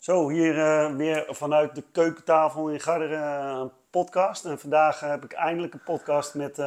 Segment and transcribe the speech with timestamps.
[0.00, 4.44] Zo, hier uh, weer vanuit de keukentafel in Garderen uh, een podcast.
[4.44, 6.62] En vandaag heb ik eindelijk een podcast met,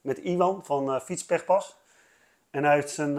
[0.00, 1.76] met Iwan van Fietspechpas.
[2.50, 3.14] En hij heeft zijn,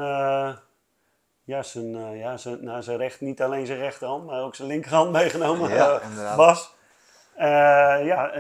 [1.44, 5.12] ja, zijn, ja, zijn, nou, zijn recht, niet alleen zijn rechterhand, maar ook zijn linkerhand
[5.22, 5.70] meegenomen.
[5.70, 6.02] Ja,
[6.36, 6.76] Bas.
[8.04, 8.32] ja,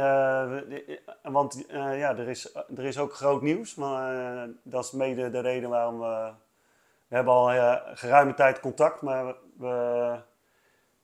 [1.21, 3.76] want ja, er, is, er is ook groot nieuws.
[3.76, 6.32] Maar dat is mede de reden waarom we...
[7.07, 10.18] We hebben al geruime tijd contact, maar we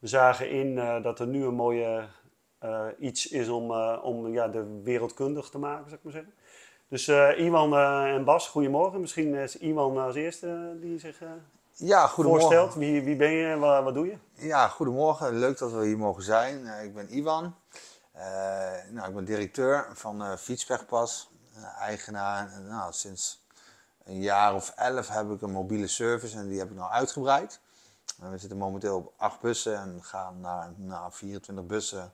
[0.02, 2.07] we zagen in uh, dat er nu een mooie
[2.64, 6.33] uh, iets is om, uh, om ja, de wereldkundig te maken, zou ik maar zeggen.
[6.87, 9.01] Dus Iwan en Bas, goedemorgen.
[9.01, 11.21] Misschien is Iwan als eerste die zich
[11.73, 12.75] ja, voorstelt.
[12.75, 14.18] Wie, wie ben je en wat, wat, doe je?
[14.33, 15.39] Ja, goedemorgen.
[15.39, 16.65] Leuk dat we hier mogen zijn.
[16.83, 17.56] ik ben Iwan.
[18.92, 21.29] nou, ik ben directeur van uh, Fietspechpas.
[21.79, 22.61] eigenaar.
[22.68, 23.45] Nou, sinds
[24.06, 27.59] een jaar of elf heb ik een mobiele service en die heb ik nou uitgebreid.
[28.18, 32.14] We zitten momenteel op acht bussen en gaan naar, naar 24 bussen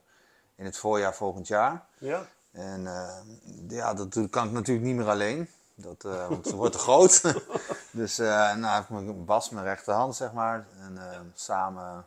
[0.55, 1.85] in het voorjaar volgend jaar.
[1.97, 2.27] Ja.
[2.51, 3.17] En uh,
[3.67, 5.49] ja, dat kan ik natuurlijk niet meer alleen.
[5.75, 7.21] Dat, uh, want het wordt te groot.
[7.91, 10.67] dus uh, nou heb ik Bas mijn rechterhand, zeg maar.
[10.79, 10.99] En
[11.35, 12.05] samen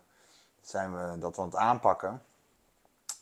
[0.62, 2.22] zijn we dat aan het aanpakken.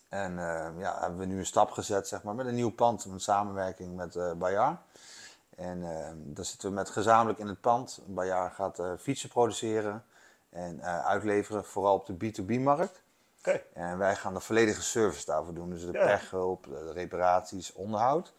[0.08, 0.34] En
[0.78, 3.96] ja, hebben we nu een stap gezet, zeg maar, met een nieuw pand, een samenwerking
[3.96, 4.78] met Bayard.
[5.56, 5.80] En
[6.14, 8.00] daar zitten we met gezamenlijk in het pand.
[8.06, 10.04] Bayard gaat fietsen produceren
[10.50, 13.02] en uh, uitleveren, vooral op de B2B-markt.
[13.38, 13.64] Okay.
[13.72, 15.70] En wij gaan de volledige service daarvoor doen.
[15.70, 16.06] Dus de ja.
[16.06, 18.32] pechhulp, de reparaties, onderhoud.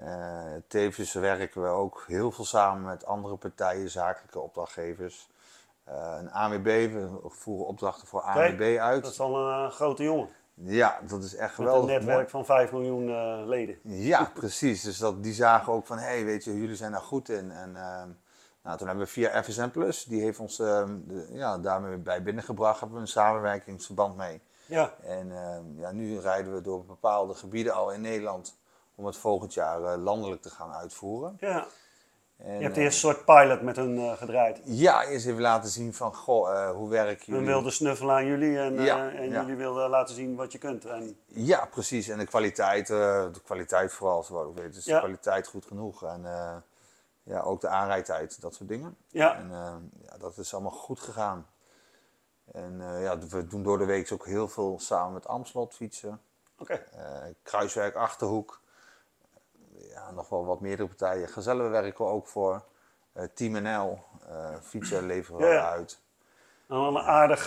[0.00, 5.30] Uh, tevens werken we ook heel veel samen met andere partijen, zakelijke opdrachtgevers.
[5.88, 9.02] Uh, een AWB, we voeren opdrachten voor AWB uit.
[9.02, 10.28] Dat is al een grote jongen.
[10.54, 11.86] Ja, dat is echt geweldig.
[11.86, 13.78] Met een netwerk van 5 miljoen leden.
[13.82, 14.82] Ja, precies.
[14.82, 17.50] Dus dat, die zagen ook van, hé, hey, weet je, jullie zijn daar goed in.
[17.50, 17.76] En
[18.66, 22.80] nou, toen hebben we via FSN Plus, die heeft ons de, ja, daarmee bij binnengebracht,
[22.80, 24.40] hebben we een samenwerkingsverband mee.
[24.66, 24.94] Ja.
[25.02, 28.58] En uh, ja, nu rijden we door bepaalde gebieden al in Nederland
[28.94, 31.36] om het volgend jaar uh, landelijk te gaan uitvoeren.
[31.40, 31.66] Ja.
[32.36, 34.60] En, je hebt eerst een soort pilot met hun gedraaid.
[34.64, 37.40] Ja, eerst even laten zien van, goh, hoe werken jullie?
[37.40, 39.40] Hun wilden snuffelen aan jullie en, ja, en ja.
[39.40, 40.84] jullie wilden laten zien wat je kunt.
[40.84, 41.16] En...
[41.26, 42.08] Ja, precies.
[42.08, 46.04] En de kwaliteit, de kwaliteit vooral, zoals we weten, is de kwaliteit goed genoeg.
[46.04, 46.24] En,
[47.26, 48.96] ja, ook de aanrijdtijd, dat soort dingen.
[49.08, 49.36] Ja.
[49.36, 51.46] En uh, ja, dat is allemaal goed gegaan.
[52.52, 56.20] En uh, ja, we doen door de week ook heel veel samen met Amslot fietsen.
[56.58, 56.72] Oké.
[56.72, 57.26] Okay.
[57.28, 58.60] Uh, kruiswerk Achterhoek.
[59.72, 61.28] Ja, nog wel wat meerdere partijen.
[61.28, 62.64] Gezellen werken we ook voor.
[63.34, 63.98] Team NL.
[64.62, 65.70] fietsen leveren we ja.
[65.70, 66.00] uit.
[66.66, 67.46] Nou, een aardig,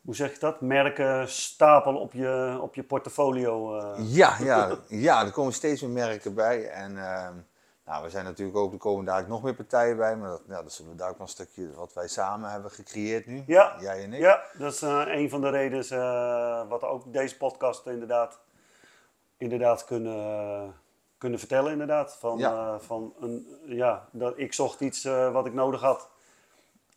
[0.00, 0.60] hoe zeg je dat?
[0.60, 3.80] Merken stapel op je, op je portfolio.
[3.96, 6.68] Ja, ja, ja, er komen steeds meer merken bij.
[6.68, 7.34] En ehm,
[7.86, 10.62] nou, we zijn natuurlijk ook, er komen daar nog meer partijen bij, maar dat, ja,
[10.62, 13.42] dat is daar ook een stukje wat wij samen hebben gecreëerd nu.
[13.46, 14.20] Ja, jij en ik.
[14.20, 18.38] Ja, dat is uh, een van de redenen uh, wat ook deze podcast inderdaad,
[19.36, 20.74] inderdaad kunnen,
[21.18, 21.72] kunnen vertellen.
[21.72, 22.16] Inderdaad.
[22.16, 22.74] Van, ja.
[22.74, 26.08] Uh, van een, ja, dat ik zocht iets wat ik nodig had.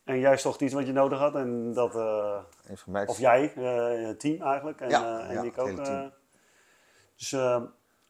[0.03, 1.35] En jij zocht iets wat je nodig had.
[1.35, 1.95] En dat,
[3.07, 3.51] of jij,
[4.05, 4.81] het team eigenlijk.
[4.81, 5.85] En, ja, en ja, ik ook.
[7.15, 7.29] dus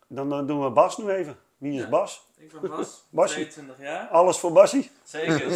[0.07, 1.37] dan, dan doen we Bas nu even.
[1.57, 1.89] Wie is ja.
[1.89, 2.28] Bas?
[2.39, 3.47] Ik ben Bas, Bassie.
[3.47, 4.07] 22 jaar.
[4.07, 4.91] Alles voor Bassie?
[5.03, 5.45] Zeker.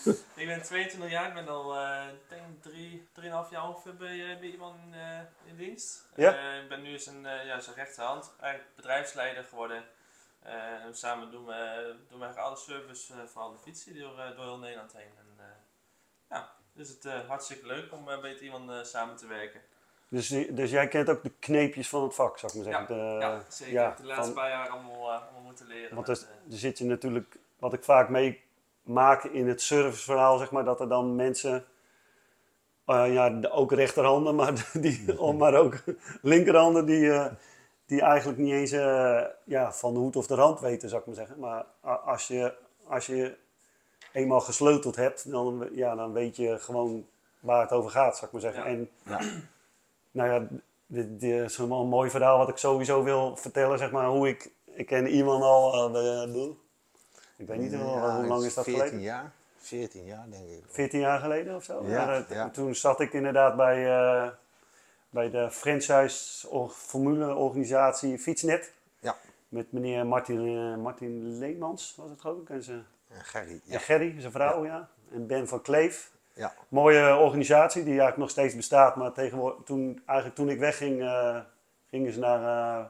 [0.42, 4.38] ik ben 22 jaar, ik ben al uh, denk 3, 3,5 jaar ongeveer bij, uh,
[4.38, 6.08] bij iemand in, uh, in dienst.
[6.16, 6.52] Ja.
[6.62, 9.84] ik ben nu zijn, ja, zijn rechterhand, eigenlijk bedrijfsleider geworden.
[10.92, 14.92] samen doen we, doen we eigenlijk alle service voor alle fietsen door, door heel Nederland
[14.92, 15.12] heen.
[15.18, 15.26] En,
[16.30, 19.60] ja, dus het hartstikke leuk om met iemand samen te werken.
[20.10, 22.96] Dus, dus jij kent ook de kneepjes van het vak, zou ik maar zeggen.
[22.96, 23.72] Ja, de, ja zeker.
[23.72, 25.94] Ja, de laatste van, paar jaar allemaal, uh, allemaal moeten leren.
[25.94, 30.64] Want er, er zit je natuurlijk, wat ik vaak meemaak in het serviceverhaal, zeg maar,
[30.64, 31.64] dat er dan mensen,
[32.86, 35.82] uh, ja, ook rechterhanden, maar, die, maar ook
[36.22, 37.26] linkerhanden, die, uh,
[37.86, 38.70] die eigenlijk niet eens
[39.44, 41.38] ja, van de hoed of de rand weten, zou ik maar zeggen.
[41.38, 41.64] Maar
[42.04, 42.54] als je,
[42.86, 43.36] als je
[44.12, 47.06] eenmaal gesleuteld hebt, dan, ja, dan weet je gewoon
[47.40, 48.62] waar het over gaat, zou ik maar zeggen.
[48.62, 48.68] Ja.
[48.68, 49.20] En, ja
[50.18, 50.46] nou ja,
[50.86, 54.50] dit, dit is een mooi verhaal wat ik sowieso wil vertellen, zeg maar, hoe ik,
[54.64, 56.44] ik ken iemand al, uh,
[57.36, 59.00] ik weet niet ja, hoe lang is dat 14 geleden?
[59.00, 60.64] jaar, 14 jaar denk ik.
[60.68, 61.86] 14 jaar geleden of zo?
[61.86, 62.50] Ja, maar, ja.
[62.50, 64.28] Toen zat ik inderdaad bij, uh,
[65.10, 68.72] bij de franchise formule organisatie Fietsnet.
[69.00, 69.16] Ja.
[69.48, 72.50] Met meneer Martin, uh, Martin Leemans was het geloof ik.
[72.50, 73.60] En, ze, en Gerry.
[73.64, 73.74] Ja.
[73.74, 74.74] En Gerry, zijn vrouw, ja.
[74.76, 74.88] ja.
[75.12, 76.10] En Ben van Kleef.
[76.38, 76.52] Ja.
[76.68, 78.96] Mooie organisatie die eigenlijk nog steeds bestaat.
[78.96, 81.36] Maar tegenwoordig, toen, eigenlijk toen ik wegging, uh,
[81.90, 82.84] gingen ze naar, uh,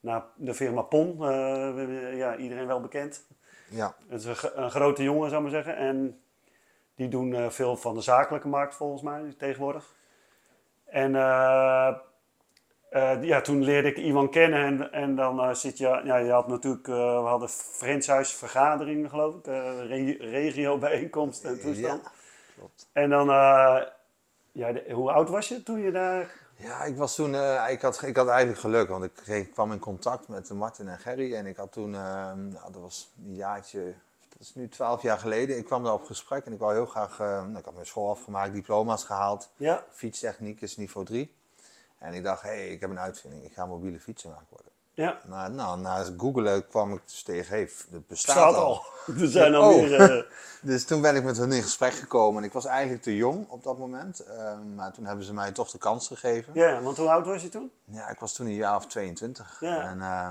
[0.00, 1.16] naar de firma PON.
[1.20, 3.24] Uh, ja, iedereen wel bekend.
[3.68, 3.94] Ja.
[4.08, 5.82] Het is een, een, grote jongen, zou ik maar zeggen.
[5.82, 6.18] En
[6.96, 9.94] Die doen eh, veel van de zakelijke markt volgens mij tegenwoordig.
[10.84, 11.88] En eh,
[12.90, 16.30] eh, ja, toen leerde ik iemand kennen en, en dan eh, zit je, ja, je
[16.30, 22.02] had natuurlijk, eh, we hadden franchise-vergaderingen geloof ik, eh, re- regio-bijeenkomsten en toestand.
[22.04, 22.10] Ja,
[22.64, 22.88] klopt.
[22.92, 23.82] En dan, eh,
[24.52, 26.42] ja, de- hoe oud was je toen je daar...
[26.56, 29.78] Ja, ik was toen, eh, ik, had, ik had eigenlijk geluk, want ik kwam in
[29.78, 32.00] contact met Martin en Gerry en ik had toen, eh,
[32.32, 33.94] nou, dat was een jaartje,
[34.28, 36.86] dat is nu twaalf jaar geleden, ik kwam daar op gesprek en ik wou heel
[36.86, 41.34] graag, eh, nou, ik had mijn school afgemaakt, diploma's gehaald, Ja, fietstechniek is niveau 3.
[41.98, 44.72] En ik dacht, hé, hey, ik heb een uitvinding, ik ga mobiele fietsenmaker worden.
[44.94, 45.20] Ja.
[45.26, 48.64] Nou, nou, na googelen kwam ik dus tegen, hey, het bestaat, Staat al.
[48.64, 48.82] al.
[49.20, 49.76] Er zijn al Oh.
[49.76, 50.00] meer...
[50.00, 50.22] eh,
[50.70, 53.48] Dus toen ben ik met hun in gesprek gekomen en ik was eigenlijk te jong
[53.48, 54.20] op dat moment.
[54.20, 56.52] eh, maar toen hebben ze mij toch de kans gegeven.
[56.54, 57.70] ja, want hoe oud was je toen?
[57.84, 59.56] Ja, ik was toen een jaar of 22.
[59.60, 59.80] Ja.
[59.90, 60.30] En eh,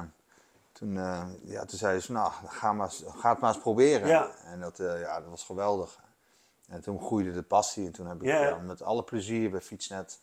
[0.71, 4.07] toen, eh, ja, toen zeiden ze, nou, ga, maar, ga het maar eens proberen.
[4.07, 4.29] Ja.
[4.45, 5.99] En dat, ja, dat was geweldig.
[6.67, 8.39] En toen groeide de passie en toen heb ik Ja.
[8.41, 10.19] ja, met alle plezier bij Fietsnet,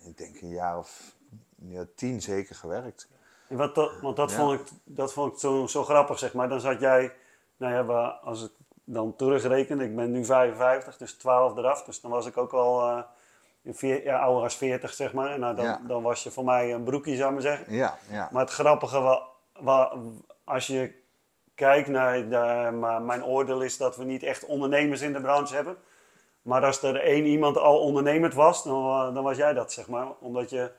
[0.00, 1.14] ik denk een jaar of
[1.54, 3.08] ja, tien zeker gewerkt.
[3.50, 4.36] Wat dat, want dat, Ja.
[4.36, 6.48] vond ik, dat vond ik zo, zo grappig, zeg maar.
[6.48, 7.12] Dan zat jij,
[7.56, 8.50] nou ja, als ik
[8.84, 11.82] dan terugreken, ik ben nu 55, dus 12 eraf.
[11.84, 12.98] Dus dan was ik ook al eh,
[13.74, 15.30] veer- ja, ouder als 40, zeg maar.
[15.30, 15.80] En nou, dan, Ja.
[15.86, 17.74] dan was je voor mij een broekje, zou ik maar zeggen.
[17.74, 18.28] Ja, ja.
[18.32, 19.22] Maar het grappige, wa,
[19.60, 19.92] wa-
[20.44, 20.92] als je
[21.54, 25.54] kijkt naar, de, maar mijn oordeel is dat we niet echt ondernemers in de branche
[25.54, 25.76] hebben.
[26.42, 30.06] Maar als er één iemand al ondernemend was, dan, dan was jij dat, zeg maar.
[30.20, 30.70] Omdat je,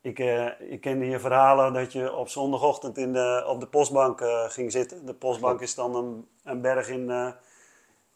[0.00, 4.20] ik, eh, ik kende je verhalen dat je op zondagochtend in de, op de postbank
[4.20, 5.06] eh, ging zitten.
[5.06, 7.32] De postbank is dan een, een berg in, eh,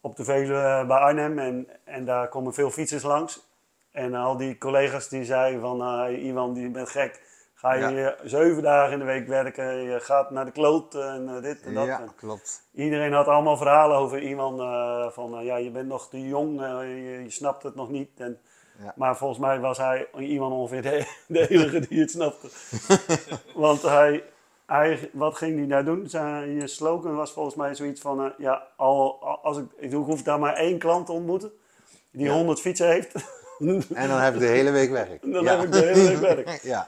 [0.01, 3.47] op de Veluwe bij Arnhem en, en daar komen veel fietsers langs.
[3.91, 7.23] En al die collega's die zeiden van, eh Iwan, die bent gek.
[7.55, 8.15] Ga je Ja.
[8.23, 11.85] zeven dagen in de week werken, je gaat naar de kloot en dit en dat.
[11.85, 12.67] Ja, En klopt.
[12.73, 14.57] Iedereen had allemaal verhalen over iemand
[15.13, 18.09] van, eh, ja, je bent nog te jong, je, je snapt het nog niet.
[18.17, 18.39] En,
[18.83, 18.93] Ja.
[18.95, 22.47] Maar volgens mij was hij iemand ongeveer de, de enige die het snapte.
[23.55, 24.23] Want hij,
[24.65, 26.09] hij, wat ging hij daar doen?
[26.09, 29.91] Zijn je slogan was volgens mij zoiets van, eh, ja, al, al- als ik, ik
[29.93, 31.51] hoef daar maar één klant te ontmoeten,
[32.11, 32.33] die Ja.
[32.33, 33.13] 100 fietsen heeft.
[33.93, 35.21] En dan heb ik de hele week werk.
[35.31, 35.55] Dan ja.
[35.55, 36.61] heb ik de hele week werk.
[36.73, 36.87] ja.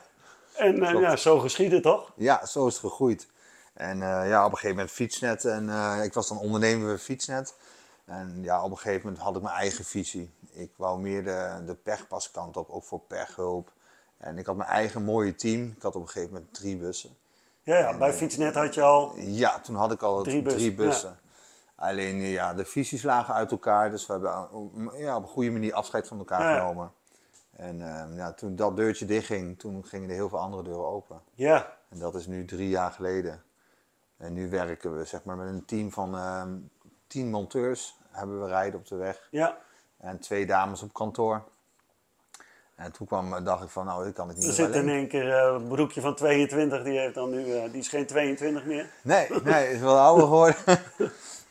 [0.54, 2.12] En eh, ja, zo geschiet het toch?
[2.16, 3.28] Ja, zo is het gegroeid.
[3.74, 5.46] En eh, ja, op een gegeven moment fietsnet.
[5.46, 5.70] En
[6.04, 7.56] ik was dan ondernemer bij fietsnet.
[8.06, 10.30] En ja, op een gegeven moment had ik mijn eigen visie.
[10.58, 13.72] Ik wou meer de, de pechpaskant op, ook voor pechhulp.
[14.18, 15.74] En ik had mijn eigen mooie team.
[15.76, 17.10] Ik had op een gegeven moment drie bussen.
[17.64, 21.20] Ja, ja bij Fietsnet had je al, Ja, toen had ik al Drie drie bussen.
[21.76, 23.90] Alleen eh, ja, de visies lagen uit elkaar.
[23.90, 24.32] Dus we hebben
[24.94, 26.92] eh, ja, op een goede manier afscheid van elkaar Ja, genomen.
[27.56, 31.22] En eh, ja, toen dat deurtje dichtging, toen gingen er heel veel andere deuren open.
[31.34, 33.44] ja, En dat is nu drie jaar geleden.
[34.18, 36.56] En nu werken we zeg maar, met een team van ehm
[37.08, 37.98] tien monteurs.
[38.10, 39.28] Hebben we rijden op de weg.
[39.32, 39.58] ja.
[39.98, 41.44] En twee dames op kantoor.
[42.76, 45.08] En toen kwam, dacht ik van, nou, dit kan ik niet Er zit in één
[45.08, 48.66] keer eh, een broekje van 22, die, heeft dan nu, eh, die is geen 22
[48.66, 48.90] meer.
[49.02, 50.56] Nee, nee, is wel ouder geworden.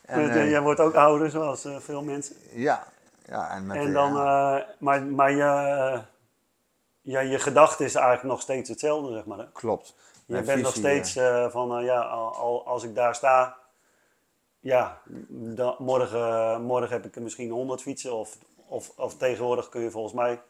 [0.04, 2.36] en, Met, eh, jij wordt ook ouder, zoals veel mensen.
[2.52, 2.86] ja,
[3.24, 4.12] ja, en met En dan,
[4.78, 6.02] maar, maar je,
[7.00, 9.38] ja, je gedachte is eigenlijk nog steeds hetzelfde, zeg maar.
[9.38, 9.44] Hè?
[9.52, 9.94] klopt.
[10.26, 11.12] Je bent nog steeds
[11.48, 13.56] van, ja, al, al- als ik daar sta,
[14.66, 15.00] ja,
[15.78, 18.12] morgen, morgen heb ik misschien 100 fietsen.
[18.14, 20.40] Of, of, of tegenwoordig kun je volgens mij,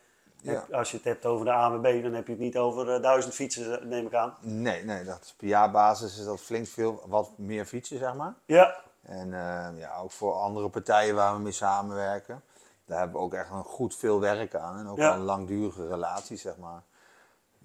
[0.40, 0.64] Ja.
[0.72, 3.34] als je het hebt over de ANWB, dan heb je het niet over eh, 1000
[3.34, 4.34] fietsen, eh, neem ik aan.
[4.40, 8.34] Nee, nee, dat is per jaarbasis is dat flink veel, wat meer fietsen, zeg maar.
[8.46, 12.42] Ja, En eh, ja, ook voor andere partijen waar we mee samenwerken.
[12.84, 14.78] Daar hebben we ook echt een goed veel werk aan.
[14.78, 15.14] En ook Ja.
[15.14, 16.82] een langdurige relatie, zeg maar.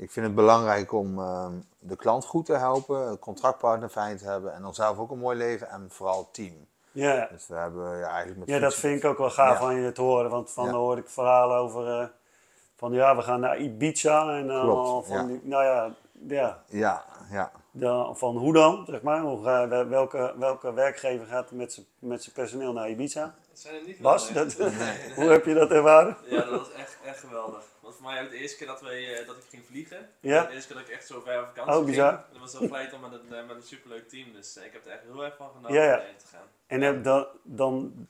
[0.02, 4.26] Ik vind het belangrijk om ehm, de klant goed te helpen, een contractpartner fijn te
[4.26, 6.68] hebben en dan zelf ook een mooi leven en vooral team.
[6.92, 7.28] ja.
[7.32, 9.92] Dus we hebben ja, eigenlijk met Ja, dat vind ik ook wel gaaf van je
[9.92, 10.30] te horen.
[10.30, 12.08] Want van hoor ik verhalen over eh,
[12.76, 14.38] van ja, we gaan naar Ibiza.
[14.38, 14.48] En
[15.06, 15.92] van die, nou ja,
[16.28, 17.04] ja Ja,
[17.72, 18.14] ja.
[18.14, 19.42] van hoe dan, zeg maar.
[19.90, 23.34] Welke, welke werkgever gaat met zijn met zijn personeel naar Ibiza?
[23.52, 24.54] Dat zijn er niet Bas, dat,
[25.16, 26.18] hoe heb je dat ervaren?
[26.26, 27.64] Ja, dat was echt, echt geweldig.
[27.80, 30.10] Want voor mij ook de eerste keer dat, we, eh, dat ik ging vliegen.
[30.20, 30.44] Ja.
[30.46, 31.86] De eerste keer dat ik echt zo ver op vakantie Oh, ging.
[31.90, 32.14] bizar.
[32.14, 34.34] En dat was zo geleid om met een, eh, met een superleuk team.
[34.34, 35.90] Dus eh, ik heb er echt heel erg van genoten Ja, ja.
[35.92, 36.48] om daarheen te gaan.
[36.68, 38.08] En heb dan, dan,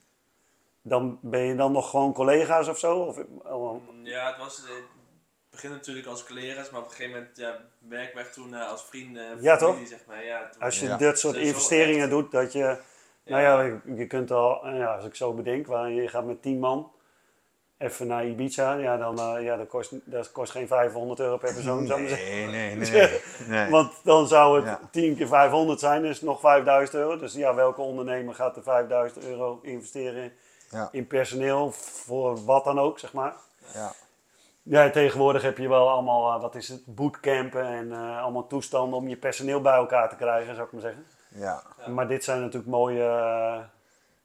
[0.82, 2.98] dan ben je dan nog gewoon collega's of zo?
[3.00, 4.58] Of, oh, Ja, het was...
[4.58, 8.70] Het begint natuurlijk als collega's, maar op een gegeven moment ja, werk weg toen eh,
[8.70, 10.26] als vrienden, Ja, familie, zeg maar.
[10.26, 10.98] Ja, toen- als je Ja.
[10.98, 12.10] dit soort investeringen echt.
[12.10, 12.78] doet, dat je...
[13.26, 16.26] Nou ja, je, je kunt al, eh, ja, als ik zo bedenk, waar je gaat
[16.26, 16.92] met 10 man
[17.78, 21.54] even naar Ibiza, ja, dan eh, ja, dat, kost, dat kost geen 500 euro per
[21.54, 22.08] persoon, zeggen.
[22.08, 23.20] Nee, nee, nee.
[23.48, 23.70] nee.
[23.70, 24.80] Want dan zou het Ja.
[24.92, 27.18] 10 keer 500 zijn, dus nog 5000 euro.
[27.18, 30.32] Dus ja, welke ondernemer gaat er 5000 euro investeren
[30.70, 30.90] Ja.
[30.92, 33.34] in personeel voor wat dan ook, zeg maar.
[33.74, 33.92] Ja.
[34.64, 38.98] Ja, tegenwoordig heb je wel allemaal, eh, wat is het, bootcampen en eh, allemaal toestanden
[39.00, 41.06] om je personeel bij elkaar te krijgen, zou ik maar zeggen.
[41.36, 41.64] Ja.
[41.86, 41.90] Ja.
[41.92, 43.60] Maar dit zijn natuurlijk mooie, eh,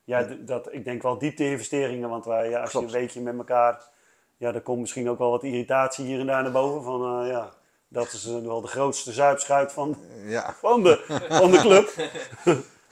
[0.05, 2.91] ja, dat, ik denk wel diepte-investeringen, want wij, ja, als Klopt.
[2.91, 3.81] je een weekje met elkaar,
[4.37, 7.31] ja, er komt misschien ook wel wat irritatie hier en daar naar boven van, eh,
[7.31, 7.49] ja,
[7.89, 10.55] dat is eh, wel de grootste zuipschuit van, Ja.
[10.61, 11.93] van, de, van de club.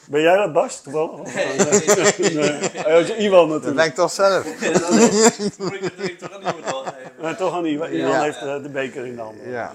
[0.09, 0.83] ben jij dat, Bas?
[0.83, 1.35] Toevallig?
[1.35, 2.71] Eh, nee.
[2.71, 3.77] Eh, Iwan Dat natuurlijk.
[3.77, 4.45] ben ik toch zelf.
[4.45, 4.91] Dat
[5.59, 7.37] moet ik natuurlijk toch aan iemand wel geven.
[7.37, 7.89] Toch aan Iwan.
[7.89, 8.23] Iwan Ja.
[8.23, 9.37] heeft eh, de beker in de hand.
[9.45, 9.73] Ja.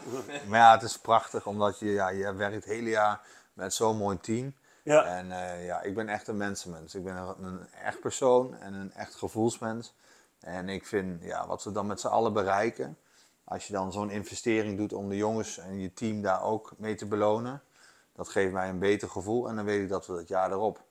[0.48, 3.20] Maar ja, het is prachtig omdat je, ja, je werkt het hele jaar
[3.60, 4.56] met zo'n mooi team.
[4.84, 5.04] Ja.
[5.04, 6.96] En eh, ja, ik ben echt een mensenmens.
[6.96, 9.96] Ik ben een, echt persoon en een echt gevoelsmens.
[10.40, 12.98] En ik vind, ja, wat we dan met z'n allen bereiken,
[13.44, 16.96] als je dan zo'n investering doet om de jongens en je team daar ook mee
[16.96, 17.62] te belonen,
[18.14, 19.50] dat geeft mij een beter gevoel.
[19.50, 20.84] En dan weet ik dat we het jaar erop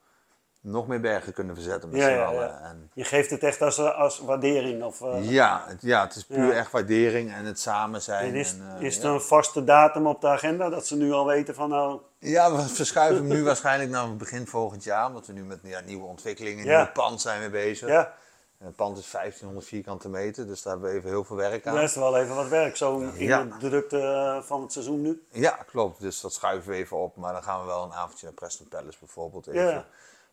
[0.60, 2.46] nog meer bergen kunnen verzetten met Ja, z'n allen.
[2.48, 2.60] ja.
[2.62, 4.82] En Je geeft het echt als, als waardering.
[4.82, 8.28] Of, eh, ja, het, ja, het is puur echt waardering en het samen zijn.
[8.28, 11.12] En is, en, eh, is er een vaste datum op de agenda dat ze nu
[11.12, 12.00] al weten van nou.
[12.18, 15.80] Ja, we verschuiven hem nu waarschijnlijk naar begin volgend jaar, omdat we nu met ja,
[15.80, 16.82] nieuwe ontwikkelingen, Ja.
[16.82, 17.88] nieuw pand zijn we bezig.
[17.88, 18.14] Ja,
[18.64, 21.78] Het pand is 1500 vierkante meter, dus daar hebben we even heel veel werk aan.
[21.78, 22.76] is wel even wat werk.
[22.76, 23.28] Zo in
[23.60, 25.22] de drukte eh, van het seizoen nu.
[25.30, 26.00] Ja, klopt.
[26.00, 27.16] Dus dat schuiven we even op.
[27.16, 29.84] Maar dan gaan we wel een avondje naar Preston Palace bijvoorbeeld even.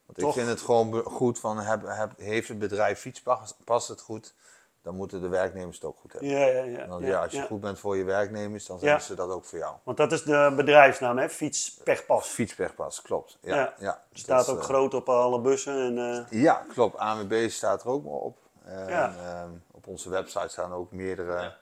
[0.05, 0.27] Want toch.
[0.29, 4.33] ik vind het gewoon goed van, heb, heb, heeft het bedrijf fietspas, past het goed,
[4.81, 6.29] dan moeten de werknemers het ook goed hebben.
[6.29, 6.87] Ja, ja, ja.
[6.87, 7.45] Want ja, ja, als je ja.
[7.45, 8.99] goed bent voor je werknemers, dan zijn Ja.
[8.99, 9.75] ze dat ook voor jou.
[9.83, 11.29] Want dat is de bedrijfsnaam, hè?
[11.29, 12.27] Fietspechpas.
[12.27, 13.37] Fietspechpas, klopt.
[13.41, 13.73] Ja, Ja.
[13.79, 14.03] ja.
[14.13, 15.97] Staat Dat, ook eh, groot op alle bussen.
[15.97, 15.97] En,
[16.31, 16.97] eh, Ja, klopt.
[16.97, 18.37] ANWB staat er ook maar op.
[18.63, 19.15] En, Ja.
[19.17, 21.53] ehm, op onze website staan ook meerdere.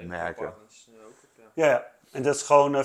[0.00, 0.44] Merken.
[0.44, 1.64] partners, eh, ook op, ja.
[1.64, 1.86] ja, ja.
[2.10, 2.82] En dat is gewoon eh,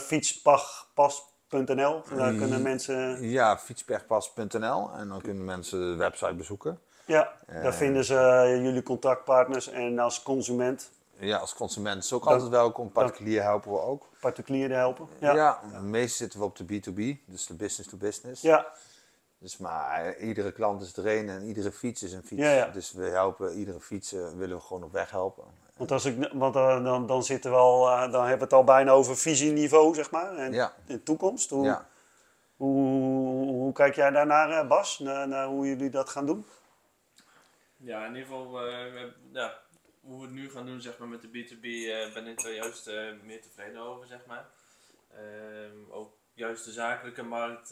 [1.48, 2.18] fietspachpas.nl.
[2.18, 2.38] Daar Mm.
[2.40, 3.22] kunnen mensen.
[3.30, 6.80] Ja, fietspechpas.nl en dan kunnen mensen de website bezoeken.
[7.06, 7.72] Ja, daar Eh.
[7.74, 9.68] vinden ze eh, jullie contactpartners.
[9.70, 10.90] En als consument,
[11.20, 12.92] Ja, als consument is ook Dan- altijd welkom.
[12.92, 14.06] Particulier helpen we ook.
[14.20, 15.08] particulieren helpen.
[15.20, 18.42] Ja, Ja, het meeste zitten we op de B2B, dus de business to business.
[18.42, 18.66] ja.
[19.40, 22.42] Dus maar eh, iedere klant is er een en iedere fiets is een fiets.
[22.42, 22.68] Ja, ja.
[22.68, 25.44] Dus we helpen iedere fiets, eh, willen we gewoon op weg helpen.
[25.78, 28.54] Want, als ik, want eh, dan, dan zitten we al, eh, dan hebben we het
[28.54, 30.36] al bijna over visieniveau, zeg maar.
[30.38, 30.74] En Ja.
[30.86, 31.50] in toekomst.
[31.50, 31.88] Hoe, Ja.
[32.56, 35.00] hoe, hoe, hoe kijk jij daarnaar, eh, Bas?
[35.00, 36.46] Naar, naar hoe jullie dat gaan doen?
[37.78, 39.54] Ja, in ieder geval, eh, we ja,
[40.02, 42.54] hoe we het nu gaan doen zeg maar, met de B2B eh, ben ik er
[42.56, 44.08] juist eh, meer tevreden over.
[44.08, 44.46] Zeg maar.
[45.14, 47.72] Ehm, ook juist de zakelijke markt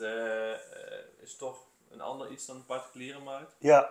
[1.21, 1.57] is toch
[1.91, 3.55] een ander iets dan de particuliere markt.
[3.59, 3.89] Ja,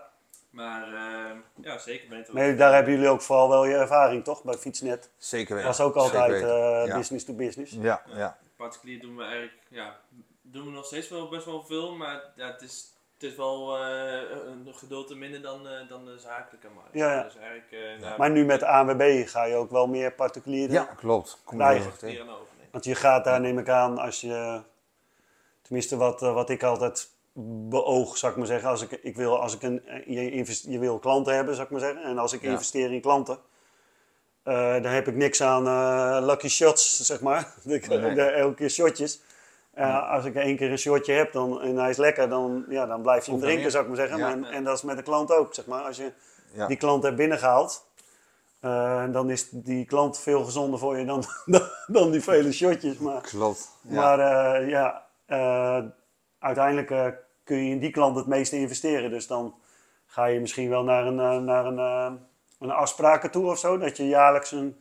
[0.55, 4.43] Maar ehm, ja, zeker ben maar daar hebben jullie ook vooral wel je ervaring, toch?
[4.45, 5.69] Bij Fietsnet Zeker weten.
[5.69, 6.97] was ook altijd eh, Ja.
[6.97, 7.73] business to business.
[7.73, 8.37] Ja, ja.
[8.57, 9.97] particulier doen we eigenlijk, ja,
[10.43, 13.77] doen we nog steeds wel best wel veel, maar ja, het is, het is wel
[13.79, 16.91] eh, een gedeelte minder dan, eh, dan de zakelijke markt.
[16.95, 17.23] Ja, ja.
[17.23, 20.73] Dus eigenlijk, eh nou, Maar nu met ANWB ga je ook wel meer particulieren.
[20.75, 21.41] ja, klopt.
[21.45, 21.93] Kom je over.
[22.01, 22.23] nee.
[22.71, 24.61] Want je gaat daar, neem ik aan, als je.
[25.63, 27.11] Tenminste, wat, eh, wat ik altijd
[27.69, 28.69] beoog, zou ik maar zeggen.
[28.69, 31.73] Als ik, ik wil, als ik een, je, invest- je wil klanten hebben, zou ik
[31.73, 32.03] maar zeggen.
[32.03, 32.51] En als ik Ja.
[32.51, 33.39] investeer in klanten,
[34.43, 37.55] eh, dan heb ik niks aan eh, lucky shots, zeg maar.
[37.65, 38.21] Ik- Nee.
[38.21, 39.21] elke keer shotjes.
[39.73, 42.87] Eh, Als ik één keer een shotje heb dan, en hij is lekker, dan, ja,
[42.87, 44.19] dan blijf je hem drinken, zou ik maar zeggen.
[44.19, 44.31] Ja.
[44.31, 45.83] En, en dat is met de klant ook, zeg maar.
[45.83, 46.13] Als je
[46.69, 47.87] die klant hebt binnengehaald,
[48.61, 52.99] eh, dan is die klant veel gezonder voor je dan, dan, dan die vele shotjes.
[52.99, 53.69] Maar, Klopt.
[53.81, 53.95] Ja.
[54.17, 55.07] maar ja,
[56.39, 59.11] uiteindelijk kun je in die klant het meeste investeren.
[59.11, 59.55] Dus dan
[60.07, 62.13] ga je misschien wel naar een, eh, naar een, eh,
[62.59, 63.79] een afspraken toe of zo.
[63.79, 64.77] Dat je jaarlijks een,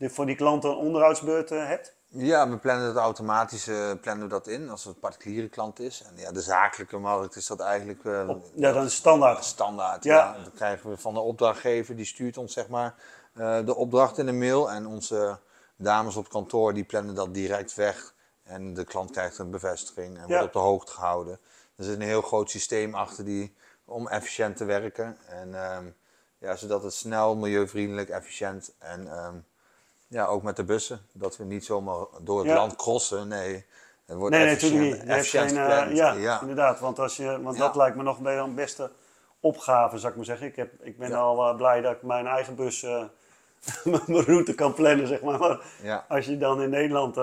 [0.00, 1.98] voor die klanten een onderhoudsbeurt eh, hebt.
[2.12, 5.78] Ja, we plannen het automatisch eh, plannen we dat in als het een particuliere klant
[5.80, 6.02] is.
[6.02, 9.44] En ja, de zakelijke markt is dat eigenlijk Op, ja, dan is standaard.
[9.44, 10.04] standaard.
[10.04, 10.16] Ja.
[10.16, 10.32] Ja.
[10.42, 12.94] Dan krijgen we van de opdrachtgever, die stuurt ons zeg maar
[13.64, 14.70] de opdracht in de mail.
[14.70, 15.38] En onze
[15.76, 18.14] dames op kantoor die plannen dat direct weg.
[18.42, 20.26] En de klant krijgt een bevestiging en Ja.
[20.26, 21.38] wordt op de hoogte gehouden.
[21.80, 25.16] Er zit een heel groot systeem achter die, om efficiënt te werken.
[25.28, 25.84] En ehm,
[26.38, 29.34] ja, zodat het snel, milieuvriendelijk, efficiënt en ehm,
[30.08, 31.00] ja, ook met de bussen.
[31.12, 32.54] Dat we niet zomaar door het Ja.
[32.54, 33.28] land crossen.
[33.28, 33.64] Nee,
[34.06, 35.10] het wordt Nee, efficiënt, natuurlijk niet.
[35.10, 36.40] Je efficiënt geen, eh, ja, ja.
[36.40, 36.80] inderdaad.
[36.80, 37.62] Want, als je, want Ja.
[37.66, 38.90] dat lijkt me nog een beste
[39.40, 40.46] opgave, zou ik maar zeggen.
[40.46, 43.04] Ik, heb, ik ben al eh, blij dat ik mijn eigen bus, eh,
[44.06, 45.38] mijn route kan plannen, zeg maar.
[45.38, 46.04] maar ja.
[46.08, 47.14] als je dan in Nederland,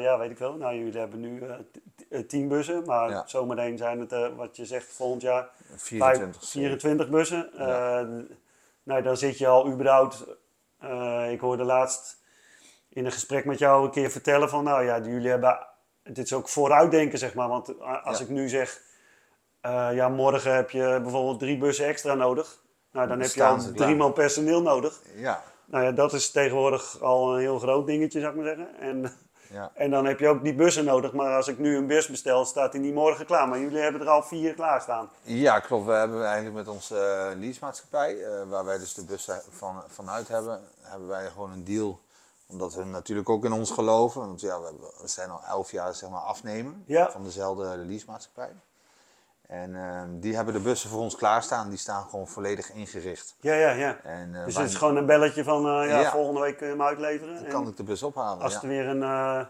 [0.00, 0.54] ja, weet ik wel.
[0.54, 1.42] Nou, jullie hebben nu
[2.10, 2.82] eh, t- t- 10 bussen.
[2.84, 3.22] Maar Ja.
[3.26, 6.36] zometeen zijn het, eh, wat je zegt, volgend jaar 24.
[6.40, 7.50] vijf- 24 bussen.
[7.56, 8.00] Ja.
[8.00, 8.06] Eh,
[8.82, 10.24] nou, dan zit je al überhaupt...
[11.30, 12.22] ik hoorde laatst
[12.88, 14.64] in een gesprek met jou een keer vertellen van...
[14.64, 15.66] Nou ja, jullie hebben...
[16.02, 17.48] Dit is ook vooruitdenken, zeg maar.
[17.48, 18.24] Want als Ja.
[18.24, 18.80] ik nu zeg...
[19.92, 22.64] ja, morgen heb je bijvoorbeeld drie bussen extra nodig.
[22.92, 25.00] Nou, dan heb je al drie man personeel nodig.
[25.14, 28.78] Ja, Nou ja, dat is tegenwoordig al een heel groot dingetje, zou ik maar zeggen.
[28.80, 29.12] En,
[29.50, 29.70] ja.
[29.74, 31.12] en dan heb je ook die bussen nodig.
[31.12, 33.48] Maar als ik nu een bus bestel, staat die niet morgen klaar.
[33.48, 35.08] Maar jullie hebben er al vier klaarstaan.
[35.22, 35.86] Ja, klopt.
[35.86, 40.28] We hebben eigenlijk met onze eh, leasemaatschappij, eh, waar wij dus de bus van, vanuit
[40.28, 42.00] hebben, hebben wij gewoon een deal.
[42.48, 44.20] Omdat we natuurlijk ook in ons geloven.
[44.20, 47.10] Want ja, we, hebben- we zijn al elf jaar zeg maar, afnemer Ja.
[47.10, 48.50] van dezelfde leasemaatschappij.
[49.46, 51.68] En ehm, die hebben de bussen voor ons klaarstaan.
[51.68, 53.36] Die staan gewoon volledig ingericht.
[53.40, 53.98] Ja, ja, ja.
[54.02, 56.10] En eh, Dus het is gewoon een belletje van, eh, ja, Ja.
[56.10, 57.34] volgende week kun je hem uitleveren.
[57.34, 58.42] dan En kan ik de bus ophalen.
[58.42, 58.62] als ja.
[58.62, 59.40] er weer een, eh,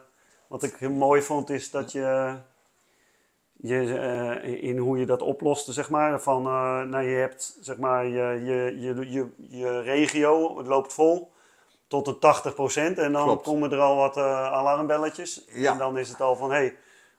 [0.49, 2.37] wat ik mooi vond, is dat je,
[3.53, 3.83] je
[4.61, 6.43] in hoe je dat oploste, zeg maar, van,
[6.91, 11.33] nou je hebt, zeg maar, je, je, je, je, je regio, het loopt vol
[11.89, 12.19] tot een
[12.95, 13.45] 80% en dan Klopt.
[13.45, 15.45] komen er al wat alarmbelletjes.
[15.49, 15.73] Ja.
[15.73, 16.77] En dan is het al van, hé, hey,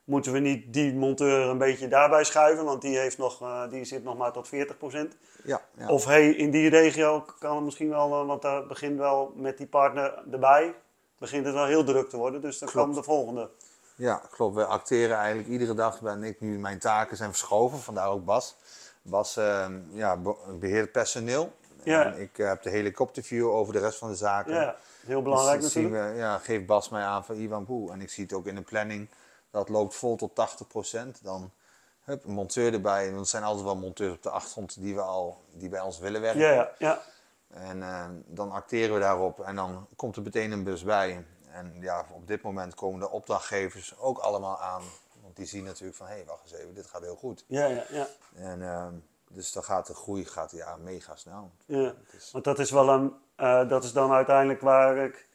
[0.07, 3.85] moeten we niet die monteur een beetje daarbij schuiven, want die, heeft nog, eh, die
[3.85, 5.17] zit nog maar tot 40%.
[5.43, 5.87] Ja, ja.
[5.87, 9.57] Of hey, in die regio kan het misschien wel, eh, want daar begint wel met
[9.57, 10.75] die partner erbij,
[11.17, 12.41] begint het wel heel druk te worden.
[12.41, 12.85] Dus dan Klopt.
[12.87, 13.49] kan de volgende.
[13.95, 14.55] Ja, klopt.
[14.55, 16.01] We acteren eigenlijk iedere dag.
[16.01, 18.55] Ben ik nu, mijn taken zijn verschoven, vandaar ook Bas.
[19.01, 21.51] Bas eh, ja, be- beheert personeel.
[21.83, 22.03] Ja.
[22.13, 24.53] En ik eh, heb de helikopterview over de rest van de zaken.
[24.53, 26.13] Ja, heel belangrijk Dus zien natuurlijk.
[26.13, 27.91] we, ja, geeft Bas mij aan van Iwan Boe.
[27.91, 29.07] En ik zie het ook in de planning.
[29.51, 31.21] Dat loopt vol tot 80%.
[31.21, 31.51] Dan
[32.03, 33.07] hup, een monteur erbij.
[33.09, 35.99] Want er zijn altijd wel monteurs op de achtergrond die, we al, die bij ons
[35.99, 36.41] willen werken.
[36.41, 37.01] Ja, ja, ja.
[37.47, 41.25] En eh, dan acteren we daarop en dan komt er meteen een bus bij.
[41.51, 44.81] En ja, op dit moment komen de opdrachtgevers ook allemaal aan.
[45.21, 47.43] Want die zien natuurlijk van, hé, hey, wacht eens even, dit gaat heel goed.
[47.47, 48.07] Ja, ja, ja.
[48.35, 48.93] En ehm,
[49.29, 51.51] dus dan gaat de groei gaat, ja, mega snel.
[51.65, 51.93] ja.
[52.11, 55.26] Is- Want dat is wel een, eh, dat is dan uiteindelijk waar ik,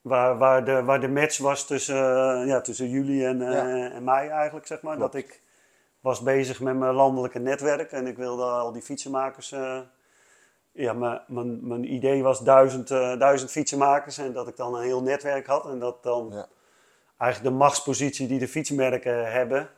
[0.00, 3.90] waar, waar, de, waar de match was tussen, eh, ja, tussen jullie en, eh, Ja.
[3.90, 4.96] en mij eigenlijk, zeg maar.
[4.96, 5.12] Klopt.
[5.12, 5.42] Dat ik
[6.00, 9.52] was bezig met mijn landelijke netwerk en ik wilde al die fietsenmakers...
[9.52, 9.78] eh,
[10.72, 15.02] ja, mijn- mijn, mijn idee was duizend, duizend fietsenmakers en dat ik dan een heel
[15.02, 15.64] netwerk had.
[15.66, 16.46] En dat dan Ja.
[17.16, 19.68] eigenlijk de machtspositie die de fietsmerken hebben,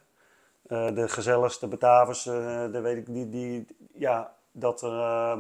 [0.68, 4.90] de gezellers, de Batavers, de weet ik die, die, ja, dat er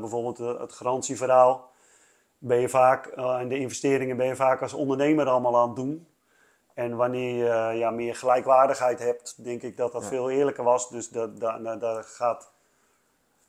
[0.00, 1.70] bijvoorbeeld het garantieverhaal
[2.44, 5.76] ben je vaak, eh, en de investeringen ben je vaak als ondernemer allemaal aan het
[5.76, 6.06] doen.
[6.74, 10.08] En wanneer je eh, ja, meer gelijkwaardigheid hebt, denk ik dat dat Ja.
[10.08, 10.90] veel eerlijker was.
[10.90, 12.52] Dus dat, daar, daar, daar gaat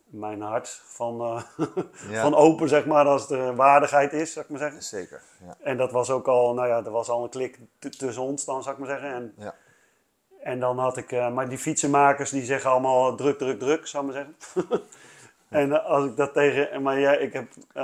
[0.05, 1.67] mijn hart van, eh,
[2.09, 2.21] Ja.
[2.21, 4.83] van open, zeg maar, als er waardigheid is, zou ik maar zeggen.
[4.83, 5.57] Zeker, ja.
[5.61, 8.63] En dat was ook al, nou ja, er was al een klik tussen ons dan,
[8.63, 9.13] zou ik maar zeggen.
[9.13, 9.55] En, Ja.
[10.41, 14.07] en dan had ik, eh, maar die fietsenmakers die zeggen allemaal druk, druk, druk, zou
[14.07, 14.81] ik maar zeggen.
[15.53, 17.83] en eh, als ik dat tegen, maar ja, ik heb, eh,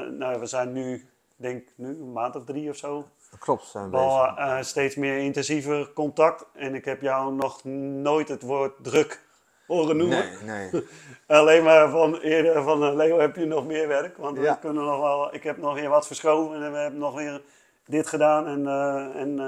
[0.00, 3.06] nou we zijn nu, denk nu, een maand of drie of zo,
[3.38, 6.46] Klopt, zijn we eh, steeds meer intensiever contact.
[6.54, 9.20] En ik heb jou nog nooit het woord druk
[9.66, 10.28] horen noemen.
[10.44, 10.84] Nee, nee.
[11.38, 14.16] Alleen maar van eerder van Leo heb je nog meer werk.
[14.16, 14.52] Want Ja.
[14.52, 17.42] we kunnen nog wel, ik heb nog weer wat verschoven en we hebben nog weer
[17.86, 18.46] dit gedaan.
[18.46, 18.66] En,
[19.16, 19.38] en,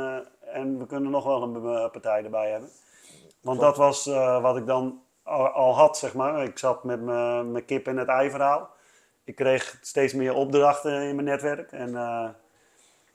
[0.41, 2.69] en we kunnen nog wel een partij erbij hebben.
[3.41, 4.05] Want dat was
[4.41, 6.43] wat ik dan al, al had, zeg maar.
[6.45, 8.71] Ik zat met mijn kip en het ei verhaal.
[9.25, 11.73] Ik kreeg steeds meer opdrachten in mijn netwerk.
[11.73, 12.29] En eh,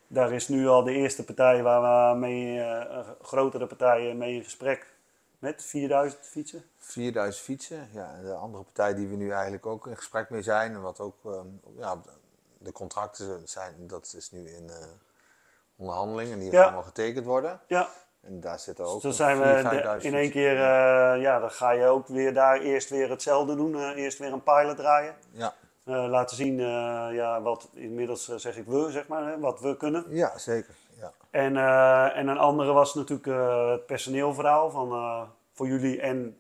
[0.08, 4.44] daar is nu al de eerste partij waar we mee, eh, grotere partijen mee in
[4.44, 4.94] gesprek
[5.40, 6.64] met 4000 fietsen.
[6.78, 7.90] 4000 fietsen.
[7.94, 10.74] Ja, de andere partij die we nu eigenlijk ook in gesprek mee zijn.
[10.74, 11.96] En wat ook, ehm, ja,
[12.58, 14.76] de contracten zijn, dat is nu in eh,
[15.76, 16.32] onderhandeling.
[16.32, 16.64] En die Ja.
[16.64, 17.60] gaan nog getekend worden.
[17.68, 17.90] Ja,
[18.22, 21.22] En daar zitten ook Dus dan zijn we 4.000, de- 5.000 in één keer, eh,
[21.22, 23.76] ja, dan ga je ook weer daar eerst weer hetzelfde doen.
[23.76, 25.16] eh, eerst weer een pilot draaien.
[25.32, 25.54] Ja,
[25.84, 26.58] Eh, laten zien,
[27.14, 30.06] ja, wat inmiddels zeg ik we, zeg maar, hè, wat we kunnen.
[30.10, 30.74] ja zeker.
[31.00, 31.12] Ja.
[31.32, 31.58] En,
[32.16, 33.26] en een andere was natuurlijk
[33.72, 36.38] het personeelverhaal van, voor jullie en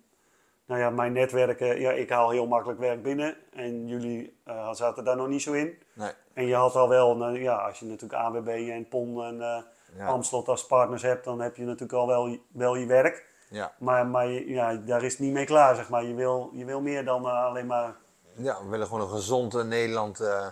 [0.65, 1.79] nou ja, mijn netwerken.
[1.79, 4.37] Ja, ik haal heel makkelijk werk binnen en jullie
[4.71, 5.77] zaten daar nog niet zo in.
[5.93, 9.65] Nee, En je had al wel, nou, ja, als je natuurlijk ABB en PON en
[9.95, 10.07] ja.
[10.07, 13.27] Amstel als partners hebt, dan heb je natuurlijk al wel, wel je werk.
[13.49, 13.73] Ja.
[13.79, 16.03] Maar, maar ja, daar is het niet mee klaar, zeg maar.
[16.03, 17.95] Je wil, je wil meer dan eh, alleen maar...
[18.35, 20.19] ja, we willen gewoon een gezond eh, Nederland.
[20.19, 20.47] eh,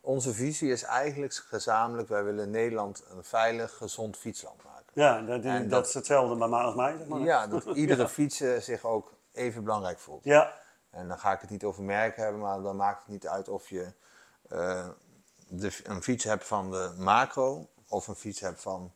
[0.00, 4.84] onze visie is eigenlijk gezamenlijk, wij willen Nederland een veilig, gezond fietsland maken.
[4.92, 7.20] Ja, dat, En dat, dat- is hetzelfde bij mij als mij, zeg maar.
[7.20, 10.24] Ja, dat iedere fietser zich ook even belangrijk voelt.
[10.24, 10.52] Ja,
[10.90, 13.48] En dan ga ik het niet over merken hebben, maar dan maakt het niet uit
[13.48, 13.92] of je
[15.48, 18.92] de, een fiets hebt van de macro of een fiets hebt van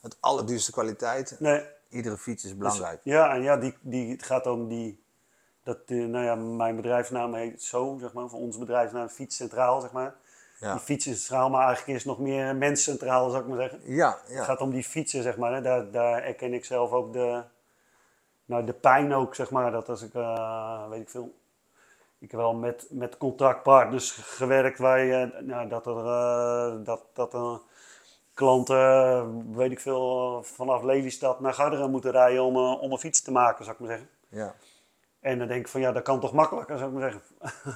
[0.00, 1.36] het allerduurste kwaliteit.
[1.38, 1.64] nee.
[1.88, 3.00] Iedere fiets is Dus- belangrijk.
[3.04, 5.02] ja, en ja, die, die, het gaat om die...
[5.62, 8.28] Dat, eh, nou ja, mijn bedrijfsnaam heet zo, zeg maar.
[8.28, 10.14] Voor ons bedrijfsnaam Fiets Centraal, zeg maar.
[10.60, 13.48] Ja, Die fiets is centraal, maar eigenlijk is het nog meer mens centraal, zou ik
[13.48, 13.80] maar zeggen.
[13.84, 14.44] ja, Het ja.
[14.44, 15.52] gaat om die fietsen, zeg maar.
[15.52, 15.60] Hè.
[15.62, 17.42] Daar, daar herken ik zelf ook de,
[18.44, 19.70] nou, de pijn ook, zeg maar.
[19.70, 21.34] Dat als ik, eh, weet ik veel,
[22.18, 27.34] ik heb wel met, met contractpartners gewerkt waar je, nou, dat er, eh, dat, dat
[27.34, 27.60] er
[28.40, 33.22] klanten, weet ik veel, vanaf Lelystad naar Garderen moeten rijden om, eh, om een fiets
[33.22, 34.08] te maken, zou ik maar zeggen.
[34.28, 34.54] Ja.
[35.20, 37.22] En dan denk ik van ja, dat kan toch makkelijker, zou ik maar zeggen.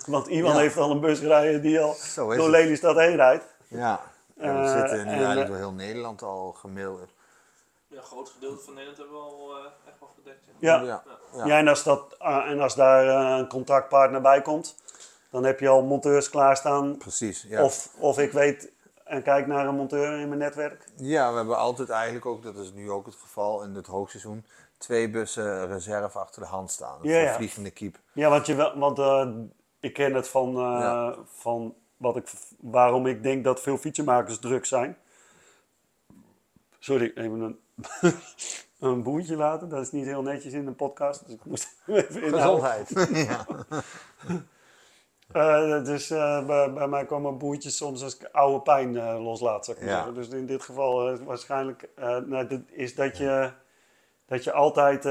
[0.13, 0.61] Want iemand Ja.
[0.61, 2.47] heeft al een bus rijden die al door het.
[2.47, 3.45] Lelystad heen rijdt.
[3.69, 4.01] Ja.
[4.37, 7.01] Ja, we Eh, zitten nu en, eigenlijk eh, door heel Nederland al gemaild.
[7.89, 10.45] Ja, een groot gedeelte van Nederland hebben we al eh, echt wel gedekt.
[10.59, 10.81] Ja.
[10.81, 11.03] Ja.
[11.35, 11.45] Ja.
[11.47, 11.59] Ja.
[11.59, 12.17] en, als dat,
[12.49, 13.07] en als daar
[13.39, 14.77] een contractpartner bij komt,
[15.31, 16.97] dan heb je al monteurs klaarstaan.
[16.97, 17.45] Precies.
[17.49, 17.63] Ja.
[17.65, 18.73] Of, of ik weet
[19.05, 20.85] en kijk naar een monteur in mijn netwerk.
[20.97, 24.45] Ja, we hebben altijd eigenlijk ook, dat is nu ook het geval in het hoogseizoen,
[24.79, 26.99] twee bussen reserve achter de hand staan.
[27.03, 27.99] Ja, vliegende kiep.
[28.13, 29.29] Ja, want, je, wel- want eh,
[29.81, 31.15] ik ken het van, eh, Ja.
[31.27, 34.97] van wat ik, waarom ik denk dat veel fietsenmakers druk zijn.
[36.79, 37.59] Sorry, even een,
[38.91, 39.69] een boertje laten.
[39.69, 41.25] Dat is niet heel netjes in een podcast.
[41.27, 42.87] Dus ik moest even inhouden.
[42.87, 43.27] Gezondheid.
[43.29, 43.47] ja.
[45.85, 46.09] Dus
[46.47, 50.11] bij, bij mij komen boertjes soms als ik oude pijn eh, loslaat, maar Ja.
[50.11, 51.89] Dus in dit geval waarschijnlijk
[52.27, 53.53] nou, dit is dat je,
[54.27, 55.05] dat je altijd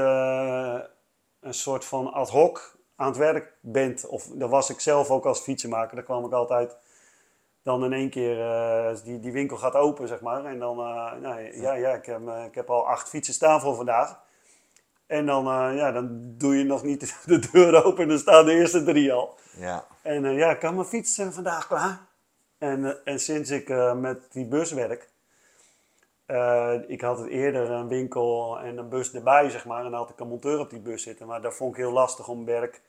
[1.40, 4.06] een soort van ad hoc aan het werk bent.
[4.06, 5.94] Of dat was ik zelf ook als fietsenmaker.
[5.94, 6.76] Daar kwam ik altijd
[7.62, 8.36] dan in één keer,
[9.04, 10.44] die, die winkel gaat open, zeg maar.
[10.44, 10.76] En dan,
[11.20, 14.20] nou, ja, ja ik, heb, ik heb al acht fietsen staan voor vandaag.
[15.06, 18.52] En dan, ja, dan doe je nog niet de deur open en dan staan de
[18.52, 19.38] eerste drie al.
[19.56, 19.84] ja.
[20.04, 22.06] En eh, ja, kan mijn fiets eh, vandaag klaar.
[22.58, 25.12] En, eh, en sinds ik met die bus werk,
[26.88, 29.84] ik had het eerder een winkel en een bus erbij, zeg maar.
[29.84, 31.26] En dan had ik een monteur op die bus zitten.
[31.26, 32.82] Maar dat vond ik heel lastig om werk,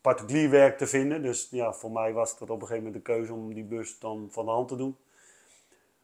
[0.00, 1.22] particulier werk te vinden.
[1.22, 3.98] Dus ja, voor mij was het op een gegeven moment de keuze om die bus
[3.98, 4.96] dan van de hand te doen.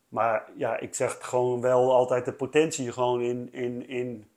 [0.09, 4.29] Maar ja, ik zeg gewoon wel altijd de potentie gewoon in, in, in,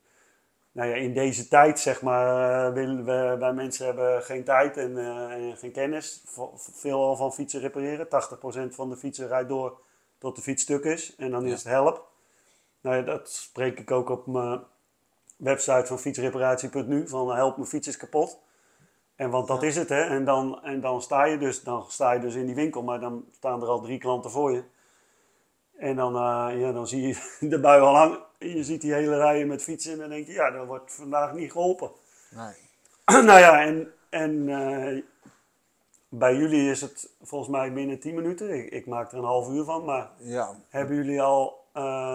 [0.74, 4.76] nou ja, in deze tijd, zeg maar, eh, willen we, wij mensen hebben geen tijd
[4.76, 6.22] en, eh, en geen kennis.
[6.56, 8.08] Veel al van fietsen repareren.
[8.08, 9.80] 80% van de fietsen rijdt door
[10.18, 11.16] tot de fiets stuk is.
[11.16, 11.52] En dan Ja.
[11.52, 12.08] is het help.
[12.80, 14.60] Nou ja, dat spreek ik ook op mijn
[15.36, 17.08] website van fietsreparatie.nu.
[17.08, 18.38] Van help mijn fiets is kapot.
[19.16, 19.66] En want dat Ja.
[19.66, 20.00] is het, hè.
[20.02, 23.00] En dan, en dan, sta je dus, dan sta je dus in die winkel, maar
[23.00, 24.62] dan staan er al drie klanten voor je.
[25.76, 28.18] En dan, eh, ja, dan zie je de bui al
[28.52, 31.32] Je ziet die hele rijen met fietsen en dan denk je, ja, dat wordt vandaag
[31.32, 31.90] niet geholpen.
[32.30, 32.54] Nee.
[33.24, 35.02] nou ja, en, en eh,
[36.08, 38.54] bij jullie is het volgens mij binnen 10 minuten.
[38.54, 41.63] Ik, ik maak er een half uur van, maar Ja, hebben jullie al,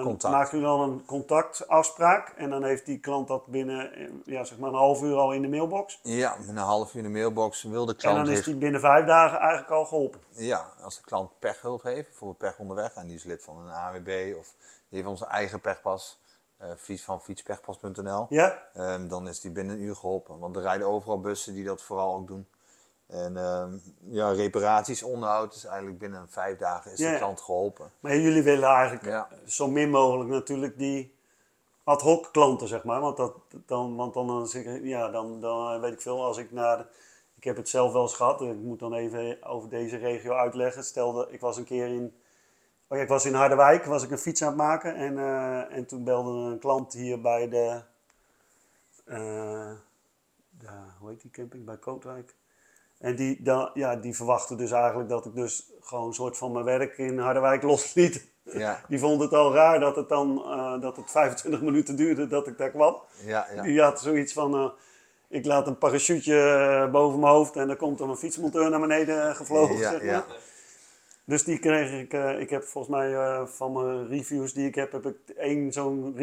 [0.03, 0.33] Contact.
[0.33, 2.29] maken jullie al een contactafspraak?
[2.37, 3.91] En dan heeft die klant dat binnen,
[4.25, 5.99] ja, zeg maar een half uur al in de mailbox.
[6.03, 8.55] ja, een half uur in de mailbox wil de En klant dan is heeft- die
[8.55, 10.19] binnen vijf dagen eigenlijk al geholpen.
[10.29, 13.69] Ja, als de klant pechhulp heeft, bijvoorbeeld pech onderweg, en die is lid van een
[13.73, 14.53] AWB of
[14.89, 16.19] die heeft onze eigen pechpas,
[16.57, 18.63] eh fiets van fietspechpas.nl, Ja?
[18.73, 20.39] ehm, dan is die binnen een uur geholpen.
[20.39, 22.47] Want er rijden overal bussen die dat vooral ook doen.
[23.09, 27.91] En ehm, ja, reparaties, onderhoud is eigenlijk binnen vijf dagen is Ja, de klant geholpen.
[27.99, 29.27] Maar jullie willen eigenlijk Ja.
[29.45, 31.15] zo min mogelijk natuurlijk die
[31.83, 33.01] ad hoc klanten, zeg maar.
[33.01, 33.33] Want, dat,
[33.65, 34.47] dan, want dan,
[34.83, 36.85] ja, dan, dan weet ik veel, als ik naar...
[37.35, 40.83] ik heb het zelf wel eens gehad, ik moet dan even over deze regio uitleggen.
[40.83, 42.13] Stel dat ik was een keer in...
[42.87, 44.95] Oh ja, ik was in Harderwijk, was ik een fiets aan het maken.
[44.95, 47.81] En, eh, en toen belde een klant hier bij de...
[49.05, 49.71] eh,
[50.49, 50.67] de
[50.99, 51.65] hoe heet die camping?
[51.65, 52.35] Bij Kootwijk.
[52.99, 56.51] En die, dan, ja, die verwachtte dus eigenlijk dat ik dus gewoon een soort van
[56.51, 58.27] mijn werk in Harderwijk losliet.
[58.43, 62.27] Ja, Die vond het al raar dat het dan eh, dat het 25 minuten duurde
[62.27, 63.01] dat ik daar kwam.
[63.25, 63.62] ja, ja.
[63.62, 64.69] Die had zoiets van, eh,
[65.27, 68.79] ik laat een parachute eh, boven mijn hoofd en dan komt er een fietsmonteur naar
[68.79, 69.77] beneden gevlogen.
[69.77, 70.12] Ja, zeg maar.
[70.12, 70.25] ja.
[71.25, 75.05] Dus die kreeg ik, ik heb volgens mij van mijn reviews die ik heb, heb
[75.05, 76.15] ik één zo'n,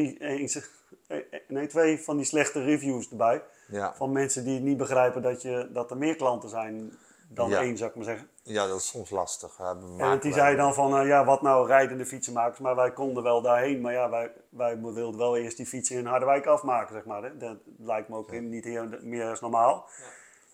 [1.49, 3.43] nee twee van die slechte reviews erbij.
[3.67, 3.95] Ja.
[3.95, 6.93] Van mensen die niet begrijpen dat, je, dat er meer klanten zijn
[7.29, 7.61] dan Ja.
[7.61, 8.29] één, zou ik maar zeggen.
[8.43, 9.59] Ja, dat is soms lastig.
[9.99, 13.43] En die zei dan van, eh, ja, wat nou rijdende fietsenmakers, maar wij konden wel
[13.43, 13.81] daarheen.
[13.81, 17.23] Maar ja, wij, wij wilden wel eerst die fietsen in Harderwijk afmaken, zeg maar.
[17.23, 17.37] Hè.
[17.37, 19.89] Dat lijkt me ook niet heel, meer als normaal.
[19.99, 20.05] Ja.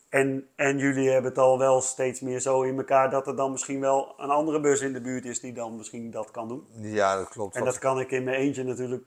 [0.08, 3.52] En, en jullie hebben het al wel steeds meer zo in elkaar dat er dan
[3.52, 6.66] misschien wel een andere bus in de buurt is die dan misschien dat kan doen.
[6.80, 7.56] Ja, dat klopt.
[7.56, 9.04] En dat kan ik in mijn eentje natuurlijk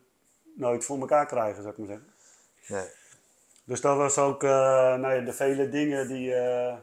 [0.55, 2.13] nooit voor elkaar krijgen, zou ik maar zeggen.
[2.67, 2.87] nee.
[3.65, 4.49] Dus dat was ook eh,
[4.95, 6.75] nou ja, de vele dingen die eh,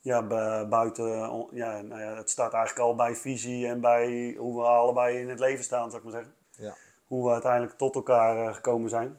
[0.00, 1.08] ja, bu- buiten,
[1.50, 5.28] ja, nou ja, het staat eigenlijk al bij visie en bij hoe we allebei in
[5.28, 6.34] het leven staan, zou ik maar zeggen.
[6.50, 6.74] Ja.
[7.06, 9.18] Hoe we uiteindelijk tot elkaar eh, gekomen zijn.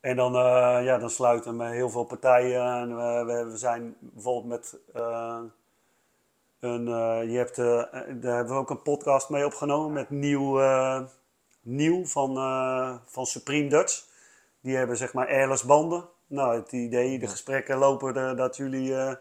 [0.00, 0.32] En dan,
[0.84, 4.78] ja, dan sluiten we heel veel partijen en we, we, zijn bijvoorbeeld met
[6.60, 6.84] een,
[7.30, 10.60] je hebt, daar hebben we ook een podcast mee opgenomen met Nieuw,
[11.62, 12.34] Nieuw van,
[13.06, 14.09] van Supreme Dutch.
[14.60, 16.08] Die hebben zeg maar airless banden.
[16.26, 19.14] nou, het idee, de gesprekken lopen er dat jullie eh,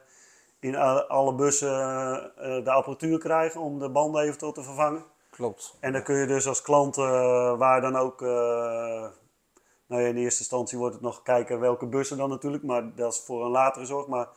[0.60, 0.76] in
[1.08, 5.06] alle bussen eh, eh, de apparatuur krijgen om de banden eventueel te vervangen.
[5.30, 5.78] Klopt.
[5.80, 10.78] En dan kun je dus als klant, waar dan ook, nou ja, in eerste instantie
[10.78, 14.08] wordt het nog kijken welke bussen dan natuurlijk, maar dat is voor een latere zorg.
[14.08, 14.28] Maar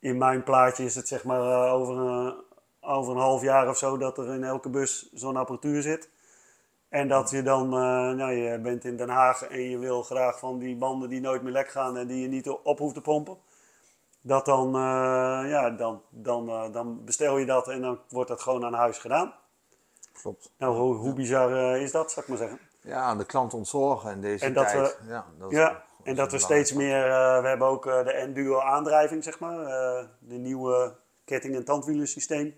[0.00, 2.34] in mijn plaatje is het zeg maar over, een,
[2.80, 6.10] over een half jaar of zo dat er in elke bus zo'n apparatuur zit.
[6.92, 7.78] En dat je dan, eh,
[8.10, 11.42] nou je bent in Den Haag en je wil graag van die banden die nooit
[11.42, 13.36] meer lek gaan en die je niet op hoeft te pompen.
[14.20, 14.80] Dat dan, eh,
[15.50, 18.98] ja, dan, dan, eh, dan bestel je dat en dan wordt dat gewoon aan huis
[18.98, 19.34] gedaan.
[20.22, 20.50] Klopt.
[20.58, 22.58] Nou, hoe, hoe bizar is dat, zou ik maar zeggen?
[22.80, 24.98] Ja, de klant ontzorgen in deze En dat tijd.
[25.08, 27.02] ja, dat is- Ja, en dat we steeds meer,
[27.42, 29.56] we hebben ook de Enduro aandrijving, zeg maar,
[30.18, 32.54] de nieuwe ketting- en tandwielensysteem.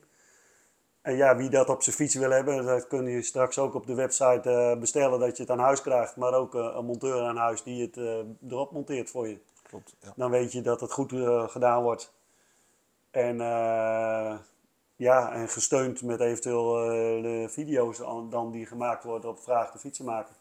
[1.05, 3.87] En ja, wie dat op zijn fiets wil hebben, dat kun je straks ook op
[3.87, 6.17] de website eh, bestellen dat je het aan huis krijgt.
[6.17, 9.39] Maar ook eh, een monteur aan huis die het eh, erop monteert voor je.
[9.63, 10.13] Klopt, ja.
[10.17, 11.13] Dan weet je dat het goed
[11.51, 12.13] gedaan wordt.
[13.11, 13.37] En
[14.97, 16.73] ja, en gesteund met eventueel
[17.23, 20.35] de video's an- dan die gemaakt worden op vraag de fietsenmaker.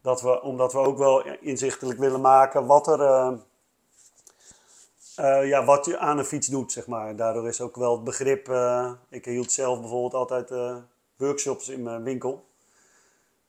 [0.00, 3.38] Dat we, omdat we ook wel inzichtelijk willen maken wat er
[5.20, 7.16] eh, ja, wat je aan een fiets doet, zeg maar.
[7.16, 8.48] Daardoor is ook wel het begrip.
[8.48, 10.76] eh, ik hield zelf bijvoorbeeld altijd eh,
[11.16, 12.44] workshops in mijn winkel.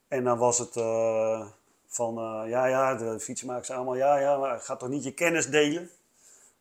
[0.07, 0.73] En dan was het
[1.87, 2.13] van,
[2.47, 5.89] ja, ja, de fietsenmakers zei allemaal, ja, ja, maar ga toch niet je kennis delen?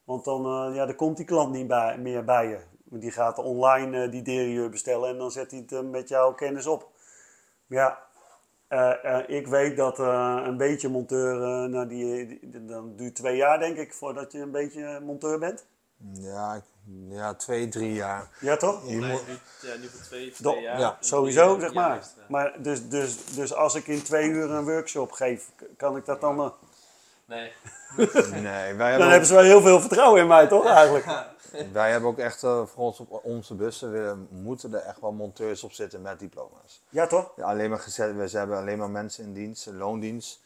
[0.04, 2.58] Want dan, ja, dan komt die klant niet bij, meer bij je.
[2.84, 6.88] Die gaat online die derieur bestellen en dan zet hij het met jouw kennis op.
[7.66, 7.98] Ja,
[8.70, 11.36] eh, eh, ik weet dat eh, een beetje monteur,
[11.68, 15.66] nou, die, die- dan duurt twee jaar denk ik voordat je een beetje monteur bent.
[16.12, 16.62] Ja,
[17.08, 18.28] ja, twee, drie jaar.
[18.40, 18.88] Ja, toch?
[18.88, 19.22] Je Nee, moet-
[19.60, 20.78] ja, nu voor twee, Do- twee jaar.
[20.78, 22.06] ja, Sowieso, zeg maar.
[22.28, 26.20] maar dus, dus, dus als ik in twee uur een workshop geef, kan ik dat
[26.20, 26.40] dan...
[26.40, 26.50] eh,
[27.24, 27.52] Nee.
[27.96, 31.04] Nee, wij dan hebben, hebben ook, ze wel heel veel vertrouwen in mij, toch eigenlijk?
[31.72, 35.12] wij hebben ook echt eh, voor ons op onze bussen, we moeten er echt wel
[35.12, 36.82] monteurs op zitten met diploma's.
[36.88, 37.32] Ja, toch?
[37.36, 40.40] Ja, alleen maar gezet, we hebben alleen maar mensen in dienst, in loondienst.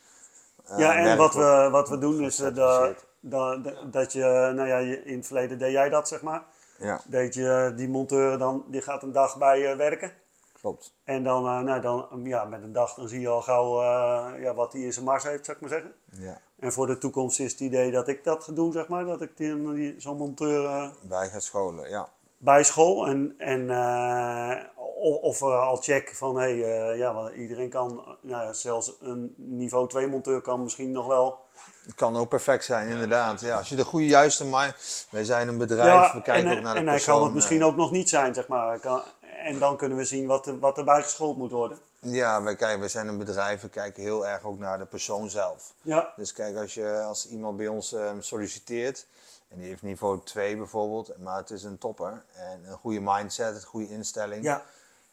[0.66, 3.06] Eh, Ja, en wat we, wat we doen is eh, dat, gecertificeerd.
[3.20, 6.42] dat, dat je, nou ja, in het verleden deed jij dat, zeg maar.
[6.78, 10.12] Ja, Dat je die monteur dan, die gaat een dag bij je werken.
[10.60, 10.94] klopt.
[11.04, 14.42] En dan, eh, nou, dan ja, met een dag dan zie je al gauw eh,
[14.42, 15.94] ja, wat hij in zijn mars heeft, zou ik maar zeggen.
[16.10, 16.40] Ja.
[16.64, 19.04] En voor de toekomst is het idee dat ik dat ga doen, zeg maar.
[19.04, 22.08] Dat ik die, die, zo'n monteur eh, Wij gaan scholen, ja.
[22.38, 23.06] bij school.
[23.06, 24.56] En, en eh,
[25.04, 28.52] of, we al checken van, hé, hey, eh, ja, want iedereen kan, eh, nou, ja,
[28.52, 31.38] zelfs een niveau 2 monteur kan misschien nog wel.
[31.84, 33.40] Het kan ook perfect zijn, inderdaad.
[33.40, 35.06] Ja, als je de goede, juiste mind...
[35.10, 37.14] Wij zijn een bedrijf, we kijken en, ook naar de en hij persoon.
[37.14, 38.68] kan het misschien eh, ook nog niet zijn, zeg maar.
[38.68, 39.02] Hij Kan,
[39.44, 41.78] en dan kunnen we zien wat, er, wat erbij geschoold moet worden.
[42.04, 45.30] Ja, wij, kijken, wij zijn een bedrijf, we kijken heel erg ook naar de persoon
[45.30, 45.72] zelf.
[45.82, 49.06] Ja, Dus kijk, als, je, als iemand bij ons ehm, solliciteert,
[49.48, 53.54] en die heeft niveau 2 bijvoorbeeld, maar het is een topper, en een goede mindset,
[53.54, 54.44] een goede instelling.
[54.44, 54.62] ja,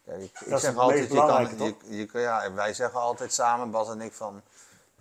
[0.05, 3.71] Kijk, ik, ik zeg altijd, je kan, je, je, kan- ja, wij zeggen altijd samen,
[3.71, 4.41] Bas en ik, van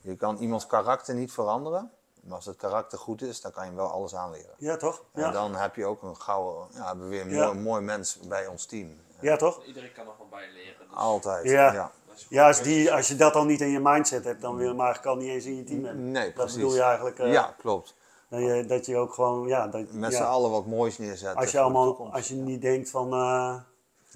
[0.00, 3.74] je kan iemands karakter niet veranderen, maar als het karakter goed is, dan kan je
[3.74, 4.54] wel alles aanleren.
[4.58, 5.02] ja toch?
[5.12, 7.44] En Ja, dan heb je ook een gouden, ja, hebben we weer een Ja.
[7.46, 9.00] mooi, mooi mens bij ons team.
[9.20, 9.64] Ja toch?
[9.66, 10.74] Iedereen kan nog wel bijleren.
[10.88, 11.44] Dus Altijd.
[11.44, 11.72] Ja.
[11.72, 11.90] ja.
[12.30, 14.70] dat als, die, als je dat dan niet in je mindset hebt, dan wil je
[14.70, 16.10] hem eigenlijk al niet eens in je team hebben.
[16.10, 16.54] Nee, Dat precies.
[16.54, 17.94] bedoel je eigenlijk, eh, ja, klopt.
[18.28, 21.40] dat, je, dat je ook gewoon, ja, dat, Met ja, z'n allen wat moois neerzetten.
[21.40, 22.12] als je allemaal, toekomst.
[22.14, 23.54] als je niet denkt van, eh,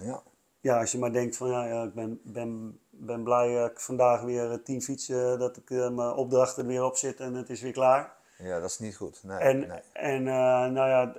[0.06, 0.22] Ja.
[0.60, 3.80] ja, als je maar denkt van, ja, ja ik ben, ben, ben blij dat ik
[3.80, 7.50] vandaag weer eh, tien fietsen, dat ik mijn opdrachten er weer op zit en het
[7.50, 8.12] is weer klaar.
[8.38, 9.20] ja, dat is niet goed.
[9.22, 9.80] Nee, En, nee.
[9.92, 10.34] en eh,
[10.70, 11.12] nou ja,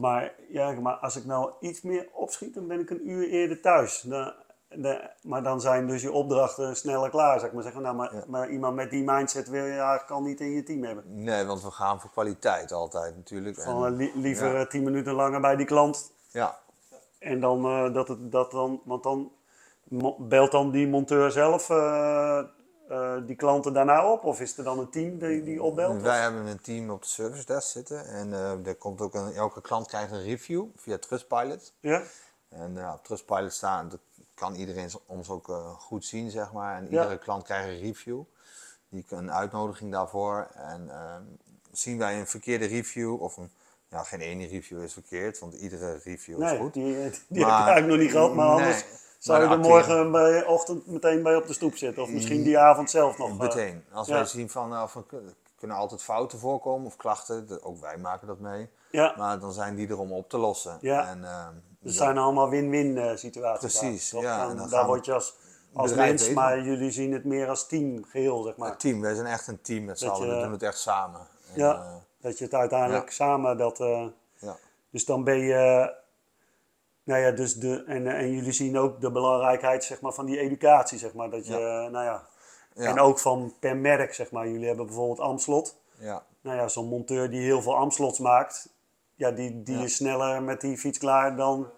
[0.00, 3.60] maar, ja, maar als ik nou iets meer opschiet, dan ben ik een uur eerder
[3.60, 4.00] thuis.
[4.00, 4.32] Dan,
[4.68, 7.82] de- maar dan zijn dus je opdrachten sneller klaar, zeg ik maar zeggen.
[7.82, 8.24] Nou, maar, Ja.
[8.28, 11.04] maar iemand met die mindset wil je eigenlijk al niet in je team hebben.
[11.06, 13.60] Nee, want we gaan voor kwaliteit altijd natuurlijk.
[13.60, 14.60] Van En- li- liever ja.
[14.60, 16.12] eh, tien minuten langer bij die klant.
[16.30, 16.58] ja,
[17.18, 19.32] En dan eh, dat het dat dan, want dan
[20.18, 22.38] belt dan die monteur zelf eh,
[22.88, 24.24] eh, die klanten daarna op?
[24.24, 26.02] Of is er dan een team die, die opbelt?
[26.02, 28.06] wij hebben een team op de service desk zitten.
[28.06, 31.72] En eh, er komt ook een, elke klant krijgt een review via Trustpilot.
[31.80, 32.02] Ja?
[32.48, 34.00] En ja, op Trustpilot staan, dat
[34.34, 36.76] kan iedereen ons ook eh, goed zien, zeg maar.
[36.76, 37.02] En Ja.
[37.02, 38.22] iedere klant krijgt een review.
[38.88, 40.48] Die een uitnodiging daarvoor.
[40.54, 41.22] En ehm,
[41.72, 43.50] zien wij een verkeerde review, of een,
[43.88, 46.74] ja, geen ene review is verkeerd, want iedere review is Nee, goed.
[46.74, 46.84] die,
[47.28, 48.54] die heb ik eigenlijk nog niet gehad, maar Nee.
[48.54, 48.84] anders
[49.26, 52.02] zou je er morgen bij ochtend meteen bij op de stoep zitten.
[52.02, 53.28] Of misschien die avond zelf nog.
[53.28, 53.38] eh.
[53.38, 53.84] Meteen.
[53.92, 55.18] Als wij zien van, van er
[55.58, 58.68] kunnen altijd fouten voorkomen of klachten, ook wij maken dat mee.
[58.90, 60.78] Ja, Maar dan zijn die er om op te lossen.
[60.80, 61.08] Ja.
[61.08, 63.78] En, ehm, het dat- zijn allemaal win-win eh, situaties.
[63.78, 65.34] Precies, daar, ja, en dan daar word je als,
[65.74, 68.76] als mens, maar jullie zien het meer als team geheel, zeg maar.
[68.76, 70.36] Team, wij zijn echt een team met z'n allen.
[70.36, 71.20] We doen het echt samen.
[71.52, 71.74] En, Ja.
[71.74, 73.78] eh, Dat je het uiteindelijk samen dat.
[74.38, 74.56] ja.
[74.90, 75.92] dus dan ben je.
[77.06, 80.38] Nou ja, dus de, en, en jullie zien ook de belangrijkheid zeg maar, van die
[80.38, 81.30] educatie, zeg maar.
[81.30, 81.52] Dat je,
[81.92, 82.26] nou ja,
[82.74, 82.90] Ja.
[82.90, 84.48] En ook van per merk, zeg maar.
[84.48, 85.76] Jullie hebben bijvoorbeeld Amslot.
[85.98, 86.22] ja.
[86.40, 88.68] Nou ja, zo'n monteur die heel veel Amslots maakt,
[89.14, 89.82] ja, die, die Ja.
[89.84, 91.68] is sneller met die fiets klaar dan.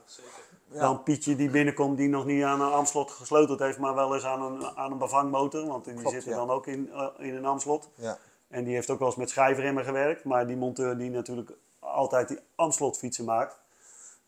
[0.72, 0.80] Ja.
[0.80, 4.24] dan Pietje die binnenkomt die nog niet aan een Amslot gesleuteld heeft, maar wel eens
[4.24, 5.66] aan een, aan een bevangmotor.
[5.66, 7.88] Want die Klopt, zitten dan ook in, eh, in een Amslot.
[7.94, 8.18] ja.
[8.48, 10.24] En die heeft ook wel eens met schijfremmen gewerkt.
[10.24, 13.58] Maar die monteur die natuurlijk altijd die Amslot fietsen maakt.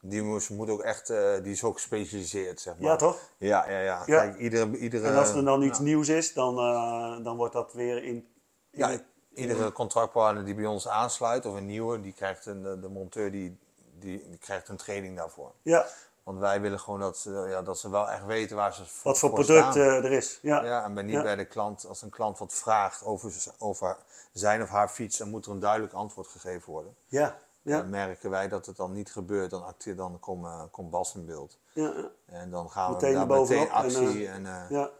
[0.02, 2.90] Die moest, moet ook echt, eh, die is ook gespecialiseerd, zeg maar.
[2.90, 3.18] Ja, toch?
[3.38, 4.02] Ja, ja, ja.
[4.06, 4.18] Ja.
[4.20, 5.84] Kijk, iedere, iedere, En als er dan iets ja.
[5.84, 8.04] nieuws is, dan, eh, dan wordt dat weer in...
[8.14, 8.26] in
[8.70, 12.88] Ja, het- iedere contractpartner die bij ons aansluit, of een nieuwe, die krijgt een, de,
[12.88, 13.58] monteur die,
[13.98, 15.52] die, die krijgt een training daarvoor.
[15.62, 15.86] ja,
[16.22, 18.90] Want wij willen gewoon dat ze, ja, dat ze wel echt weten waar ze wat
[19.02, 20.38] voor voor product eh, er is.
[20.42, 21.22] Ja, Ja, en ben niet Ja.
[21.22, 23.96] bij de klant, als een klant wat vraagt over, over
[24.32, 26.94] zijn of haar fiets, dan moet er een duidelijk antwoord gegeven worden.
[27.06, 27.78] ja, ja.
[27.80, 31.14] Dan merken wij dat het dan niet gebeurt, dan, acteer, dan komt eh, komt Bas
[31.14, 31.58] in beeld.
[31.72, 31.92] ja,
[32.26, 34.28] En dan gaan Meteen we daar meteen actie.
[34.28, 34.90] en, En, eh, ja.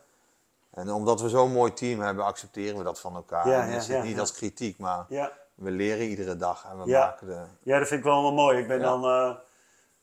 [0.70, 3.48] en omdat we zo'n mooi team hebben, accepteren we dat van elkaar.
[3.48, 5.32] Ja, en is het niet als kritiek, maar ja.
[5.54, 7.04] we leren iedere dag en we Ja.
[7.06, 7.42] maken de...
[7.62, 8.58] Ja, dat vind ik wel wel mooi.
[8.58, 9.34] Ik ben dan eh,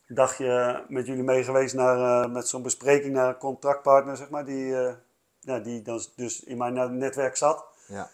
[0.07, 4.29] een dagje met jullie mee geweest naar, eh, met zo'n bespreking naar een contractpartner, zeg
[4.29, 4.93] maar, die, eh,
[5.39, 7.65] ja, die dan dus in mijn ne- netwerk zat.
[7.87, 8.09] Ja,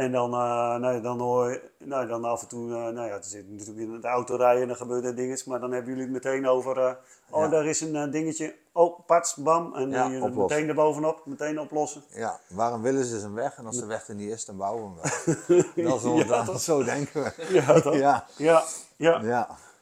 [0.00, 3.24] En dan, eh, nou, dan hoor nou, dan af en toe, eh, nou ja, er
[3.24, 6.02] zit natuurlijk in de auto rijden en dan gebeuren er dingen, maar dan hebben jullie
[6.04, 6.92] het meteen over, eh,
[7.30, 7.48] oh, Ja.
[7.48, 12.02] daar is een dingetje, oh, pats, bam, en Ja, je meteen erbovenop, meteen oplossen.
[12.08, 14.94] ja, waarom willen ze een weg en als de weg er niet is, dan bouwen
[14.94, 15.98] we hem wel.
[16.00, 17.32] dat Ja, dat- zo denken we.
[17.66, 17.94] Ja, toch?
[17.94, 18.62] Ja, Ja,
[18.96, 19.20] ja.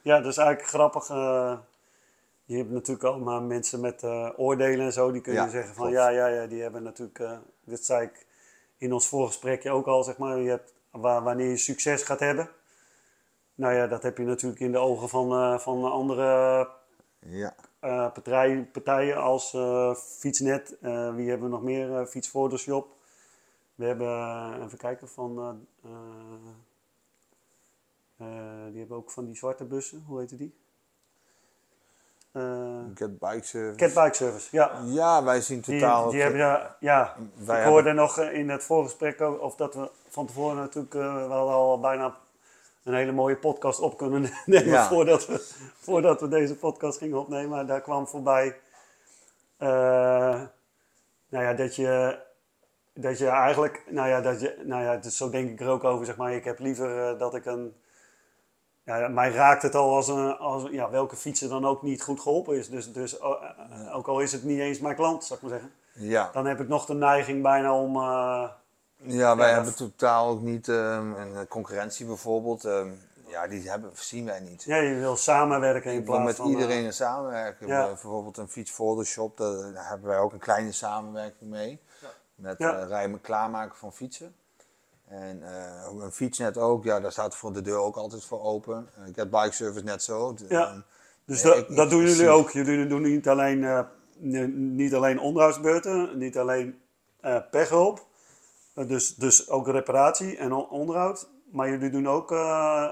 [0.03, 0.21] ja.
[0.21, 1.09] Dat is eigenlijk grappig.
[2.45, 4.03] je hebt natuurlijk allemaal mensen met
[4.37, 6.01] oordelen en zo, die kunnen zeggen van klopt.
[6.01, 7.25] ja, ja, ja, die hebben natuurlijk,
[7.65, 8.27] dit zei ik
[8.79, 12.51] in ons voorgesprekje ook al, zeg maar, je hebt, wa- wanneer je succes gaat hebben.
[13.55, 16.69] Nou ja, dat heb je natuurlijk in de ogen van, eh, van andere
[17.19, 17.55] ja.
[17.81, 20.77] eh, partij, partijen als eh, Fietsnet.
[20.81, 22.07] Wie hebben we nog meer?
[22.07, 22.97] Photoshop.
[23.75, 25.67] We hebben, even kijken, van...
[28.71, 30.03] die hebben ook van die zwarte bussen.
[30.07, 30.55] Hoe heette die?
[32.39, 33.77] Eh Get bike service.
[33.77, 34.73] Cat Bike Service, ja.
[34.85, 36.11] Ja, wij zien Die, totaal...
[36.11, 37.15] die hebben, ja, ja.
[37.35, 40.95] wij ik hoorde nog eh, in het voorgesprek ook, of dat we van tevoren natuurlijk
[40.95, 42.17] uh, we hadden al bijna
[42.85, 44.89] een hele mooie podcast op kunnen nemen Ja.
[44.89, 45.45] voordat, we,
[45.81, 47.49] voordat we deze podcast gingen opnemen.
[47.49, 48.57] Maar daar kwam voorbij
[49.59, 50.41] eh,
[51.29, 52.19] nou ja, dat je,
[52.95, 55.85] dat je eigenlijk, nou ja, dat je, nou ja, dus zo denk ik er ook
[55.85, 56.33] over, zeg maar.
[56.33, 57.75] Ik heb liever eh, dat ik een,
[58.97, 62.21] ja, mij raakt het al als, een, als ja, welke fietser dan ook niet goed
[62.21, 62.69] geholpen is.
[62.69, 63.31] Dus, dus eh,
[63.71, 65.77] eh, ook al is het niet eens mijn klant, zou ik maar zeggen.
[65.93, 68.49] Ja, Dan heb ik nog de neiging bijna om, eh,
[68.97, 70.69] ja wij Ja, hebben totaal ook niet...
[70.69, 72.89] ehm, een concurrentie bijvoorbeeld, ehm,
[73.27, 74.63] ja, die hebben, zien wij niet.
[74.63, 76.45] ja, je wil samenwerken in plaats met van...
[76.47, 77.67] eh, iedereen samenwerken.
[77.67, 77.87] ja.
[77.87, 81.81] Bijvoorbeeld een fiets Photoshop, daar hebben wij ook een kleine samenwerking mee.
[82.01, 82.09] Ja.
[82.35, 82.85] Met Ja.
[82.85, 84.35] rijden klaarmaken van fietsen.
[85.09, 88.89] En eh, een fietsnet ook, ja, daar staat voor de deur ook altijd voor open.
[88.99, 90.35] Uh, Get Bike Service net zo.
[90.49, 90.69] Ja.
[90.69, 90.81] ehm,
[91.25, 92.51] Dus dat, ik- dat ik doen jullie zie- ook.
[92.51, 93.81] Jullie doen niet alleen, eh,
[94.55, 96.81] niet alleen onderhoudsbeurten, niet alleen
[97.21, 98.07] eh pechhulp,
[98.75, 101.29] eh, dus, dus ook reparatie en on- onderhoud.
[101.53, 102.89] Maar jullie doen ook, eh,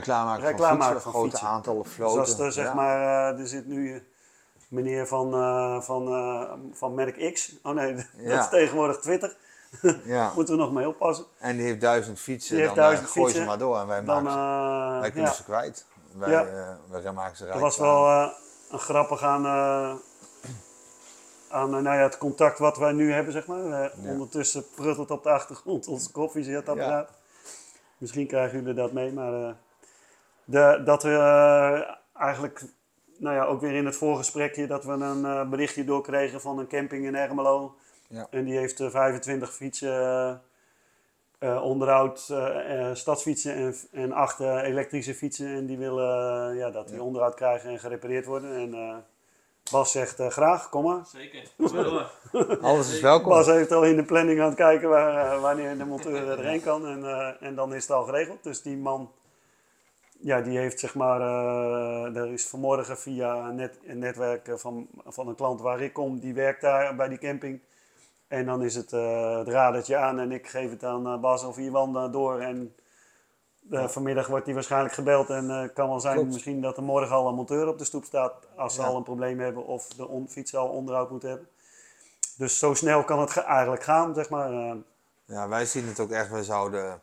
[0.00, 1.48] klaarmaken Rij van fietsen, van grote fietsen.
[1.48, 2.18] aantallen dus floten.
[2.20, 2.74] als er zeg ja.
[2.74, 3.00] maar,
[3.34, 4.00] eh, er zit nu eh,
[4.68, 7.94] meneer van, eh, van, eh, van merk X, oh nee,
[8.26, 9.36] dat is tegenwoordig Twitter,
[10.04, 10.32] Ja.
[10.34, 11.24] moeten we nog mee oppassen.
[11.38, 13.86] En die heeft duizend fietsen, Die heeft dan eh, duizend gooi ze maar door en
[13.86, 15.36] wij, Dan, maken ze, eh, wij kunnen ja.
[15.36, 15.86] ze kwijt.
[16.12, 16.44] Wij, Ja.
[16.44, 18.08] eh, wij maken ze Dat was wel
[18.70, 19.46] een grappig aan,
[21.48, 23.92] aan nou ja, het contact wat wij nu hebben, zeg maar.
[24.04, 27.10] Ondertussen pruttelt op de achtergrond ons koffiezetapparaat.
[27.98, 29.56] Misschien krijgen jullie dat mee, maar
[30.44, 31.16] de, dat we
[32.18, 32.62] eigenlijk,
[33.18, 36.66] nou ja, ook weer in het voorgesprekje, dat we een eh, berichtje doorkregen van een
[36.66, 37.74] camping in Ermelo.
[38.08, 38.26] Ja.
[38.30, 40.34] En die heeft eh, 25 fietsen, eh,
[41.38, 45.46] eh, onderhoud, eh, eh, stadsfietsen en, en acht eh, elektrische fietsen.
[45.46, 47.02] En die willen eh, ja, dat die Ja.
[47.02, 48.54] onderhoud krijgen en gerepareerd worden.
[48.56, 48.96] En eh,
[49.70, 51.06] Bas zegt eh, graag, kom maar.
[51.06, 51.42] Zeker.
[52.62, 53.28] Alles is welkom.
[53.28, 56.62] Bas heeft al in de planning aan het kijken waar, eh, wanneer de monteur erheen
[56.62, 56.86] kan.
[56.86, 58.42] En, eh, en dan is het al geregeld.
[58.42, 59.10] Dus die man,
[60.20, 64.54] ja, die heeft zeg maar, eh, er is vanmorgen via een, net, een netwerk eh,
[64.54, 67.60] van, van een klant waar ik kom, die werkt daar bij die camping.
[68.28, 71.44] En dan is het, eh, het radertje aan en ik geef het aan eh, Bas
[71.44, 72.40] of Iwan eh, door.
[72.40, 72.74] En
[73.70, 76.32] vanmiddag wordt hij waarschijnlijk gebeld en eh kan wel zijn Klopt.
[76.32, 78.86] misschien dat er morgen al een monteur op de stoep staat als ze Ja.
[78.86, 81.48] al een probleem hebben of de on- fiets al onderhoud moet hebben.
[82.36, 84.76] Dus zo snel kan het ge- eigenlijk gaan, zeg maar.
[85.24, 87.00] Ja, wij zien het ook echt, wij zouden,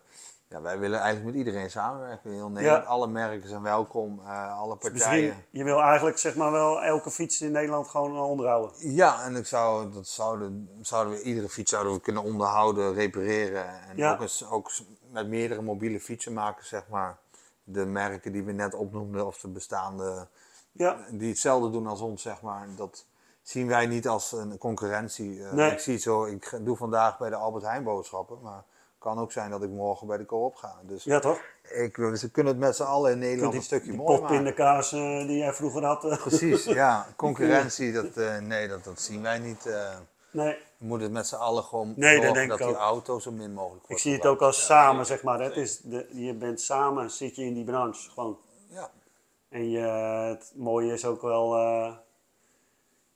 [0.53, 2.31] Ja, wij willen eigenlijk met iedereen samenwerken.
[2.31, 2.89] Heel Nederland, Ja.
[2.89, 5.23] alle merken zijn welkom, eh, alle Dus partijen.
[5.27, 8.71] Misschien, je wil eigenlijk zeg maar wel elke fiets in Nederland gewoon eh, onderhouden.
[8.93, 13.65] Ja, en ik zou, dat zouden, zouden we, iedere fiets zouden we kunnen onderhouden, repareren.
[13.89, 14.11] En Ja.
[14.13, 14.71] ook, eens, ook
[15.11, 17.17] met meerdere mobiele fietsen maken, zeg maar.
[17.63, 20.27] De merken die we net opnoemden, of de bestaande,
[20.71, 22.67] Ja, die hetzelfde doen als ons, zeg maar.
[22.75, 23.05] Dat
[23.41, 25.43] zien wij niet als een concurrentie.
[25.45, 25.71] Eh, Nee.
[25.71, 28.63] Ik zie het zo, ik doe vandaag bij de Albert Heijn boodschappen, maar
[29.03, 30.75] kan ook zijn dat ik morgen bij de Co-op ga.
[30.81, 31.39] Dus ja toch?
[31.61, 34.27] ik, ze kunnen het met z'n allen in Nederland die, een stukje die mooi maken.
[34.27, 36.05] potpindakaas eh, die jij vroeger had.
[36.05, 37.07] eh, Precies, ja.
[37.15, 39.65] Concurrentie, dat, eh, nee, dat, dat zien wij niet.
[40.31, 43.53] nee, We moeten het met z'n allen gewoon Nee, dat zorgen die auto zo min
[43.53, 45.41] mogelijk wordt ik zie het ook als samen zeg maar.
[45.41, 48.37] Het is de, je bent samen, zit je in die branche gewoon.
[48.67, 48.89] Ja,
[49.49, 49.79] En je,
[50.29, 51.55] het mooie is ook wel,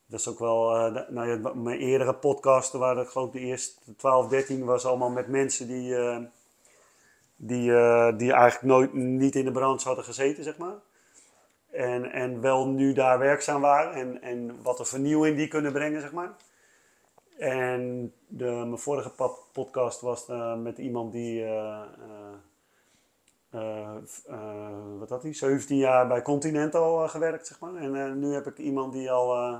[0.07, 3.95] dat is ook wel, eh, nou ja, mijn eerdere podcasten waren, ik geloof de eerste
[3.95, 6.19] 12, 13 was allemaal met mensen die, eh,
[7.35, 10.75] die, eh, die eigenlijk nooit niet in de branche hadden gezeten, zeg maar.
[11.71, 16.01] En, en wel nu daar werkzaam waren en, en wat een vernieuwing die kunnen brengen,
[16.01, 16.35] zeg maar.
[17.37, 19.11] En de, mijn vorige
[19.51, 20.27] podcast was
[20.57, 21.45] met iemand die,
[24.99, 27.75] wat had hij, 17 jaar bij Continental gewerkt, zeg maar.
[27.75, 29.59] En nu heb ik iemand die al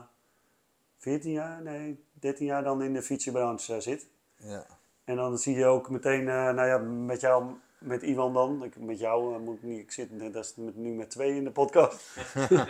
[0.98, 4.08] 14 jaar, nee, 13 jaar dan in de fietsenbranche eh, zit.
[4.38, 4.66] ja.
[5.04, 8.78] En dan zie je ook meteen, eh, nou ja, met jou, met Iwan dan, ik,
[8.80, 11.36] met jou eh, moet ik niet, ik zit net- dat is met, nu met twee
[11.36, 12.16] in de podcast.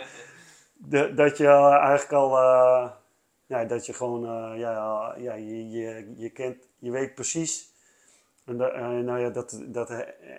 [0.76, 2.30] De- dat je eigenlijk al,
[3.46, 4.20] ja, dat je gewoon,
[4.58, 7.72] ja, ja je, je, je kent, je weet precies.
[8.44, 9.88] En da- nou ja, dat, dat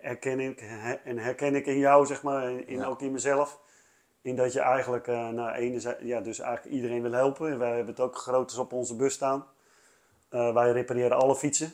[0.01, 2.85] herken ik her- en herken ik in jou, zeg maar, in, Ja.
[2.85, 3.59] ook in mezelf.
[4.22, 7.59] In dat je eigenlijk, nou, enerzijds, ja, dus eigenlijk iedereen wil helpen.
[7.59, 9.45] Wij hebben het ook groots op onze bus staan.
[10.30, 11.72] Eh, wij repareren alle fietsen.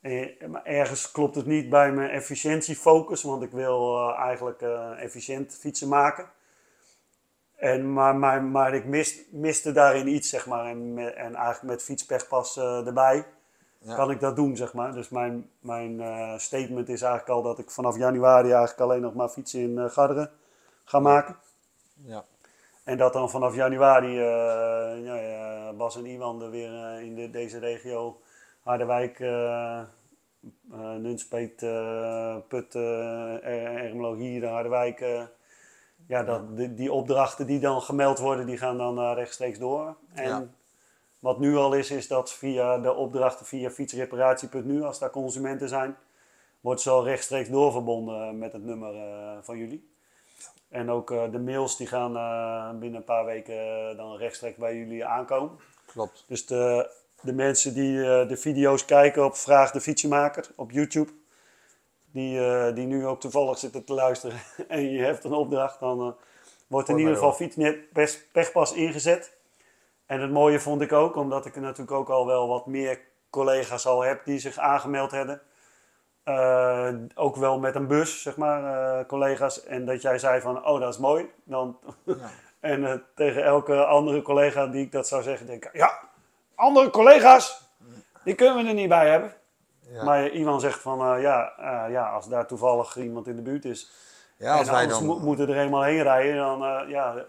[0.00, 4.62] Eh, maar ergens klopt het niet bij mijn efficiëntiefocus, want ik wil eh, eigenlijk
[4.98, 6.30] efficiënt fietsen maken.
[7.56, 10.66] En, maar, maar, maar ik mis, miste daarin iets, zeg maar.
[10.66, 13.26] En, en eigenlijk met fietspechpas erbij
[13.78, 13.94] Ja.
[13.94, 14.92] kan ik dat doen, zeg maar.
[14.92, 16.00] Dus mijn, mijn
[16.40, 20.30] statement is eigenlijk al dat ik vanaf januari eigenlijk alleen nog maar fietsen in Garderen
[20.90, 21.36] ga maken.
[21.94, 22.24] ja.
[22.84, 27.14] En dat dan vanaf januari eh, ja, ja, Bas en Iwan er weer eh, in
[27.14, 28.20] de, deze regio,
[28.62, 29.82] Harderwijk, eh
[30.98, 31.56] Nunspeet,
[32.48, 35.28] Put, Er- Ermelo, hier, Harderwijk.
[36.06, 39.96] ja, dat, die, die opdrachten die dan gemeld worden, die gaan dan rechtstreeks door.
[40.14, 40.46] En Ja.
[41.18, 45.96] wat nu al is, is dat via de opdrachten via fietsreparatie.nu, als daar consumenten zijn,
[46.60, 48.94] wordt ze al rechtstreeks doorverbonden met het nummer
[49.44, 49.89] van jullie.
[50.70, 54.56] En ook eh, de mails die gaan eh, binnen een paar weken eh, dan rechtstreeks
[54.56, 55.58] bij jullie aankomen.
[55.86, 56.24] Klopt.
[56.28, 56.90] Dus de,
[57.20, 57.96] de mensen die
[58.26, 61.10] de video's kijken op Vraag de Fietsenmaker op YouTube,
[62.12, 66.16] die, die nu ook toevallig zitten te luisteren en je hebt een opdracht, dan
[66.66, 69.36] wordt in ieder geval fietsnet pers- pechpas ingezet.
[70.06, 73.00] En het mooie vond ik ook, omdat ik natuurlijk ook al wel wat meer
[73.30, 75.42] collega's al heb die zich aangemeld hebben.
[76.38, 78.64] Eh, ook wel met een bus, zeg maar,
[78.98, 79.64] eh, collega's.
[79.64, 81.30] En dat jij zei van, oh dat is mooi.
[81.44, 82.14] Dan, Ja.
[82.60, 85.98] en eh, tegen elke andere collega die ik dat zou zeggen, denk ik, ja,
[86.54, 87.62] andere collega's,
[88.24, 89.32] die kunnen we er niet bij hebben.
[89.92, 90.04] Ja.
[90.04, 91.52] Maar iemand zegt van, ja,
[91.90, 93.90] ja, als daar toevallig iemand in de buurt is,
[94.36, 95.08] ja, als en wij anders dan...
[95.08, 97.24] mo- moeten er eenmaal heen rijden, dan, ja,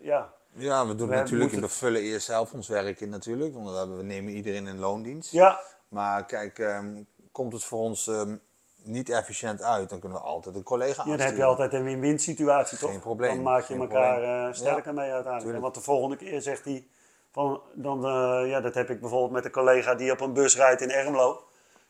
[0.00, 0.32] ja.
[0.52, 3.96] Ja, we doen We natuurlijk, moeten- we vullen eerst zelf ons werk in natuurlijk, want
[3.96, 5.32] we nemen iedereen in loondienst.
[5.32, 7.02] Ja, Maar kijk, ehm,
[7.38, 8.36] komt het voor ons ehm,
[8.82, 11.26] niet efficiënt uit, dan kunnen we altijd een collega ja, dan aansturen.
[11.26, 12.90] heb je altijd een win-win situatie, toch?
[12.90, 15.60] Geen probleem, Dan maak je elkaar eh, sterker mee uiteindelijk.
[15.60, 16.86] Want de volgende keer zegt hij,
[17.30, 20.56] van, dan, eh, ja, dat heb ik bijvoorbeeld met een collega die op een bus
[20.56, 21.42] rijdt in Ermelo.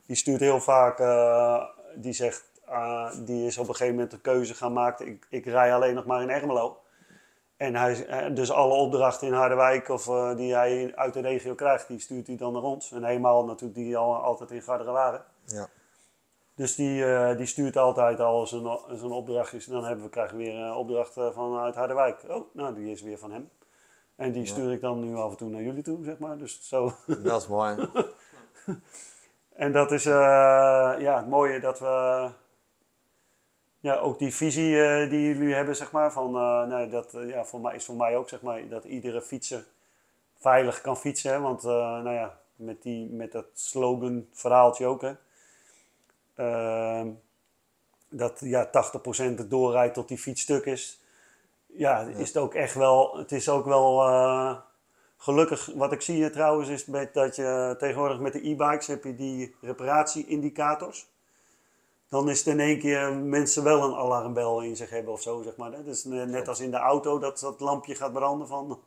[0.06, 2.44] Die stuurt heel vaak, eh, die zegt,
[3.24, 6.04] die is op een gegeven moment de keuze gaan maken, ik, ik rij alleen nog
[6.04, 6.80] maar in Ermelo.
[7.56, 10.04] En hij, dus alle opdrachten in Harderwijk of
[10.36, 12.92] die hij uit de regio krijgt, die stuurt hij dan naar ons.
[12.92, 15.24] En helemaal natuurlijk die al altijd in Garderen waren.
[15.50, 15.68] Ja.
[16.54, 19.66] Dus die, eh, die stuurt altijd al zijn, zijn opdrachtjes.
[19.66, 22.24] En dan hebben we, krijgen we weer een opdracht eh, vanuit Harderwijk.
[22.28, 23.50] Oh, nou, die is weer van hem.
[24.16, 26.38] En die stuur ik dan nu af en toe naar jullie toe, zeg maar.
[26.38, 26.92] Dus zo.
[27.22, 27.76] Dat is mooi.
[29.58, 30.12] En dat is eh,
[30.98, 32.28] ja, het mooie dat we
[33.80, 37.28] ja, ook die visie eh, die jullie hebben, zeg maar, van, eh, nee, dat eh,
[37.28, 39.64] ja, voor mij, is voor mij ook zeg maar, dat iedere fietser
[40.36, 41.32] veilig kan fietsen.
[41.32, 41.40] Hè?
[41.40, 45.12] Want eh, nou ja, met, die, met dat slogan verhaaltje ook, hè?
[46.38, 47.08] Ehm,
[48.08, 51.00] dat ja, 80% het doorrijdt tot die fiets stuk is.
[51.66, 54.56] Ja, is het ook echt wel, het is ook wel eh,
[55.16, 55.70] gelukkig.
[55.74, 59.14] Wat ik zie hier trouwens is met, dat je tegenwoordig met de e-bikes heb je
[59.14, 61.06] die reparatieindicators.
[62.08, 65.42] dan is het in één keer mensen wel een alarmbel in zich hebben of zo,
[65.42, 65.70] zeg maar.
[65.70, 68.80] Dat is net als in de auto dat dat lampje gaat branden van...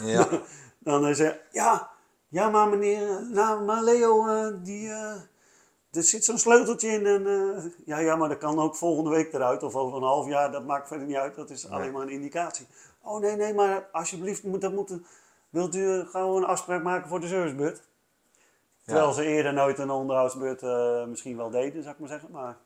[0.00, 0.28] Ja.
[0.78, 1.90] Dan is er, ja,
[2.28, 5.14] ja, maar meneer, nou, maar Leo, eh, die, eh,
[5.92, 9.32] er zit zo'n sleuteltje in en, eh, ja, ja, maar dat kan ook volgende week
[9.32, 12.02] eruit of over een half jaar, dat maakt verder niet uit, dat is alleen maar
[12.02, 12.66] een indicatie.
[13.02, 14.98] Oh nee, nee, maar alsjeblieft, moet, dat moet,
[15.50, 17.82] wilt u gewoon een afspraak maken voor de servicebeurt?
[18.84, 22.30] Terwijl ze eerder nooit een onderhoudsbeurt eh, misschien wel deden, zou ik maar zeggen.
[22.30, 22.56] Maar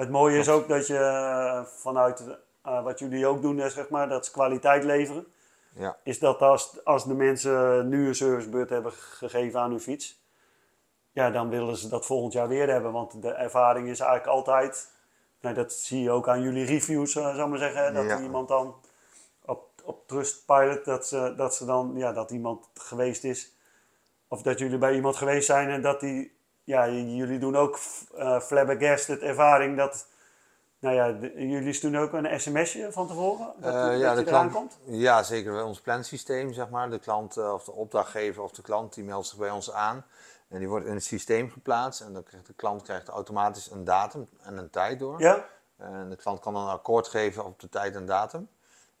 [0.00, 2.22] het mooie is ook dat je eh, vanuit
[2.62, 5.26] eh, wat jullie ook doen, eh, zeg maar, dat ze kwaliteit leveren.
[5.74, 5.96] Ja.
[6.02, 10.22] Is dat als, als de mensen nu een servicebeurt hebben gegeven aan hun fiets,
[11.12, 12.92] ja, dan willen ze dat volgend jaar weer hebben.
[12.92, 14.90] Want de ervaring is eigenlijk altijd,
[15.40, 18.20] nou, dat zie je ook aan jullie reviews, eh, zou ik maar zeggen, dat Ja.
[18.20, 18.74] iemand dan
[19.44, 23.52] op, op Trustpilot, dat ze, dat ze dan, ja, dat iemand geweest is.
[24.28, 27.78] Of dat jullie bij iemand geweest zijn en dat die, ja, jullie doen ook
[28.16, 30.06] eh flabbergasted ervaring dat,
[30.78, 34.48] nou ja, de- jullie sturen ook een sms'je van tevoren, dat, dat ja, de eraan
[34.50, 34.78] klant, komt?
[34.84, 36.90] ja, zeker bij ons plansysteem, zeg maar.
[36.90, 40.04] De klant of de opdrachtgever of de klant die meldt zich bij ons aan.
[40.50, 42.00] En die wordt in het systeem geplaatst.
[42.00, 45.20] En dan krijgt de klant krijgt automatisch een datum en een tijd door.
[45.20, 45.44] Ja?
[45.76, 48.48] En de klant kan dan een akkoord geven op de tijd en datum.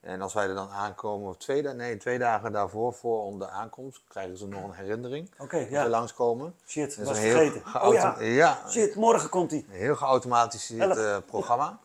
[0.00, 4.02] En als wij er dan aankomen, of twee, nee, twee dagen daarvoor, voor onze aankomst,
[4.08, 5.30] krijgen ze nog een herinnering.
[5.38, 5.82] Oké, Als ja.
[5.82, 6.54] we langskomen.
[6.66, 7.82] Shit, Dat was een vergeten.
[7.82, 9.64] Oh ja, ja, shit, morgen komt hij.
[9.68, 11.78] een heel geautomatiseerd eh, programma.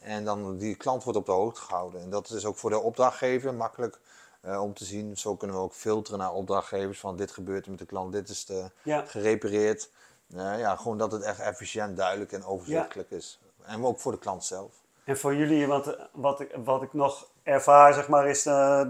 [0.00, 2.00] En dan die klant wordt op de hoogte gehouden.
[2.00, 3.98] En dat is ook voor de opdrachtgever makkelijk
[4.46, 5.16] eh, om te zien.
[5.16, 8.28] Zo kunnen we ook filteren naar opdrachtgevers van dit gebeurt er met de klant, dit
[8.28, 9.04] is de, Ja.
[9.04, 9.90] gerepareerd.
[10.34, 13.40] Eh, ja, gewoon dat het echt efficiënt, duidelijk en overzichtelijk is.
[13.64, 14.72] En ook voor de klant zelf.
[15.04, 18.80] En voor jullie, want wat ik, wat ik nog ervaar, zeg maar, is eh,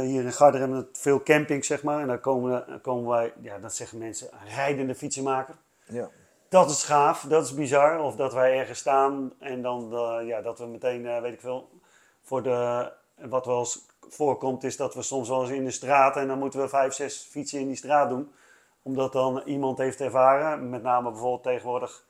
[0.00, 2.00] hier in Garderen hebben we veel camping, zeg maar.
[2.00, 5.54] En dan komen, komen wij, ja, dat zeggen mensen, rijdende fietsenmaker.
[5.84, 6.10] Ja.
[6.48, 8.00] Dat is gaaf, dat is bizar.
[8.00, 9.88] Of dat wij ergens staan en dan,
[10.24, 11.68] ja, dat we meteen, weet ik veel,
[12.22, 16.16] voor de, wat wel eens voorkomt, is dat we soms wel eens in de straat
[16.16, 18.32] en dan moeten we vijf, zes fietsen in die straat doen.
[18.82, 22.06] Omdat dan iemand heeft ervaren, met name bijvoorbeeld tegenwoordig,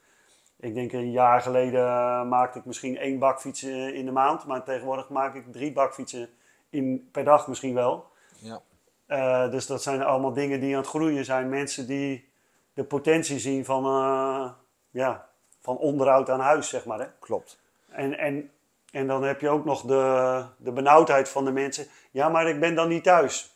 [0.60, 4.46] ik denk een jaar geleden eh, maakte ik misschien één bakfiets eh, in de maand,
[4.46, 6.28] maar tegenwoordig maak ik drie bakfietsen
[6.70, 8.06] in, per dag misschien wel.
[8.38, 8.60] Ja.
[9.06, 11.48] Eh, dus dat zijn allemaal dingen die aan het groeien zijn.
[11.48, 12.28] Mensen die
[12.74, 13.82] de potentie zien van,
[14.90, 15.28] ja,
[15.60, 16.98] van onderhoud aan huis, zeg maar.
[16.98, 17.06] Hè?
[17.18, 17.58] Klopt.
[17.88, 18.50] En, en,
[18.92, 21.86] en dan heb je ook nog de, de benauwdheid van de mensen.
[22.10, 23.54] Ja, maar ik ben dan niet thuis.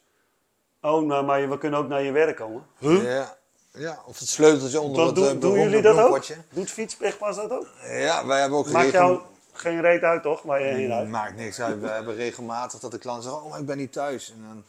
[0.82, 2.66] Oh, nou, maar we kunnen ook naar je werk komen.
[2.78, 3.36] Ja.
[3.72, 5.98] ja, of het sleuteltje onder Dat het doen, eh, doen beroemde jullie dat ook?
[5.98, 6.36] bloempotje.
[6.50, 7.66] Doet Fietspechpas dat ook?
[7.88, 9.20] Ja, wij hebben ook Maakt jou
[9.52, 10.42] geen reet uit, toch?
[10.42, 11.08] Waar je heen uit?
[11.08, 11.80] Maakt niks uit.
[11.80, 14.30] We hebben regelmatig dat de klant zegt, oh, maar ik ben niet thuis.
[14.30, 14.64] En dan,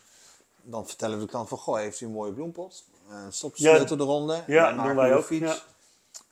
[0.61, 2.83] dan vertellen we de klant van, goh, heeft u een mooie bloempot?
[3.09, 3.75] Uh, stop de Ja.
[3.75, 4.43] sleutel eronder.
[4.47, 5.59] Ja, maken doen wij ook, Fiets, ja.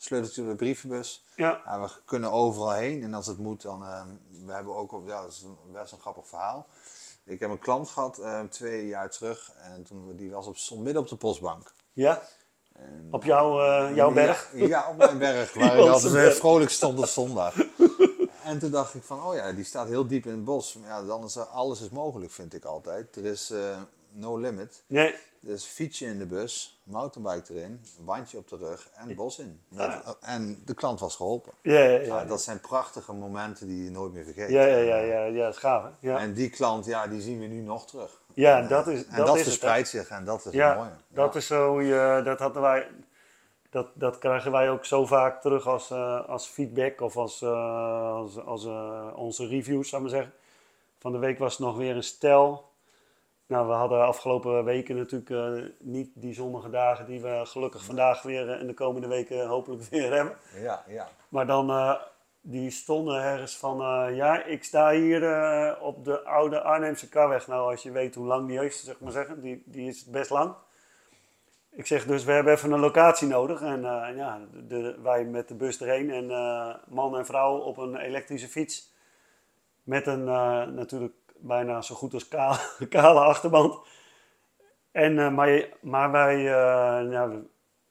[0.02, 1.26] Sleuteltje door de brievenbus.
[1.36, 3.04] Ja, Ja, we kunnen overal heen.
[3.04, 3.84] En als het moet, dan...
[3.84, 4.02] eh,
[4.46, 6.68] we hebben ook, ja, dat is een, best een grappig verhaal.
[7.24, 9.52] Ik heb een klant gehad, eh, twee jaar terug.
[9.62, 11.74] En toen, die was op, stond midden op de postbank.
[11.94, 12.22] ja.
[12.74, 14.50] En, Op jouw, eh, jouw berg?
[14.54, 17.56] Ja, ja, op mijn berg, waar ik altijd weer vrolijk stond op zondag.
[18.44, 20.74] En toen dacht ik van, oh ja, die staat heel diep in het bos.
[20.74, 23.16] Maar ja, dan is er, alles is mogelijk, vind ik altijd.
[23.16, 23.82] Er is eh,
[24.12, 24.84] no limit.
[24.88, 29.62] Nee, Dus fietsje in de bus, mountainbike erin, wandje op de rug en bos in.
[30.22, 31.52] En de klant was geholpen.
[31.62, 32.26] ja, ja, Ja, ja.
[32.26, 34.50] dat zijn prachtige momenten die je nooit meer vergeet.
[34.50, 35.90] Ja, ja, ja, ja, ja, dat is gaaf, hè?
[36.00, 38.22] Ja, En die klant, ja, die zien we nu nog terug.
[38.34, 40.78] ja dat is, En dat dat, is het, verspreidt zich en dat is Ja, het
[40.78, 40.90] mooie.
[41.08, 42.88] dat is zo, je, dat hadden wij,
[43.70, 48.14] dat, dat krijgen wij ook zo vaak terug als, eh, als feedback of als, eh,
[48.14, 50.38] als, als eh, onze reviews, zou ik maar zeggen.
[51.00, 52.69] Van de week was het nog weer een stel.
[53.50, 58.22] Nou, we hadden afgelopen weken natuurlijk eh, niet die zonnige dagen die we gelukkig vandaag
[58.22, 60.36] weer eh, en de komende weken hopelijk weer hebben.
[60.56, 61.08] Ja, ja.
[61.30, 61.96] Maar dan, eh,
[62.42, 67.48] die stonden ergens van, eh, ja, ik sta hier eh, op de oude Arnhemse Karweg.
[67.48, 70.30] Nou, als je weet hoe lang die is, zeg maar zeggen, die, die is best
[70.30, 70.54] lang.
[71.72, 73.62] Ik zeg dus, we hebben even een locatie nodig.
[73.62, 77.78] En eh, ja, de, wij met de bus erheen en eh, man en vrouw op
[77.78, 78.94] een elektrische fiets.
[79.84, 82.58] Met een eh, natuurlijk bijna zo goed als kale,
[82.90, 83.78] kale achterband.
[84.92, 87.48] En, eh, maar, maar wij, eh, nou,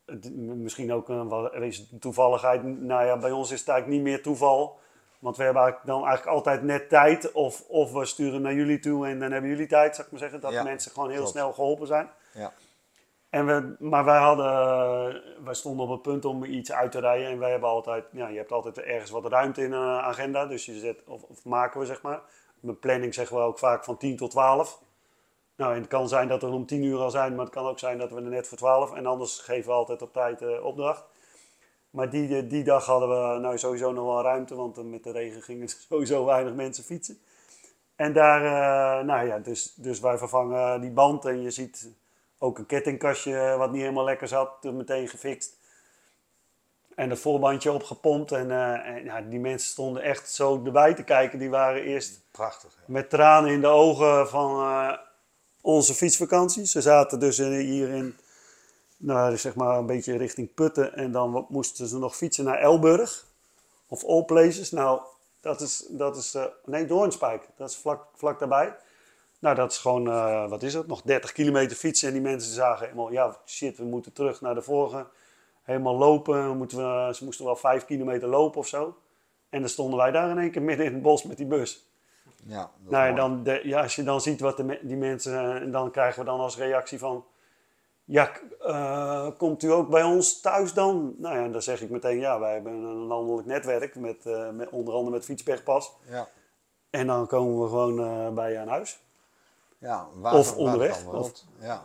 [0.07, 1.33] het- misschien ook een,
[1.63, 2.63] een toevalligheid.
[2.81, 4.79] Nou ja, bij ons is het eigenlijk niet meer toeval.
[5.19, 7.33] Want we hebben eigenlijk dan eigenlijk altijd net tijd.
[7.33, 10.21] Of, of we sturen naar jullie toe en dan hebben jullie tijd, zou ik maar
[10.23, 10.41] zeggen.
[10.41, 11.33] Dat Ja, mensen gewoon heel klopt.
[11.33, 12.11] snel geholpen zijn.
[12.33, 12.53] Ja.
[13.31, 17.29] En we, maar wij hadden, wij stonden op het punt om iets uit te rijden.
[17.29, 20.47] En wij hebben altijd, ja, je hebt altijd ergens wat ruimte in een agenda.
[20.47, 22.21] Dus je zet, of, of maken we zeg maar.
[22.61, 24.83] Met planning zeggen we ook vaak van 10 tot 12.
[25.57, 27.67] Nou, en het kan zijn dat we om 10 uur al zijn, maar het kan
[27.67, 28.95] ook zijn dat we er net voor 12.
[28.95, 31.05] En anders geven we altijd op tijd eh, opdracht.
[31.91, 35.43] Maar die, die dag hadden we nou sowieso nog wel ruimte, want met de regen
[35.43, 37.19] gingen sowieso weinig mensen fietsen.
[37.97, 41.91] En daar, nou ja, dus, dus wij vervangen die band en je ziet
[42.39, 45.58] ook een kettingkastje wat niet helemaal lekker zat, meteen gefixt.
[46.99, 48.33] En het voorbandje opgepompt.
[48.33, 51.39] En, uh, en ja, die mensen stonden echt zo erbij te kijken.
[51.39, 52.75] Die waren eerst Prachtig.
[52.77, 52.83] Ja.
[52.87, 54.93] met tranen in de ogen van uh,
[55.61, 56.67] onze fietsvakantie.
[56.67, 58.17] Ze zaten dus hier in,
[58.97, 60.95] nou, zeg maar een beetje richting Putten.
[60.95, 63.27] En dan moesten ze nog fietsen naar Elburg.
[63.89, 64.71] Of All Places.
[64.71, 65.01] Nou,
[65.41, 67.49] dat is, dat is uh, nee, Doornspijk.
[67.57, 68.77] Dat is vlak, vlak daarbij.
[69.39, 70.05] Nou, dat is gewoon,
[70.49, 72.09] wat is het, nog 30 kilometer fietsen.
[72.09, 75.07] En die mensen zagen helemaal, ja, shit, we moeten terug naar de vorige
[75.69, 76.57] helemaal lopen.
[76.57, 78.97] Moeten we, ze moesten wel vijf kilometer lopen of zo.
[79.49, 81.87] En dan stonden wij daar in één keer midden in het bos met die bus.
[82.45, 85.61] Ja, nou, dan de, ja, als je dan ziet wat de, die mensen...
[85.61, 87.25] En dan krijgen we dan als reactie van...
[88.05, 88.31] Ja,
[88.63, 91.15] uh, komt u ook bij ons thuis dan?
[91.19, 92.41] Nou ja, dan zeg ik meteen ja.
[92.41, 95.93] Wij hebben een landelijk netwerk, met, uh, met onder andere met Fietsbergpas.
[96.09, 96.29] Ja.
[96.91, 99.01] En dan komen we gewoon uh, bij je aan huis.
[99.79, 101.07] Ja, water, of onderweg.
[101.07, 101.83] Of, ja.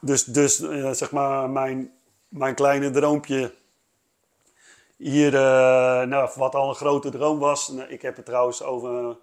[0.00, 0.56] Dus, dus
[0.98, 1.92] zeg maar, mijn
[2.32, 3.54] mijn kleine droompje
[4.96, 7.68] hier, uh, nou, wat al een grote droom was.
[7.68, 9.16] Nou, ik heb het trouwens over,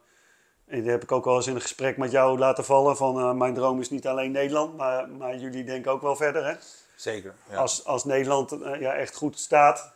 [0.65, 3.19] en dat heb ik ook wel eens in een gesprek met jou laten vallen, van
[3.19, 6.53] uh, mijn droom is niet alleen Nederland, maar, maar jullie denken ook wel verder hè?
[6.95, 7.57] Zeker, ja.
[7.57, 9.91] Als, als Nederland uh, ja, echt goed staat.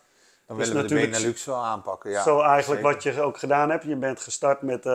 [0.48, 2.24] Dan willen we de Benelux wel aanpakken, ja.
[2.24, 2.94] Zo eigenlijk zeker.
[2.94, 3.84] wat je ook gedaan hebt.
[3.84, 4.86] Je bent gestart met,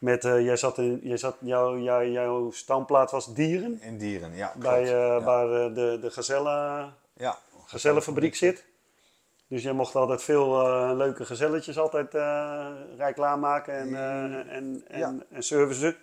[0.00, 3.80] met jij zat in, jij zat, jouw, jouw, jouw standplaats was Dieren.
[3.82, 4.52] In Dieren, ja.
[4.58, 5.20] Bij, ja.
[5.20, 7.36] Waar de, de gezellen, ja,
[7.66, 8.64] gezellenfabriek zit.
[9.48, 10.48] Dus jij mocht altijd veel
[10.96, 12.14] leuke gezelletjes altijd
[12.96, 15.14] rijk klaarmaken en, uh, en, en, Ja.
[15.30, 15.96] en servicen.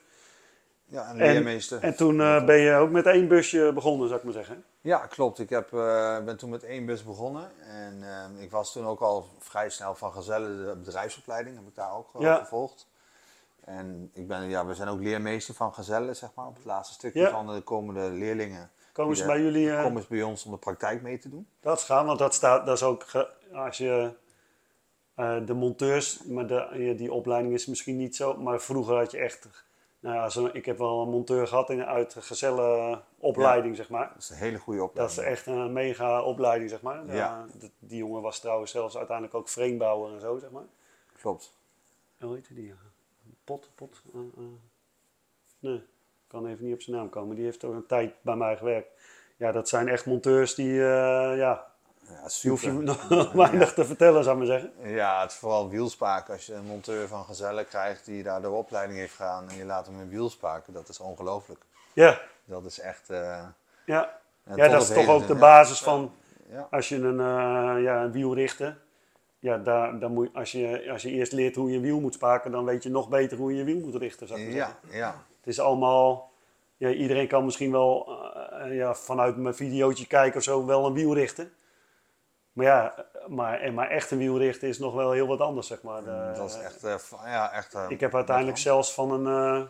[0.85, 1.81] Ja, en En, leermeester.
[1.83, 4.63] en toen eh, ben je ook met één busje begonnen, zou ik maar zeggen.
[4.81, 5.39] Ja, klopt.
[5.39, 7.51] Ik heb, eh, ben toen met één bus begonnen.
[7.65, 11.75] En eh, ik was toen ook al vrij snel van Gezellen, de bedrijfsopleiding, heb ik
[11.75, 12.35] daar ook eh, Ja.
[12.37, 12.87] gevolgd.
[13.68, 16.93] En ik ben, ja, we zijn ook leermeester van Gezellen, zeg maar, op het laatste
[16.93, 17.30] stukje Ja.
[17.30, 18.72] van de komende leerlingen.
[18.93, 21.30] Komen ze eh, bij jullie, eh, Komen ze bij ons om de praktijk mee te
[21.30, 21.47] doen.
[21.59, 24.13] dat is gaan, want dat, staat, dat is ook, ge- als je
[25.15, 29.18] eh, de monteurs, maar de, die opleiding is misschien niet zo, maar vroeger had je
[29.18, 29.47] echt,
[29.99, 33.89] nou ja, zo, ik heb wel een monteur gehad in, uit een gezelle opleiding, zeg
[33.89, 34.07] maar.
[34.13, 35.20] Dat is een hele goede Dat opleiding.
[35.22, 37.15] is echt een mega opleiding, zeg maar.
[37.15, 37.45] Ja.
[37.53, 40.65] dat- die jongen was trouwens zelfs uiteindelijk ook framebouwer en zo, zeg maar.
[41.20, 41.53] Klopt.
[42.20, 42.74] Hoe heette die?
[43.47, 44.01] Pot, pot.
[44.13, 44.43] eh, eh.
[45.59, 47.35] Nee, ik kan even niet op zijn naam komen.
[47.35, 48.87] Die heeft ook een tijd bij mij gewerkt.
[49.37, 51.65] Ja, dat zijn echt monteurs die, eh, ja,
[52.07, 54.89] Ja, hoef je nog weinig te vertellen, zou ik maar zeggen.
[54.93, 56.33] Ja, het is vooral wielspaken.
[56.33, 59.65] Als je een monteur van Gezellen krijgt die daar de opleiding heeft gedaan en je
[59.65, 61.61] laat hem in wielspaken, dat is ongelooflijk.
[61.93, 63.07] Ja, Dat is echt...
[63.07, 63.53] ja.
[63.85, 66.11] ja dat is toch ook de basis van
[66.49, 66.67] Ja.
[66.71, 67.17] als je een,
[67.81, 68.81] ja, een wiel richten.
[69.39, 72.13] Ja, daar, dan moet, als, je, als je eerst leert hoe je een wiel moet
[72.13, 74.55] spaken, dan weet je nog beter hoe je je wiel moet richten, zou ik maar
[74.55, 74.75] zeggen.
[74.91, 75.23] Ja, ja.
[75.38, 76.31] Het is allemaal.
[76.77, 78.07] Ja, iedereen kan misschien wel
[78.51, 81.51] eh, ja, vanuit mijn videootje kijken of zo wel een wiel richten.
[82.53, 85.67] Maar ja, eh, maar, maar echt een wiel richten is nog wel heel wat anders,
[85.67, 86.03] zeg maar.
[86.03, 89.25] De- dat is echt, eh, ja, echt eh, ik heb uiteindelijk zelfs van een.
[89.61, 89.67] eh,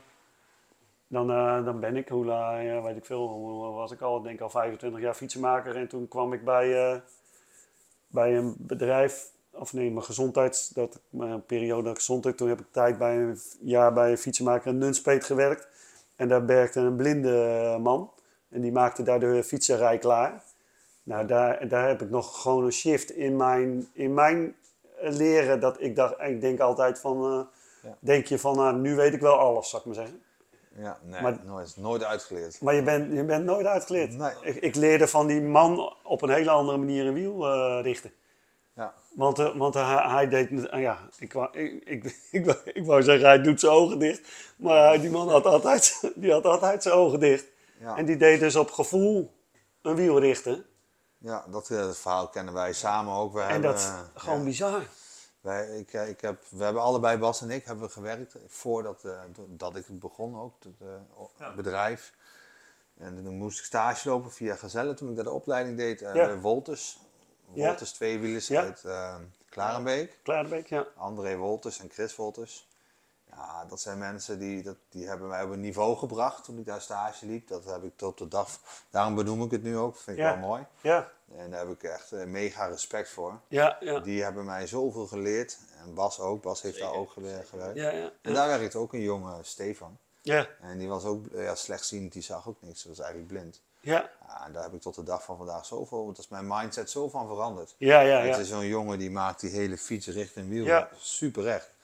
[1.08, 4.18] dan, eh, dan ben ik, hoe ja, weet ik veel, hoe was ik al?
[4.18, 5.76] Ik denk al 25 jaar fietsenmaker.
[5.76, 7.00] En toen kwam ik bij, eh,
[8.08, 12.38] bij een bedrijf, of nee, mijn gezondheids, dat, mijn periode gezondheid.
[12.38, 15.68] Toen heb ik tijd bij een jaar bij een fietsenmaker in Nunspeet gewerkt.
[16.16, 18.12] En daar werkte een blinde man.
[18.50, 20.44] En die maakte daar de fietserij klaar.
[21.04, 24.56] Nou, daar, daar heb ik nog gewoon een shift in mijn, in mijn
[25.00, 25.60] leren.
[25.60, 27.40] Dat ik dacht, ik denk altijd van, eh,
[27.90, 27.98] Ja.
[28.00, 30.22] denk je van, nou, nu weet ik wel alles, zou ik maar zeggen.
[30.76, 32.62] Ja, nee, Maar- nooit, nooit uitgeleerd.
[32.62, 34.18] Maar je bent, je bent nooit uitgeleerd.
[34.18, 34.32] Nee.
[34.42, 38.12] Ik, ik leerde van die man op een hele andere manier een wiel eh, richten.
[39.18, 42.58] Want, eh, want hij, hij deed, met- ah ja, ik, wou- ik, ik, ik, wou-
[42.64, 44.22] ik wou zeggen, hij doet zijn ogen dicht.
[44.58, 47.46] Maar die man had altijd, die had altijd zijn ogen dicht.
[47.80, 47.98] ja.
[47.98, 49.34] En die deed dus op gevoel
[49.82, 50.66] een wiel richten.
[51.18, 53.34] ja dat, eh, dat verhaal kennen wij samen ook.
[53.34, 54.82] We En hebben, dat is eh, gewoon ja, bizar.
[55.42, 59.76] wij, ik, ik heb, we hebben allebei, Bas en ik, hebben gewerkt voordat eh, dat
[59.76, 60.88] ik het begon ook, het
[61.40, 62.14] eh, bedrijf.
[62.98, 66.02] En toen moest ik stage lopen via Gezellen toen ik daar de opleiding deed.
[66.02, 66.26] eh, Ja.
[66.26, 67.00] bij Wolters.
[67.54, 67.68] Ja.
[67.68, 68.62] Wolters tweewielers Ja.
[68.62, 69.16] uit eh,
[69.50, 70.20] Klarenbeek.
[70.24, 70.88] Klaarbeek, ja.
[70.96, 72.68] André Wolters en Chris Wolters.
[73.32, 76.66] Ja, dat zijn mensen die, dat, die hebben mij op een niveau gebracht toen ik
[76.66, 77.48] daar stage liep.
[77.48, 80.30] Dat heb ik tot de dag, daarom benoem ik het nu ook, vind ik Ja.
[80.40, 80.66] wel mooi.
[80.82, 83.40] Ja, En daar heb ik echt eh, mega respect voor.
[83.48, 84.00] ja, ja.
[84.00, 85.58] Die hebben mij zoveel geleerd.
[85.84, 87.50] En Bas ook, Bas heeft daar ook gewerkt.
[87.76, 89.98] Ja, ja, En daar werkte ook een jonge Stefan.
[90.22, 93.28] ja, En die was ook eh, ja, slechtziend, die zag ook niks, dat was eigenlijk
[93.34, 93.62] blind.
[93.88, 96.48] Ja, Ja, en daar heb ik tot de dag van vandaag zoveel, dat is mijn
[96.48, 97.76] mindset zo van veranderd.
[97.78, 98.18] ja, ja.
[98.20, 98.42] Het ja.
[98.42, 100.90] is zo'n jongen die maakt die hele fiets richting wiel Ja.
[100.98, 101.76] super recht.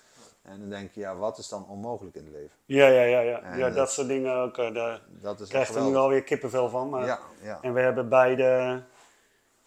[0.41, 2.55] En dan denk je, ja, wat is dan onmogelijk in het leven?
[2.65, 3.19] Ja, ja, ja.
[3.19, 3.41] ja.
[3.41, 4.57] En ja dat- dat soort dingen ook.
[4.57, 6.89] eh, Daar Dat is krijg echt je nu alweer kippenvel van.
[6.89, 7.59] Maar Ja, ja.
[7.61, 8.81] En we hebben beide.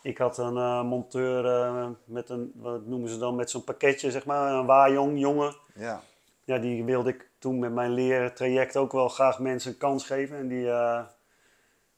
[0.03, 4.11] Ik had een eh, monteur eh, met een, wat noemen ze dan, met zo'n pakketje,
[4.11, 5.57] zeg maar, een waaijong jongen.
[5.75, 6.03] ja.
[6.45, 10.37] Ja, die wilde ik toen met mijn leertraject ook wel graag mensen een kans geven.
[10.37, 10.71] En die,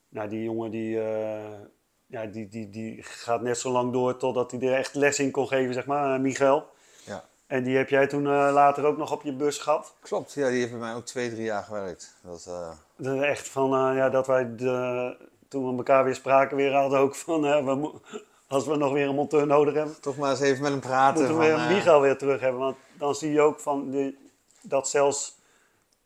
[0.09, 1.59] nou, die jongen die, eh,
[2.05, 5.31] ja, die, die, die gaat net zo lang door totdat hij er echt les in
[5.31, 6.65] kon geven, zeg maar, eh, Michael.
[7.05, 7.25] Ja.
[7.47, 9.95] En die heb jij toen eh, later ook nog op je bus gehad.
[10.01, 12.15] Klopt, ja, die heeft bij mij ook twee, drie jaar gewerkt.
[12.21, 12.49] Dat,
[13.21, 17.41] Echt van, ja, dat wij de, toen we elkaar weer spraken, weer hadden ook van,
[17.41, 17.91] we,
[18.47, 21.21] als we nog weer een monteur nodig hebben, toch maar eens even met hem praten.
[21.21, 22.61] moeten we van, weer terug hebben.
[22.61, 24.13] Want dan zie je ook van,
[24.61, 25.38] dat zelfs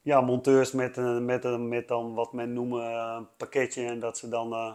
[0.04, 4.00] ja, monteurs met, een- met, een- met dan wat men noemen eh, een pakketje en
[4.00, 4.54] dat ze dan...
[4.54, 4.72] eh,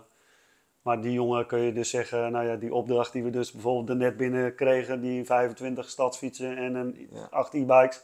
[0.83, 3.89] maar die jongen kun je dus zeggen, nou ja, die opdracht die we dus bijvoorbeeld
[3.89, 7.27] er net binnen kregen, die 25 stadsfietsen en een Ja.
[7.31, 8.03] 8 e-bikes.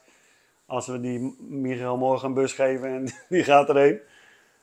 [0.66, 4.00] Als we die Michael morgen een bus geven en die gaat erheen.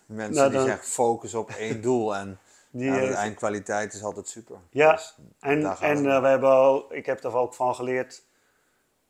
[0.05, 2.39] Mensen Nou, die dan- zeggen focus op één doel en
[2.69, 4.57] Die, ja, de eh, eindkwaliteit is altijd super.
[4.69, 8.23] Ja, Dus En, en eh, we hebben ik heb er ook van geleerd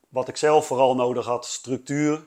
[0.09, 2.23] wat ik zelf vooral nodig had: structuur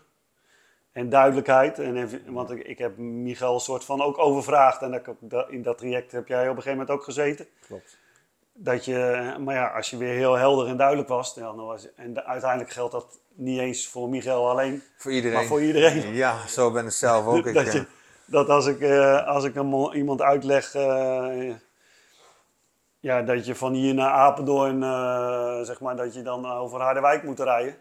[0.95, 1.79] en duidelijkheid.
[1.79, 4.83] En want ik, ik heb Michael een soort van ook overvraagd.
[4.83, 7.47] En dat, in dat traject heb jij op een gegeven moment ook gezeten.
[7.67, 7.97] Klopt.
[8.53, 12.15] Dat je, maar ja, als je weer heel helder en duidelijk was, dan was en
[12.15, 15.37] de- uiteindelijk geldt dat niet eens voor Michael alleen, Voor iedereen.
[15.37, 16.15] maar voor iedereen.
[16.15, 17.47] Ja, zo ben ik zelf ook.
[17.47, 17.87] Ik, dat, eh, je,
[18.27, 21.51] dat als ik, eh, als ik een, iemand uitleg, eh,
[23.01, 27.23] ja, dat je van hier naar Apeldoorn, eh, zeg maar, dat je dan over Harderwijk
[27.23, 27.77] moet rijden.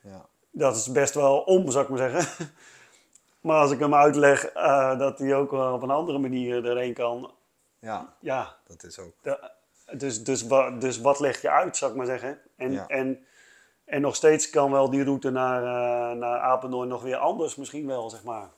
[0.00, 0.26] ja.
[0.56, 2.46] Dat is best wel om, zou ik maar zeggen.
[3.40, 6.94] maar als ik hem uitleg eh, dat hij ook wel op een andere manier erheen
[6.94, 7.30] kan,
[7.78, 9.12] ja, ja, dat is ook.
[9.22, 9.50] de-
[9.92, 10.46] dus, dus,
[10.78, 12.38] dus wat leg je uit, zou ik maar zeggen.
[12.56, 12.86] En, Ja.
[12.86, 13.24] en,
[13.84, 17.86] en nog steeds kan wel die route naar, eh, naar Apeldoorn nog weer anders, misschien
[17.86, 18.48] wel, zeg maar.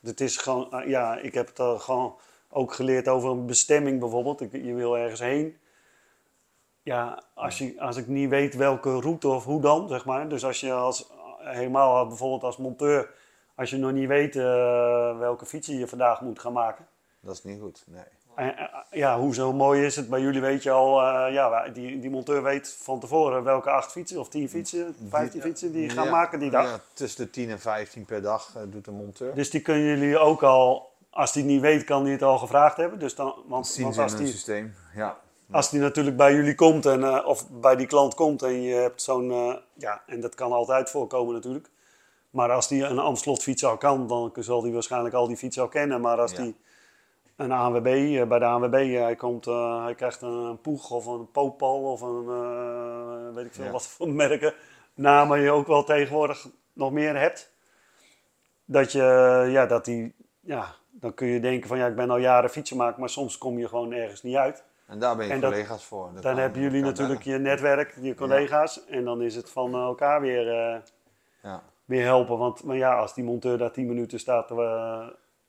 [0.00, 2.16] Het is gewoon, eh, ja, ik heb het gewoon
[2.48, 4.40] ook geleerd over een bestemming bijvoorbeeld.
[4.40, 5.58] Ik, je wil ergens heen.
[6.82, 10.28] Ja, als, je, als ik niet weet welke route of hoe dan, zeg maar.
[10.28, 11.10] Dus als je als,
[11.42, 13.10] helemaal bijvoorbeeld als monteur,
[13.54, 16.86] als je nog niet weet eh, welke fiets je vandaag moet gaan maken.
[17.20, 18.04] Dat is niet goed, nee.
[18.34, 20.08] En, eh, ja, hoe zo mooi is het?
[20.08, 23.92] Bij jullie weet je al, eh, ja, die, die monteur weet van tevoren welke acht
[23.92, 26.64] fietsen of tien fietsen, vijftien fietsen die gaan Ja, maken die dag.
[26.64, 29.34] Ja, tussen de 10 en 15 per dag doet de monteur.
[29.34, 32.76] Dus die kunnen jullie ook al, als die niet weet, kan die het al gevraagd
[32.76, 32.98] hebben.
[32.98, 34.74] Dus dan, want, zien want in als hun die, systeem.
[34.94, 35.18] Ja.
[35.50, 38.74] Als die natuurlijk bij jullie komt en, eh, of bij die klant komt en je
[38.74, 41.70] hebt zo'n, eh, ja, en dat kan altijd voorkomen natuurlijk.
[42.30, 45.68] Maar als die een Amstelotfiets al kan, dan zal die waarschijnlijk al die fietsen al
[45.68, 46.00] kennen.
[46.00, 46.42] Maar als Ja.
[46.42, 46.56] die
[47.36, 49.44] een ANWB, eh, bij de ANWB, hij, komt,
[49.84, 53.70] hij krijgt een Poeg of een Popal of een, weet ik veel Ja.
[53.70, 54.54] wat voor merken,
[54.94, 57.52] namen je ook wel tegenwoordig nog meer hebt.
[58.64, 59.02] Dat je,
[59.50, 63.00] ja, dat die, ja, dan kun je denken van ja, ik ben al jaren fietsenmaker,
[63.00, 64.64] maar soms kom je gewoon ergens niet uit.
[64.90, 66.10] En daar ben je En dat- collega's voor.
[66.14, 67.38] Dat Dan hebben jullie natuurlijk bellen.
[67.42, 68.84] je netwerk, je collega's.
[68.86, 70.80] En dan is het van eh, elkaar weer, eh,
[71.42, 71.62] Ja.
[71.84, 72.38] weer helpen.
[72.38, 75.06] Want maar ja, als die monteur daar 10 minuten staat eh,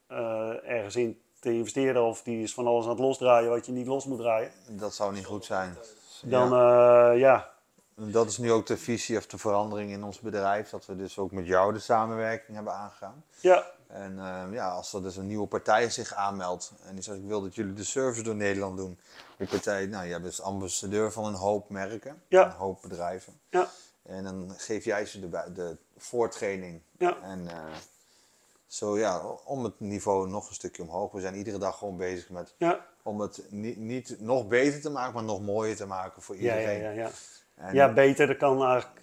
[0.08, 2.04] eh, ergens in te investeren...
[2.04, 4.52] of die is van alles aan het losdraaien wat je niet los moet draaien...
[4.68, 5.78] Dat zou niet goed zijn.
[6.24, 7.12] dan Ja.
[7.12, 7.50] ja,
[7.96, 10.70] Dat is nu ook de visie of de verandering in ons bedrijf.
[10.70, 13.24] Dat we dus ook met jou de samenwerking hebben aangegaan.
[13.39, 14.20] ja, En
[14.52, 17.56] ja, als er dus een nieuwe partij zich aanmeldt en die zegt ik wil dat
[17.56, 19.00] jullie de service door Nederland doen.
[19.42, 22.46] Die partij, nou je bent ambassadeur van een hoop merken, Ja.
[22.46, 23.39] een hoop bedrijven.
[23.50, 23.68] ja,
[24.04, 26.82] En dan geef jij ze de, de voortraining.
[26.98, 27.56] ja, En eh,
[28.68, 31.12] zo ja, om het niveau nog een stukje omhoog.
[31.12, 34.89] We zijn iedere dag gewoon bezig met ja, om het niet, niet nog beter te
[34.89, 36.80] maken, maar nog mooier te maken voor iedereen.
[36.82, 37.10] ja, ja, ja.
[37.56, 39.02] En- Ja, beter, dat kan eigenlijk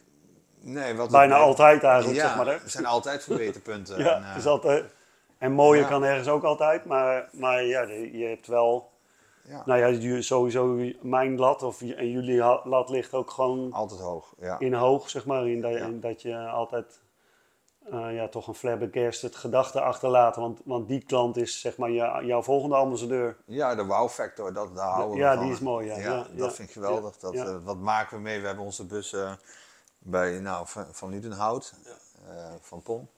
[0.61, 2.47] nee, wat bijna het- altijd eigenlijk, ja, zeg maar.
[2.47, 2.53] Hè?
[2.53, 3.99] er zijn altijd verbeterpunten.
[4.05, 4.85] Ja, En, eh, is altijd...
[5.39, 8.91] En mooier kan ergens ook altijd, maar, maar ja, je hebt wel...
[9.49, 14.35] ja, Nou ja, sowieso mijn lat of en jullie lat ligt ook gewoon altijd hoog.
[14.39, 14.59] Ja.
[14.59, 15.49] in hoog, zeg maar.
[15.49, 15.85] In dat, Ja.
[15.85, 17.01] in dat je altijd
[17.91, 20.37] eh, ja, toch een flabbergasted gedachte achterlaat.
[20.37, 23.37] Want, want die klant is zeg maar jou- jouw volgende ambassadeur.
[23.45, 25.45] Ja, de wow factor, dat, daar houden we Ja, van.
[25.45, 25.99] die is mooi, ja.
[25.99, 26.51] Ja, dat ja.
[26.51, 27.17] vind ik geweldig.
[27.19, 28.41] Dat, eh, wat maken we mee?
[28.41, 29.39] We hebben onze bussen
[29.99, 33.09] bij, nou, van, van eh, van Pom.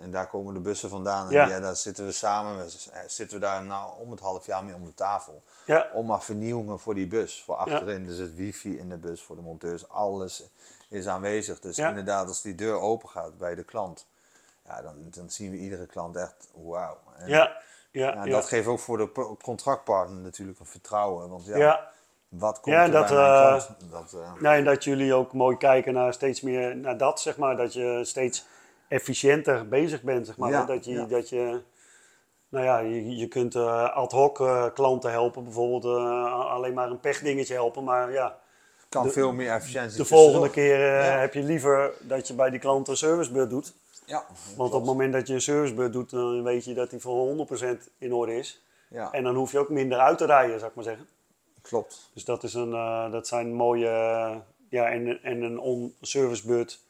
[0.00, 1.26] En daar komen de bussen vandaan.
[1.26, 1.46] En Ja.
[1.46, 4.64] ja, daar zitten we samen, we, eh, zitten we daar nou om het half jaar
[4.64, 5.42] mee om de tafel.
[5.66, 8.06] Ja, Om maar vernieuwingen voor die bus, voor achterin.
[8.06, 10.42] Dus het wifi in de bus voor de monteurs, alles
[10.88, 11.60] is aanwezig.
[11.60, 11.88] Dus Ja.
[11.88, 14.06] inderdaad, als die deur open gaat bij de klant,
[14.66, 16.98] ja, dan, dan zien we iedere klant echt wauw.
[17.16, 18.30] En ja, Ja, Ja, ja.
[18.32, 21.28] Dat geeft ook voor de contractpartner natuurlijk een vertrouwen.
[21.28, 21.90] Want ja, ja.
[22.28, 23.90] wat komt Ja, er dat, bij mijn eh, klant?
[23.90, 27.36] Dat, eh, Nee, en dat jullie ook mooi kijken naar steeds meer naar dat, zeg
[27.36, 27.56] maar.
[27.56, 28.44] Dat je steeds
[28.88, 30.50] efficiënter bezig bent, zeg maar.
[30.50, 31.04] Ja, dat, je, ja.
[31.06, 31.60] dat je,
[32.48, 35.44] nou ja, je, je kunt eh, ad hoc eh, klanten helpen.
[35.44, 37.84] Bijvoorbeeld eh, alleen maar een pechdingetje helpen.
[37.84, 38.38] Maar ja,
[38.88, 41.18] kan de- veel meer efficiëntie de volgende keer Ja.
[41.18, 43.74] heb je liever dat je bij die klant een servicebeurt doet.
[44.06, 44.24] Ja,
[44.56, 47.26] Want op het moment dat je een servicebeurt doet, dan weet je dat die voor
[47.26, 48.62] 100% in orde is.
[48.88, 51.06] ja, En dan hoef je ook minder uit te rijden, zou ik maar zeggen.
[51.62, 52.10] klopt.
[52.14, 52.70] Dus dat, is een,
[53.10, 53.88] dat zijn mooie.
[54.68, 56.80] ja, en, en een on servicebeurt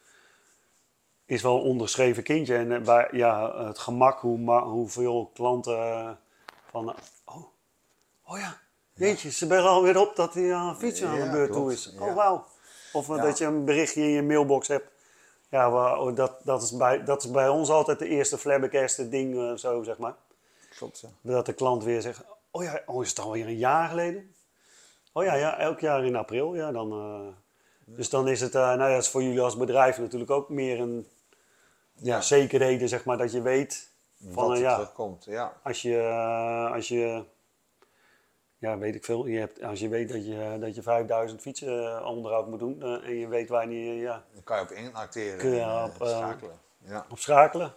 [1.27, 2.57] is wel een onderschreven kindje.
[2.57, 6.11] En eh, waar, ja, het gemak, hoe, hoeveel klanten eh,
[6.71, 6.89] van.
[6.89, 7.45] eh, oh,
[8.27, 8.59] oh ja,
[8.95, 11.95] jeetje, ze bellen alweer op dat hij aan een fiets aan de beurt toe is.
[11.99, 12.45] Oh, wauw.
[12.93, 14.93] Of dat je een berichtje in je mailbox hebt.
[15.49, 19.59] Ja, oh, dat, dat, is bij, dat is bij ons altijd de eerste flabbergaste ding,
[19.59, 20.15] zo zeg maar.
[20.77, 21.09] klopt ja.
[21.21, 24.35] Dat de klant weer zegt, oh ja, oh, is het alweer een jaar geleden?
[25.13, 27.35] Oh ja, ja, elk jaar in april, ja, dan...
[27.85, 31.07] dus dan is het, nou ja, is voor jullie als bedrijf natuurlijk ook meer een
[31.95, 33.93] ja, zekerheden, zeg maar, dat je weet
[34.33, 35.25] van, Wat eh, er ja, terugkomt.
[35.25, 37.25] Ja, als je, eh, als je,
[38.59, 41.97] ja, weet ik veel, je hebt, als je weet dat je, dat je 5000 fietsen
[41.97, 45.39] eh, onderhoud moet doen en je weet wanneer je ja, dan kan je op inacteren
[45.39, 46.59] Kun je op, schakelen.
[46.79, 47.07] Ja.
[47.11, 47.73] op schakelen.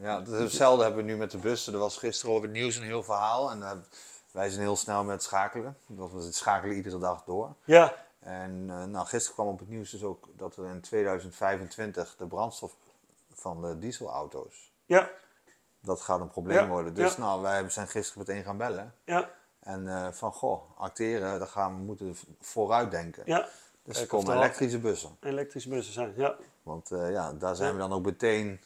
[0.00, 1.72] Ja, hetzelfde hebben we nu met de bussen.
[1.72, 3.50] Er was gisteren over het nieuws een heel verhaal.
[3.50, 3.84] En
[4.30, 5.76] wij zijn heel snel met schakelen.
[5.86, 7.54] Dat we het schakelen iedere dag door.
[7.64, 12.26] Ja, En nou, gisteren kwam op het nieuws dus ook dat er in 2025 de
[12.26, 12.74] brandstof
[13.38, 15.10] van de dieselauto's, ja,
[15.80, 16.94] dat gaat een probleem Ja, worden.
[16.94, 17.20] Dus ja.
[17.20, 18.94] nou, wij zijn gisteren meteen gaan bellen.
[19.04, 19.30] ja,
[19.60, 23.22] En eh, van, goh, acteren, daar gaan we moeten vooruit denken.
[23.26, 23.48] ja.
[23.82, 25.16] Dus er komen elektrische bussen.
[25.20, 26.36] Elektrische bussen zijn, ja.
[26.62, 28.60] Want eh, ja, daar zijn we dan ook meteen.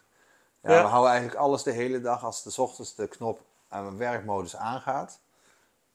[0.63, 0.69] Ja.
[0.83, 4.57] We houden eigenlijk alles de hele dag als de ochtends de knop aan mijn werkmodus
[4.57, 5.21] aangaat.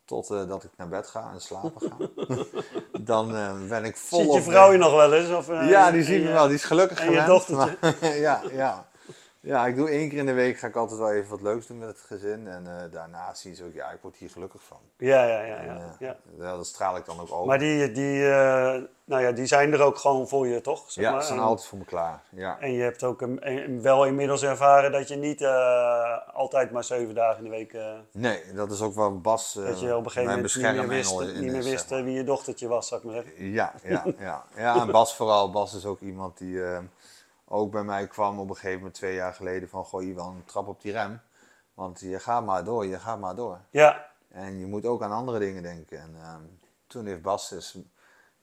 [0.07, 1.95] Tot eh, dat ik naar bed ga en slapen ga.
[3.11, 5.29] dan eh, ben ik vol Ziet je vrouw je nog wel eens?
[5.29, 6.45] Of, eh, Ja, die zie je- ik wel.
[6.45, 7.75] Die is gelukkig en je gewend, maar-
[8.27, 8.86] ja, ja.
[9.47, 11.67] Ja, ik doe één keer in de week ga ik altijd wel even wat leuks
[11.67, 12.47] doen met het gezin.
[12.47, 14.77] En eh, daarna zie je ook, ja, ik word hier gelukkig van.
[14.97, 15.57] Ja, ja, ja.
[15.57, 16.15] Eh, ja.
[16.37, 17.47] ja, dat straal ik dan ook over.
[17.47, 20.91] Maar die, die, eh, nou ja, die zijn er ook gewoon voor je, toch?
[20.91, 21.21] Zeg ja, maar.
[21.21, 22.21] ze zijn en, altijd voor me klaar.
[22.29, 22.57] Ja.
[22.59, 25.45] en je hebt ook een, wel inmiddels ervaren dat je niet
[26.33, 27.77] altijd maar zeven dagen in de week...
[28.11, 29.53] Nee, dat is ook wel Bas.
[29.53, 32.13] dat je op een gegeven moment niet meer wist, niet meer is, wist zeg wie
[32.13, 33.51] je dochtertje was, zou ik maar zeggen.
[33.51, 34.45] Ja, ja, ja.
[34.55, 35.51] ja, en Bas vooral.
[35.51, 36.61] Bas is ook iemand die
[37.47, 40.27] ook bij mij kwam op een gegeven moment twee jaar geleden van gooi je wel
[40.27, 41.21] een trap op die rem.
[41.73, 43.59] Want je gaat maar door, je gaat maar door.
[43.69, 45.99] Ja, En je moet ook aan andere dingen denken.
[45.99, 46.41] En ehm,
[46.87, 47.77] toen heeft Bas is,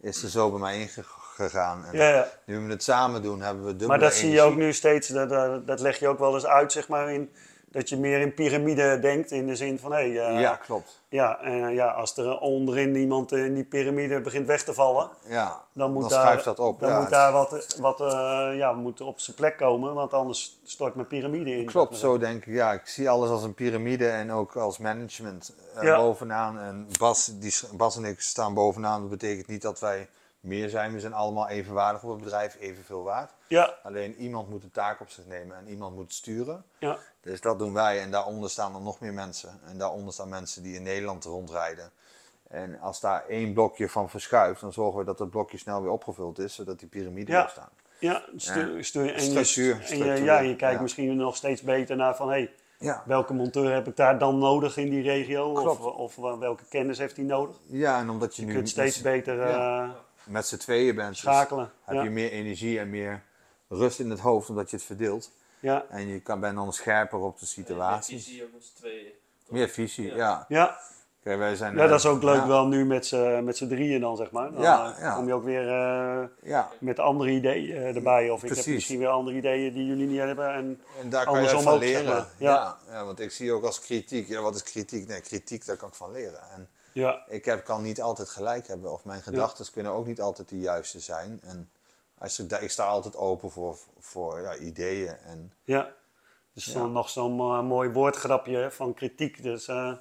[0.00, 1.84] is er zo bij mij ingegaan.
[1.84, 2.28] En ja, ja.
[2.44, 5.08] nu we het samen doen, hebben we dubbele Maar dat zie je ook nu steeds,
[5.08, 7.34] dat, dat, dat leg je ook wel eens uit, zeg maar, in,
[7.74, 9.30] dat je meer in piramide denkt.
[9.30, 11.00] In de zin van, hé, hey, eh, Ja, klopt.
[11.08, 15.62] ja, eh, ja, als er onderin iemand in die piramide begint weg te vallen, Ja,
[15.72, 16.80] dan moet dan daar, schuift dat op.
[16.80, 20.60] Dan ja, moet daar wat, wat eh, ja, moet op zijn plek komen, want anders
[20.64, 21.64] stort mijn piramide in.
[21.66, 22.54] Klopt, zo denk ik.
[22.54, 25.96] Ja, ik zie alles als een piramide en ook als management Ja.
[25.96, 26.58] bovenaan.
[26.58, 29.00] En Bas, die, Bas en ik staan bovenaan.
[29.00, 30.08] Dat betekent niet dat wij
[30.44, 30.92] meer zijn.
[30.92, 33.30] We zijn allemaal evenwaardig op het bedrijf, evenveel waard.
[33.46, 36.64] Ja, Alleen iemand moet de taak op zich nemen en iemand moet sturen.
[36.78, 39.60] ja, Dus dat doen wij en daaronder staan er nog meer mensen.
[39.66, 41.90] En daaronder staan mensen die in Nederland rondrijden.
[42.48, 45.90] En als daar één blokje van verschuift, dan zorgen we dat dat blokje snel weer
[45.90, 47.48] opgevuld is, zodat die piramide Ja.
[47.48, 47.70] staat.
[47.98, 50.82] ja, stuur, stuur, en je, Structuur, en je, ja, je kijkt ja.
[50.82, 53.02] misschien nog steeds beter naar van, hé, hey, Ja.
[53.06, 55.50] welke monteur heb ik daar dan nodig in die regio?
[55.52, 57.56] Of, of eh, welke kennis heeft hij nodig?
[57.66, 59.88] ja, en omdat je, Je nu kunt steeds beter eh.
[60.26, 61.70] Met z'n tweeën bent, dus schakelen.
[61.84, 63.22] heb Ja, je meer energie en meer
[63.68, 65.30] rust in het hoofd, omdat je het verdeelt.
[65.60, 68.16] ja, En je kan, bent dan scherper op de situatie.
[68.18, 69.12] Visie ook met z'n tweeën.
[69.44, 69.56] toch?
[69.56, 70.16] Meer visie, Ja.
[70.16, 70.44] ja.
[70.48, 70.78] ja.
[71.22, 74.00] Kijk, wij zijn, ja, dat is eh, ook leuk ja, wel nu met z'n drieën
[74.00, 74.52] dan, zeg maar.
[74.52, 75.14] Dan Ja, eh, ja.
[75.14, 78.30] kom je ook weer eh, Ja, met andere ideeën erbij.
[78.30, 80.48] Of ik heb misschien weer andere ideeën die jullie niet hebben.
[80.54, 82.04] En, En daar kan je van ook, zeg leren.
[82.04, 82.26] maar.
[82.38, 82.52] ja.
[82.54, 82.76] Ja.
[82.92, 84.28] Ja, want ik zie ook als kritiek.
[84.28, 85.08] Ja, wat is kritiek?
[85.08, 86.40] Nee, kritiek, daar kan ik van leren.
[86.54, 88.92] En ja, ik heb, kan niet altijd gelijk hebben.
[88.92, 91.40] Of mijn gedachten kunnen ook niet altijd de juiste zijn.
[91.42, 91.70] En
[92.18, 95.16] als ik, ik sta altijd open voor, voor ja, ideeën.
[95.26, 95.94] En Ja,
[96.52, 99.42] dus dan nog zo'n eh, mooi woordgrapje van kritiek.
[99.42, 99.92] Dus eh,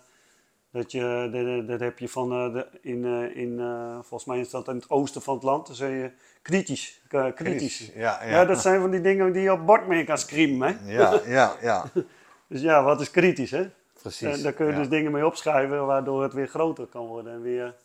[0.72, 3.58] dat, je, dat, dat heb je van eh, de, in, in
[3.94, 7.02] volgens mij is dat in het oosten van het land, dan zeg je kritisch.
[7.36, 7.92] kritisch.
[7.94, 8.30] Ja, ja.
[8.30, 8.46] Ja.
[8.46, 10.68] dat zijn van die dingen die je op bord mee kan screamen.
[10.68, 10.94] Hè?
[10.94, 11.86] ja, ja, ja,
[12.48, 13.52] Dus ja, wat is kritisch?
[13.52, 13.70] Hè?
[14.04, 14.38] Precies.
[14.38, 14.78] En daar kun je ja.
[14.78, 17.34] dus dingen mee opschrijven waardoor het weer groter kan worden.
[17.34, 17.76] En weer,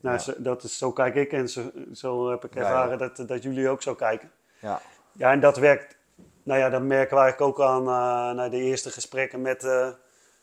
[0.00, 0.22] nou, Ja.
[0.22, 3.68] zo, dat is, zo kijk ik en zo, zo heb ik ervaren dat, dat jullie
[3.68, 4.30] ook zo kijken.
[4.60, 4.80] Ja,
[5.12, 5.96] Ja, en dat werkt.
[6.42, 9.88] Nou ja, dat merken we eigenlijk ook aan uh, naar de eerste gesprekken met, uh,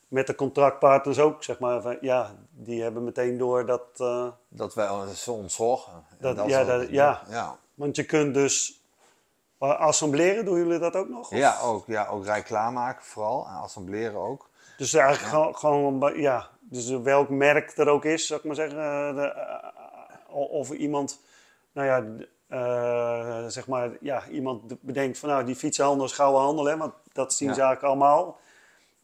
[0.07, 1.81] met de contractpartners ook, zeg maar.
[1.81, 3.81] van, Ja, die hebben meteen door dat...
[3.97, 5.93] eh, Dat wij ons ontzorgen.
[6.19, 6.59] En Dat- ja,
[6.89, 7.21] ja.
[7.29, 7.57] ja.
[7.73, 8.81] want je kunt dus...
[9.59, 11.31] eh, Assembleren, doen jullie dat ook nog?
[11.31, 13.47] Of- Ja, ook, ja, ook rij klaarmaken vooral.
[13.47, 14.49] En assembleren ook.
[14.77, 18.79] Dus eigenlijk gewoon, ja, dus welk merk er ook is, zou ik maar zeggen.
[18.79, 21.19] eh, de, eh, of iemand,
[21.71, 26.65] nou ja, eh, zeg maar, ja, iemand bedenkt van, nou, die fietsenhandel is gouden handel,
[26.65, 27.65] hè, want dat zien ze Ja.
[27.67, 28.39] eigenlijk allemaal.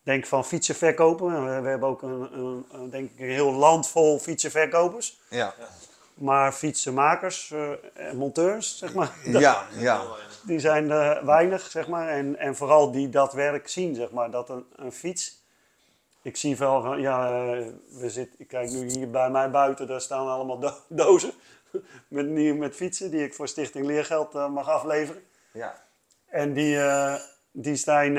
[0.04, 1.46] Denk van fietsenverkopen.
[1.56, 5.20] We, we hebben ook een, een, een, denk ik, een heel land vol fietsenverkopers.
[5.30, 5.54] Ja,
[6.14, 10.02] Maar fietsenmakers eh, en monteurs, zeg maar, ja, ja.
[10.46, 12.08] die zijn er weinig, zeg maar.
[12.08, 14.32] En, en vooral die dat werk zien, zeg maar.
[14.32, 15.40] Dat een, een fiets...
[16.22, 17.66] Ik zie wel van, ja, eh,
[18.00, 21.32] we zitten, ik kijk nu hier bij mij buiten, daar staan allemaal do- dozen
[22.08, 25.24] met, met fietsen die ik voor Stichting Leergeld eh, mag afleveren.
[25.52, 25.82] ja.
[26.28, 27.16] En die, eh,
[27.52, 28.14] die zijn,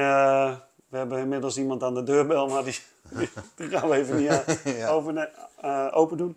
[0.88, 2.78] we hebben inmiddels iemand aan de deurbel, maar die,
[3.10, 4.26] die, die gaan we even niet
[4.64, 5.28] Ja.
[5.60, 6.36] eh, open doen.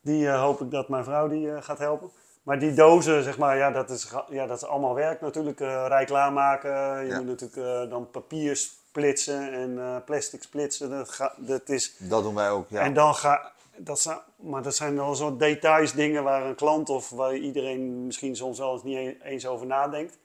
[0.00, 2.10] Die hoop ik dat mijn vrouw die gaat helpen.
[2.42, 5.60] Maar die dozen, zeg maar, ja, dat is, ja, dat is allemaal werk natuurlijk.
[5.60, 7.00] eh rij klaarmaken.
[7.04, 7.16] Je Ja.
[7.16, 8.60] moet natuurlijk dan papier
[9.00, 10.90] splitsen en eh, plastic splitsen.
[10.90, 12.80] Dat, ga, dat is, Dat doen wij ook, ja.
[12.80, 16.88] En dan ga, dat zijn, maar dat zijn dan zo'n details, dingen waar een klant
[16.88, 20.18] of waar iedereen misschien soms wel eens niet e- eens over nadenkt.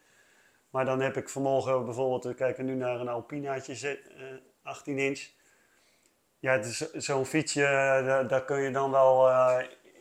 [0.69, 4.23] Maar dan heb ik vanmorgen bijvoorbeeld, we kijken nu naar een Alpinaatje ze- eh,
[4.63, 5.27] 18 inch.
[6.39, 9.29] Ja, het is zo'n fietsje, eh, daar, daar kun je dan wel,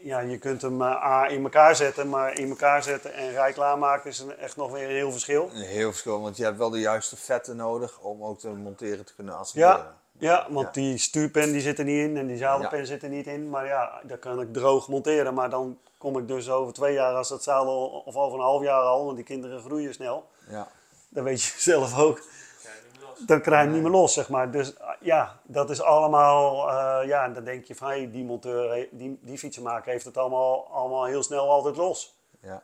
[0.02, 3.52] ja, je kunt hem eh, A in elkaar zetten, maar in elkaar zetten en rij
[3.52, 5.50] klaarmaken is een- echt nog weer een heel verschil.
[5.54, 9.04] Een heel verschil, want je hebt wel de juiste vetten nodig om ook te monteren
[9.04, 9.76] te kunnen assembleren.
[9.78, 10.72] Ja, ja want Ja.
[10.82, 13.50] die stuurpen die zit er niet in en die zadelpen zit er niet in.
[13.50, 15.34] Maar ja, daar kan ik droog monteren.
[15.34, 18.62] Maar dan kom ik dus over twee jaar als dat zadel, of over een half
[18.62, 20.28] jaar al, want die kinderen groeien snel.
[20.48, 20.68] Ja.
[21.08, 22.14] Dat weet je zelf ook.
[22.62, 23.09] Kijk, niet meer los.
[23.26, 24.50] Dan krijg je hem niet meer los, zeg maar.
[24.50, 28.24] Dus ah, ja, dat is allemaal, eh, ja, en dan denk je van, hey, die
[28.24, 32.16] monteur, die, die fietsenmaker heeft het allemaal, allemaal heel snel altijd los.
[32.40, 32.62] ja.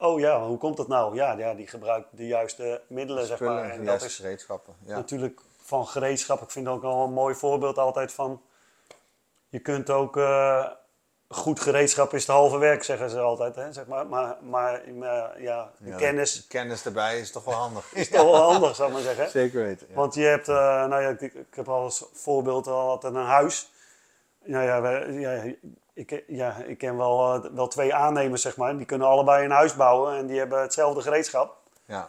[0.00, 1.14] Oh ja, hoe komt dat nou?
[1.14, 3.70] Ja, ja die gebruikt de juiste middelen, zeg maar.
[3.70, 4.74] En dat is, gereedschappen.
[4.84, 4.96] Ja.
[4.96, 6.42] natuurlijk van gereedschap.
[6.42, 8.42] Ik vind het ook al een mooi voorbeeld altijd van.
[9.48, 10.16] Je kunt ook.
[10.16, 10.66] eh,
[11.28, 13.54] goed gereedschap is het halve werk, zeggen ze altijd.
[13.54, 13.72] Hè?
[13.72, 17.92] Zeg maar, maar, maar, maar ja, kennis Kennis erbij is toch wel handig.
[17.94, 19.30] is toch wel handig, zou ik maar zeggen.
[19.30, 19.86] Zeker weten.
[19.90, 19.94] Ja.
[19.94, 20.54] Want je hebt, eh,
[20.86, 23.70] nou ja, ik, ik heb al als voorbeeld al altijd een huis.
[24.44, 25.52] Nou ja, we- ja,
[25.92, 28.76] ik, ja, ik ken wel, eh, wel twee aannemers, zeg maar.
[28.76, 31.56] Die kunnen allebei een huis bouwen en die hebben hetzelfde gereedschap.
[31.84, 32.08] Ja.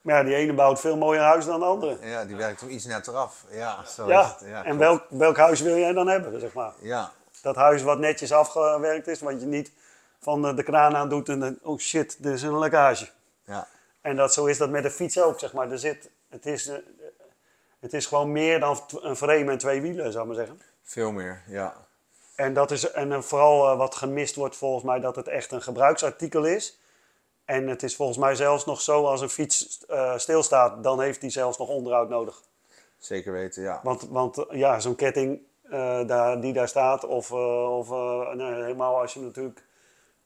[0.00, 1.96] Maar ja, die ene bouwt veel mooier huis dan de andere.
[2.08, 3.44] ja, die werkt toch iets netter af.
[3.50, 4.48] Ja, zo is Ja, het.
[4.48, 4.78] Ja, en klopt.
[4.78, 6.72] welk, welk huis wil jij dan hebben, zeg maar?
[6.80, 7.10] Ja,
[7.42, 9.72] Dat huis wat netjes afgewerkt is, wat je niet
[10.20, 13.08] van de, kraan aan doet en dan, oh shit, er is een lekkage.
[13.44, 13.68] ja.
[14.00, 15.70] En dat, zo is dat met de fiets ook, zeg maar.
[15.70, 16.76] Er zit, het, is, eh,
[17.80, 20.62] het is gewoon meer dan een frame en twee wielen, zou ik maar zeggen.
[20.82, 21.42] Veel meer.
[21.46, 21.74] Ja.
[22.38, 25.52] En, dat is, en eh, vooral eh, wat gemist wordt volgens mij, dat het echt
[25.52, 26.78] een gebruiksartikel is.
[27.44, 31.20] En het is volgens mij zelfs nog zo, als een fiets eh, stilstaat, dan heeft
[31.20, 32.42] die zelfs nog onderhoud nodig.
[32.98, 33.80] Zeker weten, ja.
[33.82, 35.40] Want, want ja, zo'n ketting
[35.70, 39.64] eh, daar, die daar staat, of, eh, of eh, helemaal als je natuurlijk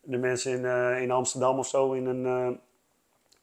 [0.01, 0.64] de mensen in,
[1.03, 2.61] in Amsterdam of zo, in een,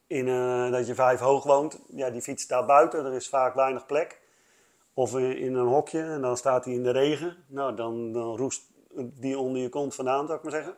[0.08, 0.26] in,
[0.72, 4.22] dat je vijf hoog woont, ja, die fiets staat buiten, er is vaak weinig plek.
[4.94, 7.38] Of in, een hokje en dan staat hij in de regen.
[7.48, 8.62] Nou, dan, dan roest
[8.96, 10.76] die onder je kont vandaan, zou ik maar zeggen.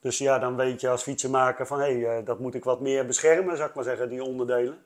[0.00, 3.06] Dus ja, dan weet je als fietsenmaker van hé, hey, dat moet ik wat meer
[3.06, 4.84] beschermen, zou ik maar zeggen, die onderdelen.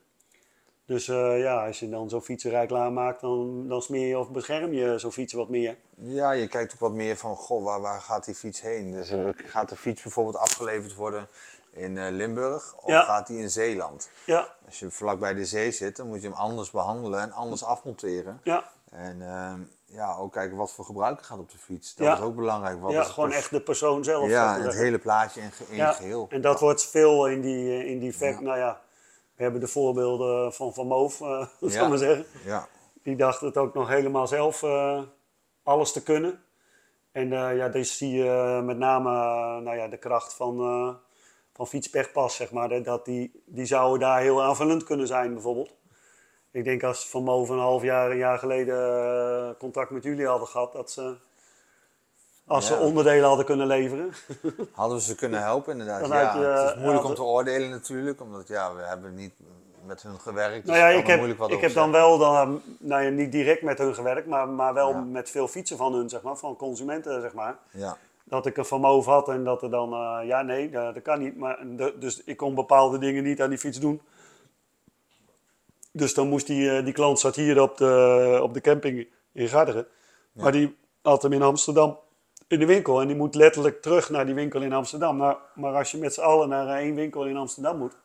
[0.91, 4.72] Dus eh, ja, als je dan zo'n fietsenrij klaarmaakt, dan, dan smeer je of bescherm
[4.72, 5.76] je zo'n fiets wat meer.
[5.95, 8.91] Ja, je kijkt ook wat meer van, goh, waar, waar gaat die fiets heen?
[8.93, 11.28] Dus eh, gaat de fiets bijvoorbeeld afgeleverd worden
[11.72, 13.03] in eh, Limburg of Ja.
[13.03, 14.11] gaat die in Zeeland?
[14.26, 17.32] Ja, Als je vlak bij de zee zit, dan moet je hem anders behandelen en
[17.32, 18.41] anders afmonteren.
[18.45, 21.95] ja, En ehm, ja, ook kijken wat voor gebruiker gaat op de fiets.
[21.95, 22.14] Dat Ja.
[22.14, 22.80] is ook belangrijk.
[22.80, 24.28] Wat ja gewoon echt de persoon zelf.
[24.28, 25.93] Ja, het hele plaatje in, ja.
[25.93, 26.26] geheel.
[26.30, 28.41] En dat wordt veel in die, in die fact.
[28.41, 28.80] Nou ja,
[29.41, 31.68] we hebben de voorbeelden van Van Moof, eh Ja.
[31.70, 32.26] zal ik maar zeggen.
[32.45, 32.68] Ja,
[33.03, 35.03] Die dacht het ook nog helemaal zelf eh,
[35.62, 36.43] alles te kunnen.
[37.12, 39.11] En eh, ja, deze zie je met name
[39.61, 40.57] nou ja, de kracht van,
[41.53, 42.82] van fietspechpas, zeg maar.
[42.82, 45.74] Dat die, die zouden daar heel aanvullend kunnen zijn, bijvoorbeeld.
[46.51, 50.49] Ik denk als Van Moof een half jaar, een jaar geleden contact met jullie hadden
[50.49, 51.16] gehad, dat ze,
[52.51, 52.74] als Ja.
[52.74, 54.12] ze onderdelen hadden kunnen leveren.
[54.72, 56.01] hadden we ze kunnen helpen inderdaad.
[56.01, 59.32] Dan ja, je, het is moeilijk om te oordelen natuurlijk, omdat ja, we hebben niet
[59.84, 60.66] met hun gewerkt.
[60.66, 63.62] Nou dus ja, ik er heb, ik heb dan wel, dan, nou ja, niet direct
[63.62, 65.01] met hun gewerkt, maar, maar wel Ja.
[65.01, 67.59] met veel fietsen van hun, zeg maar, van consumenten, zeg maar.
[67.70, 71.03] Ja, Dat ik een vermogen had en dat er dan, eh, ja nee, dat, dat
[71.03, 71.36] kan niet.
[71.36, 71.59] Maar,
[71.98, 74.01] dus ik kon bepaalde dingen niet aan die fiets doen.
[75.92, 79.48] Dus dan moest die, eh, die klant zat hier op de, op de camping in
[79.48, 79.86] Garderen.
[80.32, 81.98] Maar die had hem in Amsterdam
[82.51, 83.01] in de winkel.
[83.01, 85.16] En die moet letterlijk terug naar die winkel in Amsterdam.
[85.16, 87.96] Maar, maar als je met z'n allen naar één winkel in Amsterdam moet.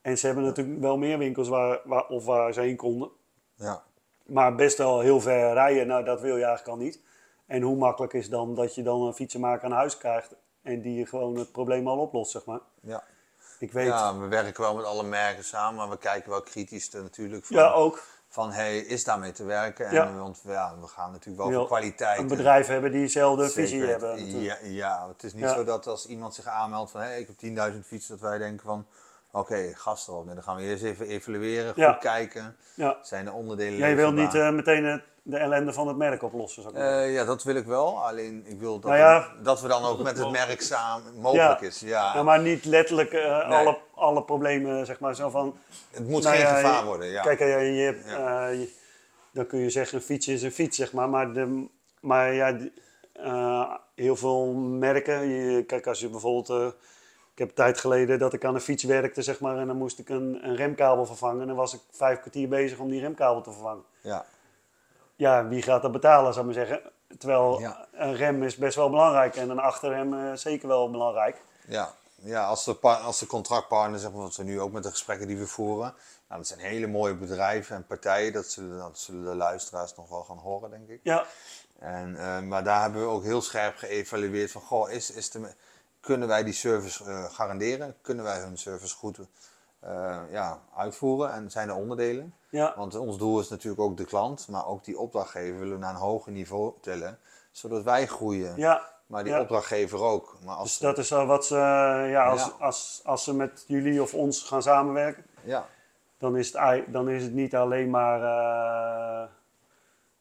[0.00, 3.10] En ze hebben natuurlijk wel meer winkels waar, waar, of waar ze heen konden.
[3.54, 3.82] Ja.
[4.26, 7.00] Maar best wel heel ver rijden, nou dat wil je eigenlijk al niet.
[7.46, 10.34] En hoe makkelijk is dan dat je dan een fietsenmaker aan huis krijgt.
[10.62, 12.60] En die je gewoon het probleem al oplost, zeg maar.
[12.80, 13.02] Ja.
[13.58, 16.94] Ik weet, ja, we werken wel met alle merken samen, maar we kijken wel kritisch
[16.94, 17.56] er natuurlijk van.
[17.56, 18.02] ja ook.
[18.38, 19.86] Van, hey, is daarmee te werken?
[19.86, 20.12] En, Ja.
[20.14, 22.18] Want ja, we gaan natuurlijk wel voor kwaliteit.
[22.18, 24.08] Een bedrijf hebben die dezelfde visie hebben.
[24.08, 24.60] natuurlijk.
[24.62, 25.54] Ja, ja, het is niet Ja.
[25.54, 28.66] zo dat als iemand zich aanmeldt van hey, ik heb 10.000 fietsen, dat wij denken
[28.66, 28.86] van
[29.30, 30.26] oké, gasten op.
[30.26, 32.56] Dan gaan we eerst even evalueren, goed kijken.
[33.02, 36.62] Zijn de onderdelen Jij wil niet eh, meteen het- de ellende van het merk oplossen.
[36.62, 36.80] Zou ik.
[36.80, 38.04] Eh, ja, dat wil ik wel.
[38.06, 39.28] Alleen ik wil dat, Nou ja.
[39.42, 41.66] dat we dan ook met het merk samen mogelijk Ja.
[41.66, 41.80] is.
[41.80, 42.14] Ja.
[42.14, 43.58] Ja, maar niet letterlijk eh, Nee.
[43.58, 45.56] alle, alle problemen, zeg maar, zo van...
[45.90, 47.08] het moet Nou geen gevaar worden.
[47.08, 47.22] Ja.
[47.22, 48.68] Kijk, eh, je,
[49.30, 51.08] dan kun je zeggen, een fiets is een fiets, zeg maar.
[51.08, 51.66] Maar, de,
[52.00, 52.56] maar ja,
[53.94, 55.28] heel veel merken...
[55.28, 56.74] Je, kijk, als je bijvoorbeeld...
[57.32, 59.58] ik heb een tijd geleden dat ik aan een fiets werkte, zeg maar.
[59.58, 61.40] En dan moest ik een, een remkabel vervangen.
[61.40, 63.84] En dan was ik vijf kwartier bezig om die remkabel te vervangen.
[64.00, 64.24] ja.
[65.18, 66.90] Ja, wie gaat dat betalen, zou ik maar zeggen.
[67.18, 67.86] Terwijl Ja.
[67.92, 69.36] een rem is best wel belangrijk.
[69.36, 71.42] En een achterrem eh, zeker wel belangrijk.
[71.66, 74.90] Ja, ja als, de als de contractpartner, zeg maar, wat we nu ook met de
[74.90, 75.94] gesprekken die we voeren.
[76.28, 78.32] Nou, dat zijn hele mooie bedrijven en partijen.
[78.32, 81.00] Dat zullen, dat zullen de luisteraars nog wel gaan horen, denk ik.
[81.02, 81.24] Ja,
[81.78, 85.54] En, eh, maar daar hebben we ook heel scherp geëvalueerd van, goh, is, is de,
[86.00, 87.96] kunnen wij die service eh, garanderen?
[88.02, 89.18] Kunnen wij hun service goed
[90.30, 91.32] ja, uitvoeren?
[91.32, 92.34] En zijn er onderdelen?
[92.50, 92.74] Ja.
[92.76, 95.90] Want ons doel is natuurlijk ook de klant, maar ook die opdrachtgever willen we naar
[95.94, 97.18] een hoger niveau tillen,
[97.50, 98.52] zodat wij groeien.
[98.56, 98.96] ja.
[99.06, 99.40] Maar die Ja.
[99.40, 100.36] opdrachtgever ook.
[100.44, 102.52] Maar als, Dus dat is wel wat ze, eh, ja, als, Ja.
[102.64, 105.66] Als, als ze met jullie of ons gaan samenwerken, ja,
[106.18, 109.28] dan is het, dan is het niet alleen maar, eh,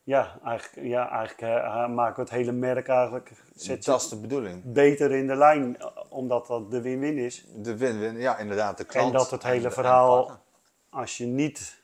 [0.03, 4.17] ja, eigenlijk, ja, eigenlijk eh, maken we het hele merk eigenlijk, zet dat is de
[4.19, 4.61] bedoeling.
[4.73, 5.78] beter in de lijn,
[6.09, 7.45] omdat dat de win-win is.
[7.55, 9.13] De win-win, ja inderdaad, de klant.
[9.13, 10.39] dat het hele en en verhaal-.
[10.89, 11.76] Als je, niet,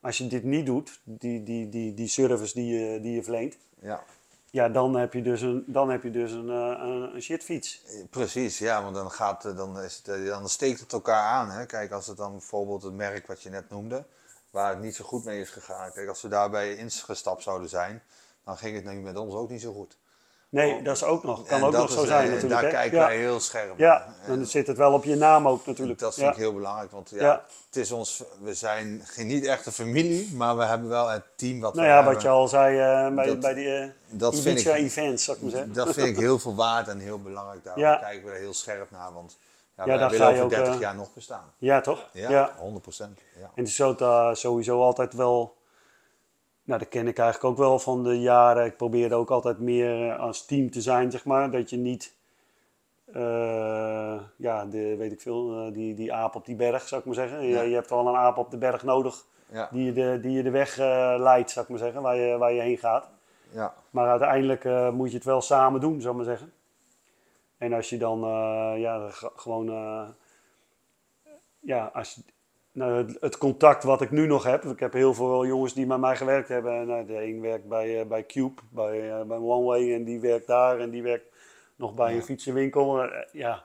[0.00, 3.56] als je dit niet doet, die, die, die, die service die je, die je verleent,
[3.80, 4.04] Ja,
[4.50, 7.82] ja, dan heb je dus een, dan heb je dus een, eh, een, een shitfiets.
[8.10, 11.50] precies, ja, want dan, gaat, eh, dan, is het, eh, dan steekt het elkaar aan.
[11.50, 11.66] Hè?
[11.66, 14.04] Kijk, als het dan bijvoorbeeld het merk wat je net noemde,
[14.50, 15.92] waar het niet zo goed mee is gegaan.
[15.92, 18.02] Kijk, als we daarbij ingestapt zouden zijn,
[18.44, 19.96] dan ging het met ons ook niet zo goed.
[20.50, 21.46] Nee, dat is ook nog.
[21.46, 22.60] Kan En ook nog zo is, zijn eh, natuurlijk.
[22.60, 22.76] Daar hè?
[22.76, 24.36] kijken wij heel scherp Ja, naar.
[24.36, 25.98] dan zit het wel op je naam ook natuurlijk.
[25.98, 29.66] Dat vind ik heel belangrijk, want ja, het is ons, we zijn geen, niet echt
[29.66, 32.12] een familie, maar we hebben wel het team wat Nou we ja, hebben.
[32.14, 35.24] wat je al zei eh, bij, Dat- bij die eh dat vind Ibiza ik, events,
[35.24, 35.72] zou ik maar zeggen.
[35.72, 37.64] dat vind ik heel veel waard en heel belangrijk.
[37.64, 37.96] Daarom Ja.
[37.96, 39.36] kijken we er heel scherp naar, want
[39.76, 41.52] ja, Ja, wij daar willen over ook, 30 eh, jaar nog bestaan.
[41.58, 42.08] Ja, toch?
[42.12, 43.18] Ja, 100 procent.
[43.38, 43.42] Ja.
[43.42, 43.94] En het is zo,
[44.32, 45.56] sowieso altijd wel...
[46.68, 48.64] Nou, dat ken ik eigenlijk ook wel van de jaren.
[48.64, 51.50] Ik probeerde ook altijd meer eh, als team te zijn, zeg maar.
[51.50, 52.14] Dat je niet...
[53.12, 57.06] eh, ja, de, weet ik veel, eh, die, die aap op die berg, zou ik
[57.06, 57.42] maar zeggen.
[57.42, 57.60] Je, Ja.
[57.60, 60.42] je hebt wel een aap op de berg nodig Ja, die je de, die je
[60.42, 60.76] de weg
[61.18, 63.08] leidt, zou ik maar zeggen, waar je, waar je heen gaat.
[63.50, 66.52] ja, Maar uiteindelijk moet je het wel samen doen, zou ik maar zeggen.
[67.58, 68.20] En als je dan
[68.78, 69.66] ja, gewoon.
[71.60, 72.20] ja, als je,
[72.72, 74.64] het, het contact wat ik nu nog heb.
[74.64, 76.72] Ik heb heel veel jongens die met mij gewerkt hebben.
[76.72, 79.94] En, eh, de een werkt bij, eh, bij Cube, bij, eh, bij OneWay.
[79.94, 80.78] En die werkt daar.
[80.80, 81.26] En die werkt
[81.76, 82.16] nog bij Ja.
[82.16, 83.08] een fietsenwinkel.
[83.32, 83.64] Ja,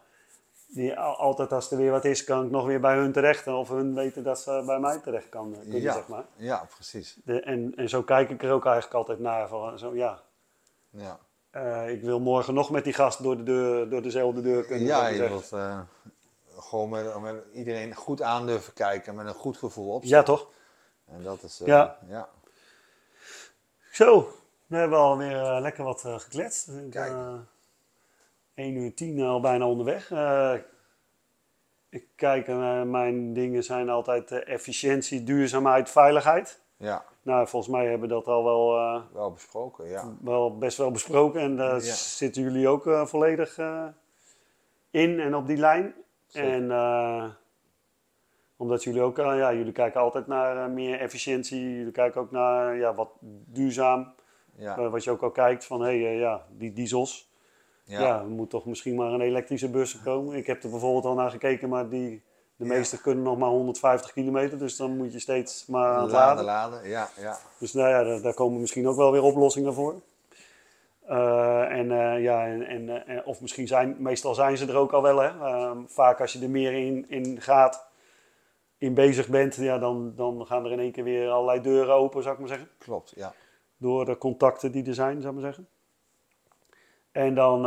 [0.68, 3.48] die, al- altijd als er weer wat is, kan ik nog weer bij hun terecht.
[3.48, 5.94] Of hun weten dat ze bij mij terecht kan, kunnen, Ja.
[5.94, 6.26] zeg maar.
[6.36, 7.19] ja, precies.
[7.26, 9.48] De, en, en zo kijk ik er ook eigenlijk altijd naar.
[9.48, 10.22] Van, zo, ja,
[10.90, 11.19] Ja,
[11.88, 14.86] ik wil morgen nog met die gast door, de deur, door dezelfde deur kunnen.
[14.86, 15.52] ja je wilt
[16.74, 20.04] gewoon met, met iedereen goed aan durven kijken met een goed gevoel op.
[20.04, 20.50] ja, toch?
[21.06, 21.98] En dat is, eh, Ja.
[22.08, 22.30] ja.
[23.91, 24.28] Zo,
[24.66, 26.68] we hebben alweer eh, lekker wat eh, gekletst.
[26.68, 27.12] Ik, Kijk.
[27.12, 27.34] eh,
[28.54, 30.12] 1 uur 10 al bijna onderweg.
[31.90, 36.62] Ik kijk, eh, mijn dingen zijn altijd efficiëntie, duurzaamheid, veiligheid.
[36.78, 40.14] ja, Nou, volgens mij hebben we dat al wel, wel besproken, ja.
[40.22, 41.41] wel best wel besproken.
[41.41, 41.94] En daar Ja.
[41.94, 43.58] zitten jullie ook volledig
[44.91, 45.94] in en op die lijn.
[46.34, 46.51] Zeker.
[46.51, 47.26] En eh,
[48.57, 51.76] omdat jullie ook, eh, ja, jullie kijken altijd naar eh, meer efficiëntie.
[51.77, 53.10] Jullie kijken ook naar ja, wat
[53.45, 54.14] duurzaam.
[54.55, 57.31] Ja, wat je ook al kijkt van, hé, hey, ja, die diesels.
[57.84, 58.01] Ja.
[58.01, 58.19] ja.
[58.19, 60.35] er moet toch misschien maar een elektrische bus komen.
[60.38, 62.23] Ik heb er bijvoorbeeld al naar gekeken, maar die,
[62.55, 62.73] de Ja.
[62.73, 64.57] meeste kunnen nog maar 150 kilometer.
[64.57, 66.73] Dus dan moet je steeds maar aan het laden, laden.
[66.73, 67.38] laden, ja, ja.
[67.60, 70.01] Dus nou ja, daar, daar komen misschien ook wel weer oplossingen voor.
[71.07, 74.91] Eh, en, eh, ja, en, en, eh, of misschien zijn, meestal zijn ze er ook
[74.91, 75.17] al wel.
[75.19, 75.27] Hè.
[75.27, 77.88] Ehm, vaak als je er meer in, in gaat,
[78.77, 82.21] in bezig bent, ja, dan, dan gaan er in één keer weer allerlei deuren open,
[82.21, 82.67] zou ik maar zeggen.
[82.77, 83.34] Klopt, ja.
[83.77, 85.67] Door de contacten die er zijn, zou ik maar zeggen.
[87.11, 87.61] En dan,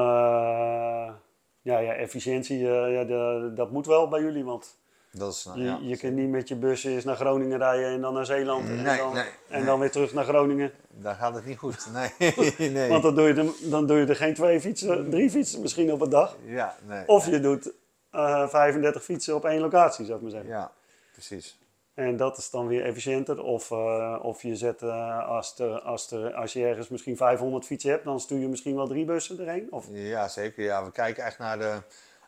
[1.62, 4.78] ja, ja, efficiëntie, ja, de- dat moet wel bij jullie, want
[5.18, 5.78] Dat is, nou, je, ja.
[5.82, 8.68] je kunt niet met je bus eerst naar Groningen rijden en dan naar Zeeland.
[8.68, 9.64] en, dan, nee, en nee.
[9.64, 10.72] dan weer terug naar Groningen.
[10.90, 11.86] Daar gaat het niet goed.
[11.93, 12.34] Nee,
[12.70, 12.88] nee.
[12.88, 15.93] Want dan doe, je er, dan doe je er geen twee fietsen, drie fietsen misschien
[15.93, 16.36] op een dag.
[16.44, 17.09] Ja, nee.
[17.09, 17.72] Of je doet
[18.10, 20.51] eh 35 fietsen op één locatie, zou ik maar zeggen.
[20.51, 20.72] Ja,
[21.12, 21.59] precies.
[21.94, 23.43] En dat is dan weer efficiënter.
[23.43, 27.64] Of, eh, of je zet, eh, als, er, als, er, als je ergens misschien 500
[27.64, 29.66] fietsen hebt, dan stuur je misschien wel drie bussen erheen.
[29.70, 30.64] Of, Ja, zeker.
[30.64, 31.82] Ja, we kijken echt naar de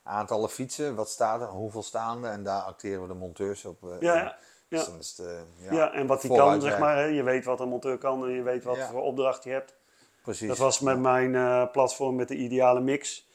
[0.08, 0.94] aantallen fietsen.
[0.94, 2.30] Wat staat er, hoeveel staan er.
[2.30, 3.82] En daar acteren we de monteurs op.
[3.82, 4.36] eh, Ja, ja,
[4.68, 4.90] Dus ja.
[4.90, 5.72] dan is het, eh, ja.
[5.72, 6.96] ja, en wat die kan, zeg maar.
[6.96, 7.04] Hè?
[7.04, 9.74] Je weet wat een monteur kan en je weet wat voor opdracht je hebt.
[10.22, 10.48] Precies.
[10.48, 13.26] Dat was met mijn eh, platform met de ideale mix.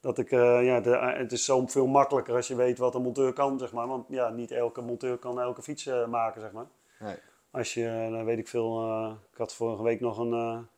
[0.00, 3.32] Dat ik, ja, de, het is zo veel makkelijker als je weet wat een monteur
[3.32, 3.86] kan, zeg maar.
[3.86, 6.66] Want ja, niet elke monteur kan elke fiets maken, zeg maar.
[6.98, 7.16] Nee.
[7.50, 8.92] Als je, dan weet ik veel,
[9.32, 10.68] ik had vorige week nog een,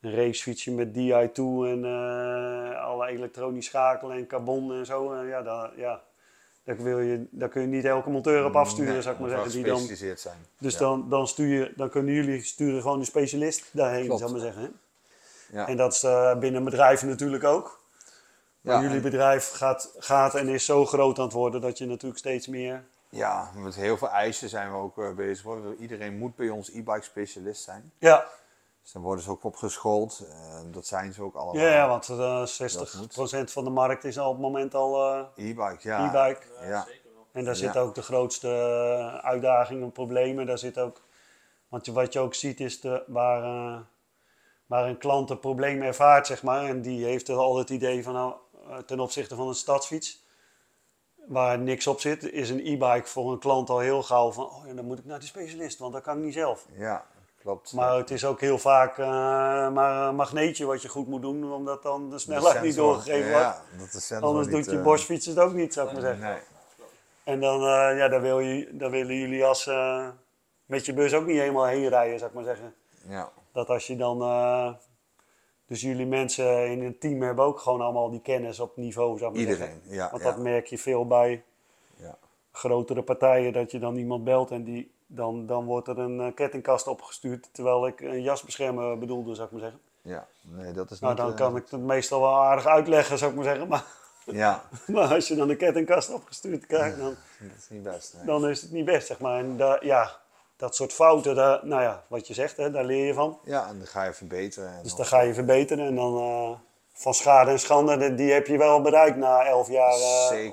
[0.00, 5.12] een racefietsje met DI2 en eh, alle elektronisch schakelen en carbon en zo.
[5.12, 6.00] Eh, ja, daar, ja,
[6.64, 9.30] daar, wil je, daar kun je niet elke monteur op afsturen, Nee, zou ik maar
[9.30, 9.50] zeggen.
[9.50, 10.36] Die dan, gespecialiseerd zijn.
[10.58, 10.78] dus Ja.
[10.78, 14.20] dan, dan, stuur je, dan kunnen jullie sturen gewoon een specialist daarheen, Klopt.
[14.20, 14.62] zou ik maar zeggen.
[14.62, 15.58] Hè?
[15.58, 15.66] Ja.
[15.68, 17.80] En dat is eh, binnen bedrijven natuurlijk ook.
[18.60, 21.78] Maar Ja, jullie en- bedrijf gaat, gaat en is zo groot aan het worden dat
[21.78, 22.84] je natuurlijk steeds meer...
[23.08, 25.44] Ja, met heel veel eisen zijn we ook bezig.
[25.44, 25.74] hoor.
[25.78, 27.92] Iedereen moet bij ons e-bike specialist zijn.
[27.98, 28.24] Ja,
[28.82, 30.26] Dus dan worden ze ook opgeschoold.
[30.30, 31.62] Eh, dat zijn ze ook allemaal.
[31.64, 35.48] ja, want eh Dat 60% van de markt is al op het moment al eh,
[35.50, 36.04] E-bike, ja.
[36.08, 36.46] e-bike.
[36.68, 36.86] Ja.
[37.32, 37.60] En daar Ja.
[37.60, 40.46] zitten ook de grootste eh, uitdagingen, problemen.
[40.46, 41.02] Daar zit ook,
[41.68, 43.80] want wat je ook ziet is de, waar, eh,
[44.66, 46.64] waar een klant een probleem ervaart, zeg maar.
[46.64, 48.34] En die heeft al het idee van, nou,
[48.68, 50.24] eh, ten opzichte van een stadsfiets,
[51.26, 54.66] waar niks op zit, is een e-bike voor een klant al heel gauw van, oh
[54.66, 56.66] ja, dan moet ik naar de specialist, want dat kan ik niet zelf.
[56.72, 57.06] Ja,
[57.42, 57.72] klopt.
[57.72, 59.06] Maar het is ook heel vaak eh,
[59.70, 63.30] maar een magneetje wat je goed moet doen, omdat dan de De snelheid niet doorgegeven
[63.30, 63.44] wordt.
[63.44, 63.62] Ja,
[64.10, 66.24] dat Anders niet, doet je eh, borstfiets het ook niet, zou ik maar zeggen.
[66.24, 66.38] Nee.
[67.24, 69.66] En dan, eh, ja, daar, wil je, daar willen jullie als,
[70.66, 72.74] met je bus ook niet helemaal heen rijden, zou ik maar zeggen.
[73.08, 73.30] Ja.
[73.52, 74.18] Dat als je dan...
[75.66, 79.30] dus jullie mensen in een team hebben ook gewoon allemaal die kennis op niveau, zou
[79.30, 79.94] ik maar Iedereen, zeggen.
[79.96, 80.10] ja.
[80.10, 80.30] Want ja.
[80.30, 81.44] dat merk je veel bij
[81.96, 82.18] Ja.
[82.52, 86.34] grotere partijen, dat je dan iemand belt en die, dan, dan wordt er een eh,
[86.34, 89.80] kettingkast opgestuurd, terwijl ik een jasbeschermer bedoelde, zou ik maar zeggen.
[90.02, 91.22] ja, nee, dat is Nou, niet...
[91.22, 93.68] dan eh, kan ik het meestal wel aardig uitleggen, zou ik maar zeggen.
[93.68, 93.84] Maar,
[94.24, 97.08] Ja, maar als je dan een kettingkast opgestuurd krijgt, dan...
[97.40, 98.14] dat is niet best.
[98.16, 98.26] nee.
[98.26, 99.38] dan is het niet best, zeg maar.
[99.38, 100.10] En daar, ja,
[100.56, 103.38] dat soort fouten, daar, nou ja, wat je zegt, hè, daar leer je van.
[103.44, 104.68] Ja, en dan ga je verbeteren.
[104.76, 106.50] En Dus dan- ga je verbeteren en dan eh,
[106.92, 109.94] van schade en schande, die- heb je wel bereikt na elf jaar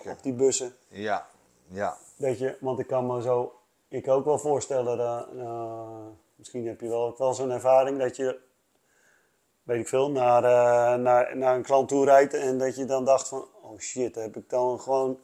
[0.05, 0.75] op die bussen.
[0.87, 1.25] Ja,
[1.67, 1.97] ja.
[2.15, 3.56] Weet je, want ik kan me zo,
[3.89, 6.05] ik ook wel voorstellen, dat, eh,
[6.35, 8.39] misschien heb je wel ook wel zo'n ervaring dat je,
[9.63, 13.05] weet ik veel, naar, eh, naar, naar een klant toe rijdt en dat je dan
[13.05, 15.19] dacht van, oh shit, heb ik dan gewoon,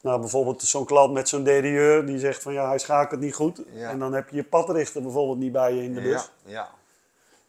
[0.00, 3.62] nou bijvoorbeeld zo'n klant met zo'n DDeur die zegt van ja, hij schakelt niet goed.
[3.72, 3.90] Ja.
[3.90, 6.30] En dan heb je je padrichter bijvoorbeeld niet bij je in de bus.
[6.44, 6.70] Ja, ja.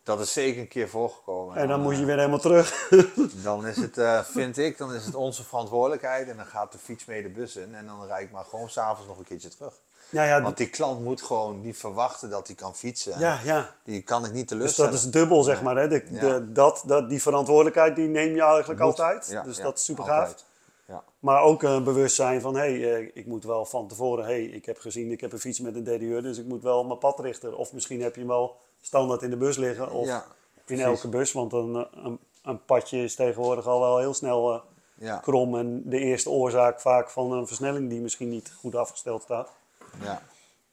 [0.06, 1.56] Dat is zeker een keer voorgekomen.
[1.56, 2.90] En dan moet je eh, weer helemaal terug.
[3.44, 6.30] Dan is het, eh, vind ik, dan is het onze verantwoordelijkheid.
[6.30, 7.76] En dan gaat de fiets mee de bus in.
[7.76, 9.82] En dan rijd ik maar gewoon s'avonds nog een keertje terug.
[10.10, 13.20] Ja, ja, Want die klant moet gewoon niet verwachten dat hij kan fietsen.
[13.20, 13.76] ja, ja.
[13.84, 14.92] Die kan ik niet Dus teleurstellen.
[14.92, 15.76] dat is dubbel, zeg maar.
[15.76, 15.88] Hè?
[15.88, 16.20] De, Ja.
[16.20, 18.88] de, dat, dat, die verantwoordelijkheid die neem je eigenlijk Moet.
[18.90, 19.28] altijd.
[19.30, 20.36] Ja, dus ja, dat is super gaaf.
[21.20, 24.44] Maar ook een bewustzijn van, hé, hey, eh, ik moet wel van tevoren, hé, hey,
[24.44, 27.00] ik heb gezien, ik heb een fiets met een derde dus ik moet wel mijn
[27.00, 27.56] padrichter.
[27.56, 29.92] Of misschien heb je hem wel standaard in de bus liggen.
[29.92, 30.22] Of in
[30.66, 30.86] precies.
[30.86, 34.64] elke bus, want een, eh, een, een padje is tegenwoordig al wel heel snel
[35.00, 35.58] eh, krom.
[35.58, 39.50] En de eerste oorzaak vaak van een versnelling die misschien niet goed afgesteld staat.
[40.02, 40.22] Ja.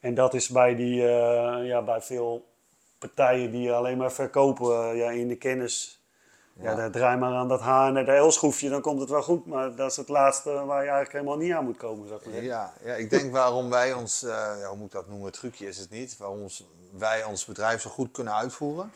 [0.01, 2.51] En dat is bij, die, eh, ja, bij veel
[2.99, 6.03] partijen die alleen maar verkopen eh, ja, in de kennis.
[6.55, 6.70] Ja.
[6.70, 6.77] Ja.
[6.77, 9.47] daar draai maar aan dat H en dat L-schroefje, dan komt het wel goed.
[9.47, 12.12] Maar dat is het laatste waar je eigenlijk helemaal niet aan moet komen.
[12.12, 12.43] Ik maar.
[12.43, 15.35] Ja, ja, ik denk waarom wij ons, eh, ja, hoe moet ik dat noemen, het
[15.35, 16.47] trucje is het niet, waarom
[16.99, 18.93] wij ons bedrijf zo goed kunnen uitvoeren,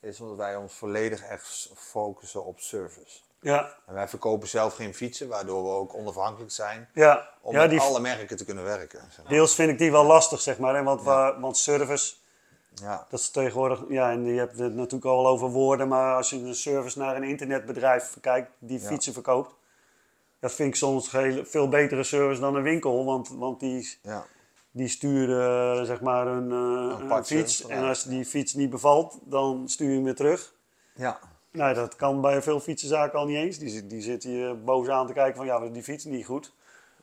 [0.00, 3.20] is omdat wij ons volledig echt focussen op service.
[3.40, 7.28] Ja, En wij verkopen zelf geen fietsen, waardoor we ook onafhankelijk zijn ja.
[7.40, 9.00] om ja met alle merken te kunnen werken.
[9.00, 9.32] Zeg maar.
[9.32, 10.74] deels vind ik die wel lastig, zeg maar.
[10.74, 10.82] Hè?
[10.82, 11.02] Want,
[11.40, 12.14] want service,
[12.74, 13.84] Ja, dat is tegenwoordig...
[13.88, 15.88] Ja, en je hebt het natuurlijk al over woorden.
[15.88, 19.56] Maar als je een service naar een internetbedrijf kijkt die fietsen verkoopt...
[20.40, 23.04] Dat vind ik soms heel, veel betere service dan een winkel.
[23.04, 24.24] Want, want die, ja,
[24.70, 27.66] Die sturen zeg maar een, eh, Een een fiets.
[27.66, 30.54] En als die fiets niet bevalt, dan stuur je hem weer terug.
[30.94, 31.18] ja,
[31.52, 33.58] Nou, dat kan bij veel fietsenzaken al niet eens.
[33.58, 36.52] Die, die zitten je boos aan te kijken van ja, die fiets niet goed.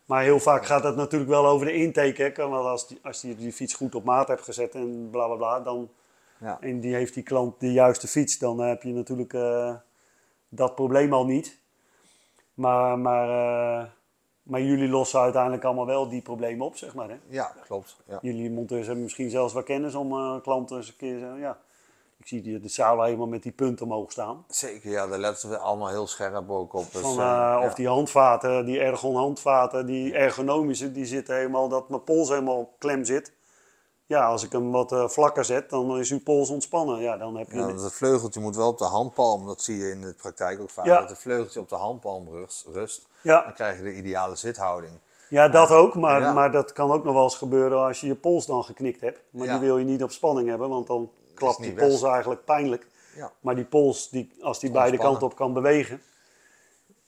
[0.05, 2.23] Maar heel vaak gaat het natuurlijk wel over de intake.
[2.23, 2.47] Hè?
[2.47, 5.35] Want als, die, als die, die fiets goed op maat hebt gezet en bla bla
[5.35, 5.89] bla, dan,
[6.37, 6.57] Ja.
[6.61, 9.75] en die heeft die klant de juiste fiets, dan heb je natuurlijk eh,
[10.49, 11.59] dat probleem al niet.
[12.53, 13.85] Maar, maar, eh,
[14.43, 17.09] maar jullie lossen uiteindelijk allemaal wel die problemen op, zeg maar.
[17.09, 17.17] Hè?
[17.27, 17.97] Ja, klopt.
[18.07, 18.19] Ja.
[18.21, 21.59] Jullie monteurs hebben misschien zelfs wel kennis om eh, klanten eens een keer zo, ja.
[22.25, 24.45] Ik zie die, de zaal helemaal met die punten omhoog staan.
[24.47, 26.91] Zeker, ja, daar letten we allemaal heel scherp ook op.
[26.91, 27.65] Dus, Van, eh, eh, ja.
[27.65, 32.73] Of die handvaten, die ergon handvaten, die ergonomische, die zitten helemaal, dat mijn pols helemaal
[32.79, 33.33] klem zit.
[34.05, 37.01] Ja, als ik hem wat eh, vlakker zet, dan is uw pols ontspannen.
[37.01, 37.57] Ja, dan heb je...
[37.57, 40.69] Ja, het vleugeltje moet wel op de handpalm, dat zie je in de praktijk ook
[40.69, 40.85] vaak.
[40.85, 40.99] Ja.
[40.99, 44.93] Dat het vleugeltje op de handpalm rust, rust, ja, dan krijg je de ideale zithouding.
[45.29, 46.33] ja, dat ook, maar, Ja.
[46.33, 49.21] maar dat kan ook nog wel eens gebeuren als je je pols dan geknikt hebt.
[49.29, 52.87] Maar die wil je niet op spanning hebben, want dan klapt die pols eigenlijk pijnlijk.
[53.15, 53.31] Ja.
[53.39, 56.01] Maar die pols, die, als die beide kanten op kan bewegen,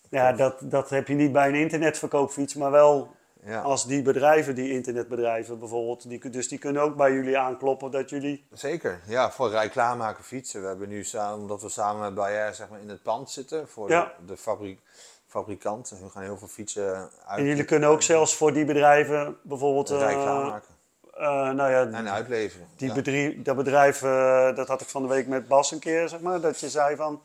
[0.10, 3.62] ja, dat, dat heb je niet bij een internetverkoopfiets, maar wel Ja.
[3.62, 8.10] als die bedrijven, die internetbedrijven bijvoorbeeld, die, dus die kunnen ook bij jullie aankloppen dat
[8.10, 8.48] jullie...
[8.54, 10.62] Zeker, ja, voor rij klaarmaken fietsen.
[10.62, 13.68] We hebben nu samen, omdat we samen met Bayer zeg maar, in het pand zitten
[13.68, 14.14] voor Ja.
[14.20, 14.80] de, de fabri-
[15.28, 15.90] fabrikant.
[15.90, 16.96] We gaan heel veel fietsen
[17.26, 17.40] uit.
[17.40, 19.90] En jullie kunnen ook zelfs voor die bedrijven bijvoorbeeld...
[19.90, 20.76] rij klaarmaken eh,
[21.20, 22.68] nou ja, en uitleveren.
[22.76, 22.94] Die ja.
[22.94, 26.20] bedrijf, dat bedrijf, eh, dat had ik van de week met Bas een keer, zeg
[26.20, 26.42] maar.
[26.42, 27.22] Dat je zei van,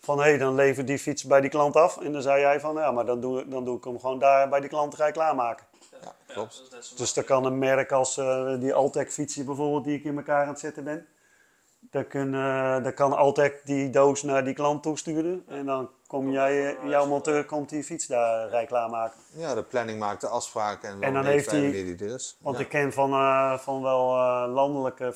[0.00, 2.00] van hé, dan lever die fiets bij die klant af.
[2.00, 4.18] En dan zei jij van, ja, maar dan doe, ik- dan doe ik hem gewoon
[4.18, 5.66] daar bij die klant rij klaarmaken.
[6.02, 6.62] Ja, klopt.
[6.70, 10.16] dat Dus dan kan een merk als eh, die Altec fietsje bijvoorbeeld, die ik in
[10.16, 11.06] elkaar aan het zetten ben.
[11.90, 15.44] Dan, kun, eh, dan kan Altec die doos naar die klant toesturen.
[15.48, 19.20] En dan kom jij, eh, jouw monteur komt die fiets daar rij klaarmaken.
[19.36, 22.36] Ja, de planning maakt de afspraak en, En dan heeft hij- die er is.
[22.40, 22.62] Want Ja.
[22.62, 25.14] ik ken van, eh, van wel eh, landelijke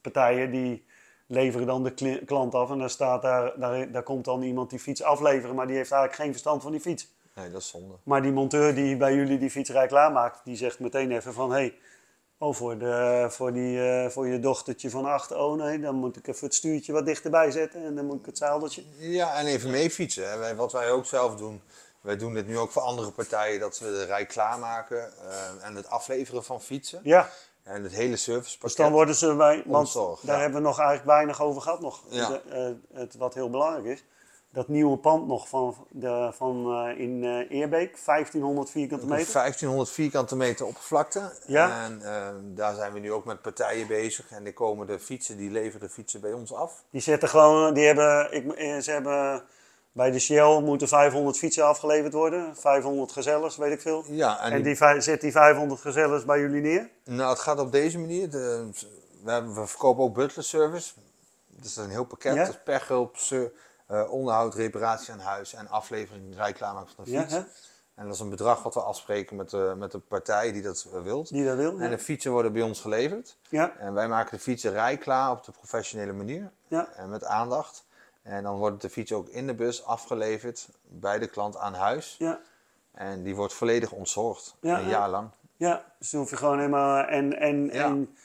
[0.00, 0.84] partijen die
[1.26, 2.70] leveren dan de klant af.
[2.70, 5.90] En daar, staat daar, daar, daar komt dan iemand die fiets afleveren, maar die heeft
[5.90, 7.12] eigenlijk geen verstand van die fiets.
[7.34, 7.94] Nee, dat is zonde.
[8.02, 11.50] Maar die monteur die bij jullie die fiets rij klaarmaakt, die zegt meteen even van...
[11.50, 11.74] hé, hey,
[12.38, 16.16] oh, voor, de, voor, die, eh, voor je dochtertje van acht, oh nee, dan moet
[16.16, 17.84] ik even het stuurtje wat dichterbij zetten.
[17.84, 18.82] En dan moet ik het zadeltje...
[18.98, 20.30] Ja, en even mee fietsen.
[20.30, 20.38] hè.
[20.38, 21.62] Wij- Wat wij ook zelf doen.
[22.00, 25.74] Wij doen dit nu ook voor andere partijen, dat we de rij klaarmaken eh, en
[25.74, 27.00] het afleveren van fietsen.
[27.02, 27.30] Ja,
[27.62, 28.76] En het hele servicepakket.
[28.76, 29.62] dus dan worden ze bij...
[29.66, 30.42] Want Ontzorgd, daar ja.
[30.42, 32.02] hebben we nog eigenlijk weinig over gehad nog.
[32.08, 32.40] Ja.
[32.50, 34.04] Eh, het, wat heel belangrijk is.
[34.54, 39.32] Dat nieuwe pand nog van, de, van eh, in eh, Eerbeek, 1500 vierkante meter.
[39.32, 41.32] 1500 vierkante meter oppervlakte.
[41.46, 41.84] Ja.
[41.84, 44.30] En eh, daar zijn we nu ook met partijen bezig.
[44.30, 46.84] En die komen de fietsen, die leveren de fietsen bij ons af.
[46.90, 49.42] Die zetten gewoon, die hebben, ik, ze hebben
[49.92, 52.56] bij de Shell moeten 500 fietsen afgeleverd worden.
[52.56, 54.04] 500 gezellers, weet ik veel.
[54.08, 56.90] Ja, en, En die- die zet die 500 gezellers bij jullie neer?
[57.04, 58.30] nou, het gaat op deze manier.
[58.30, 58.70] De,
[59.22, 60.92] we, hebben- we verkopen ook butler service.
[61.46, 62.34] Dat is een heel pakket.
[62.34, 62.44] Ja.
[62.44, 63.52] Dus pechhulp, ser-
[63.86, 67.32] eh, onderhoud, reparatie aan huis en aflevering, rij klaarmaken van de Ja, fiets.
[67.34, 67.42] hè?
[67.94, 70.86] En dat is een bedrag wat we afspreken met de, met de partij die dat
[70.94, 71.28] eh, wilt.
[71.28, 71.78] Die dat wil?
[71.78, 73.36] En de fietsen worden bij ons geleverd.
[73.48, 76.50] Ja, En wij maken de fietsen rijklaar op de professionele manier.
[76.68, 77.84] ja, En met aandacht.
[78.22, 82.16] En dan wordt de fiets ook in de bus afgeleverd bij de klant aan huis.
[82.18, 82.40] ja,
[82.92, 84.56] En die wordt volledig ontzorgd.
[84.60, 84.90] Ja, een ja.
[84.90, 85.30] jaar lang.
[85.56, 85.84] ja.
[85.98, 87.04] Dus dan hoef je gewoon helemaal...
[87.04, 87.84] En, en, Ja.
[87.84, 88.16] en,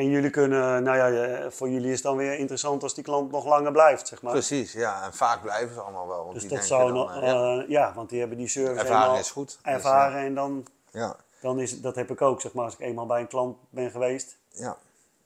[0.00, 3.04] en jullie kunnen, nou ja, eh, voor jullie is het dan weer interessant als die
[3.04, 4.32] klant nog langer blijft, zeg maar.
[4.32, 5.04] Precies, ja.
[5.04, 6.20] En vaak blijven ze allemaal wel.
[6.22, 8.48] Want Dus die dat zou dan, nog, eh, ja, eh, ja, want die hebben die
[8.48, 9.48] service ervaring helemaal is goed.
[9.62, 12.80] Dus, ervaren en dan, ja, dan is dat heb ik ook, zeg maar, als ik
[12.80, 14.36] eenmaal bij een klant ben geweest.
[14.50, 14.76] ja.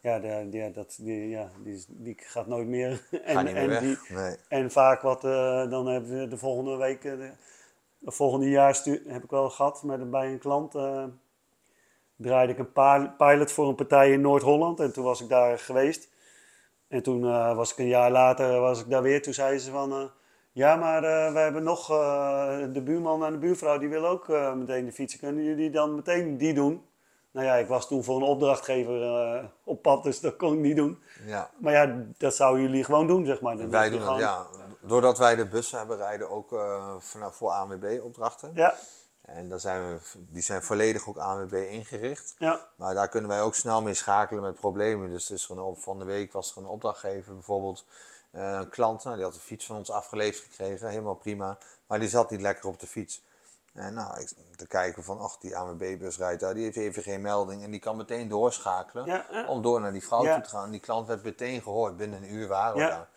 [0.00, 1.50] Ja, de, die, dat, die, ja
[1.88, 3.02] die, gaat nooit meer.
[3.24, 3.80] en, Ga niet meer en, weg.
[3.80, 4.36] die, nee.
[4.48, 7.30] en vaak wat, eh, dan hebben we de volgende week, eh, de,
[7.98, 10.74] de volgende jaar heb ik wel gehad met, bij een klant.
[10.74, 11.04] eh,
[12.16, 12.72] draaide ik een
[13.16, 16.08] pilot voor een partij in Noord-Holland en toen was ik daar geweest.
[16.88, 19.22] En toen eh, was ik een jaar later was ik daar weer.
[19.22, 20.04] Toen zeiden ze van, eh,
[20.52, 24.28] ja maar eh, we hebben nog eh, de buurman en de buurvrouw die willen ook
[24.28, 25.18] eh, meteen de fietsen.
[25.20, 26.84] Kunnen jullie dan meteen die doen?
[27.30, 30.58] Nou ja, ik was toen voor een opdrachtgever eh, op pad, dus dat kon ik
[30.58, 31.02] niet doen.
[31.26, 31.50] Ja.
[31.58, 33.68] Maar ja, dat zouden jullie gewoon doen, zeg maar.
[33.70, 34.46] Wij doen gewoon- ja.
[34.80, 38.50] Doordat wij de bussen hebben rijden ook eh, vanaf voor ANWB-opdrachten.
[38.54, 38.74] Ja,
[39.24, 42.34] En daar zijn we, die zijn volledig ook ANWB ingericht.
[42.38, 45.10] ja, Maar daar kunnen wij ook snel mee schakelen met problemen.
[45.10, 47.84] Dus op- van de week was er een opdrachtgever, bijvoorbeeld
[48.30, 51.58] eh, een klant, nou, die had een fiets van ons afgeleverd gekregen, helemaal prima.
[51.86, 53.22] Maar die zat niet lekker op de fiets.
[53.74, 57.20] En nou, ik, te kijken van, ach, die ANWB-bus rijdt daar, die heeft even geen
[57.20, 57.62] melding.
[57.62, 60.34] En die kan meteen doorschakelen ja, om door naar die vrouw Ja.
[60.34, 60.70] toe te gaan.
[60.70, 62.88] Die klant werd meteen gehoord, binnen een uur waren we Ja.
[62.88, 63.08] daar.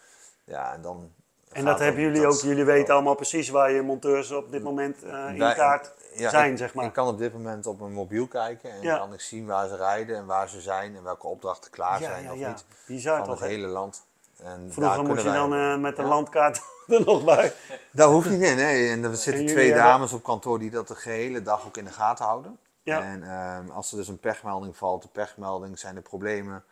[0.44, 1.12] Ja, en dan...
[1.52, 4.64] En dat hebben jullie dat- ook, jullie weten allemaal precies waar je monteurs op dit
[4.64, 6.86] moment eh in Wij- kaart ja, zijn, ik, zeg maar.
[6.86, 8.98] Ik kan op dit moment op mijn mobiel kijken en Ja.
[8.98, 12.08] kan ik zien waar ze rijden en waar ze zijn en welke opdrachten klaar ja,
[12.08, 12.66] zijn ja, of niet.
[12.88, 14.06] Bizar Van toch, het hele land.
[14.44, 17.54] En daar Vroeger moest je dan eh, met de landkaart er nog bij.
[17.92, 18.56] Dat hoeft niet, nee.
[18.56, 18.90] nee.
[18.90, 21.92] En er zitten twee dames op kantoor die dat de gehele dag ook in de
[21.92, 22.58] gaten houden.
[22.84, 23.02] Ja.
[23.02, 26.64] En ehm, als er dus een pechmelding valt, de pechmelding, zijn de problemen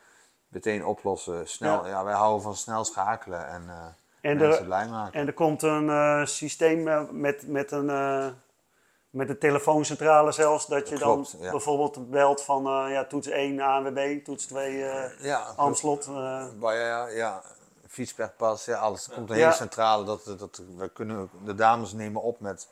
[0.47, 1.47] meteen oplossen.
[1.47, 2.03] Snel, ja.
[2.03, 3.75] wij houden van snel schakelen en, eh
[4.31, 5.19] En mensen er, blij maken.
[5.19, 7.89] en er komt een eh, systeem met, met een...
[9.15, 11.51] eh, met de telefooncentrale zelfs, dat je Klopt, dan ja.
[11.51, 16.05] bijvoorbeeld belt van eh, ja, toets 1 ANWB, toets 2 eh ja, Amslot.
[16.05, 17.41] eh, Maar ja, ja,
[18.65, 19.07] ja, alles.
[19.07, 20.03] Er komt een hele centrale.
[20.05, 22.67] Dat, dat, we kunnen, de dames nemen op met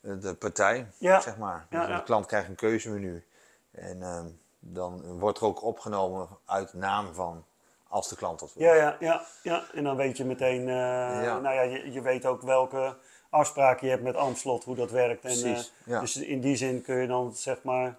[0.00, 1.66] eh, de partij, zeg maar.
[1.70, 1.86] Dus.
[1.86, 3.24] De klant krijgt een keuzemenu.
[3.70, 4.26] En ehm,
[4.58, 7.44] dan wordt er ook opgenomen uit naam van
[7.88, 8.66] als de klant dat wil.
[8.66, 9.64] Ja, ja, ja, ja.
[9.74, 12.96] En dan weet je meteen, eh, nou ja, je, je weet ook welke
[13.34, 15.24] afspraken je hebt met Amslot, hoe dat werkt.
[15.24, 16.00] En, Precies, eh, ja.
[16.00, 17.96] Dus in die zin kun je dan zeg maar,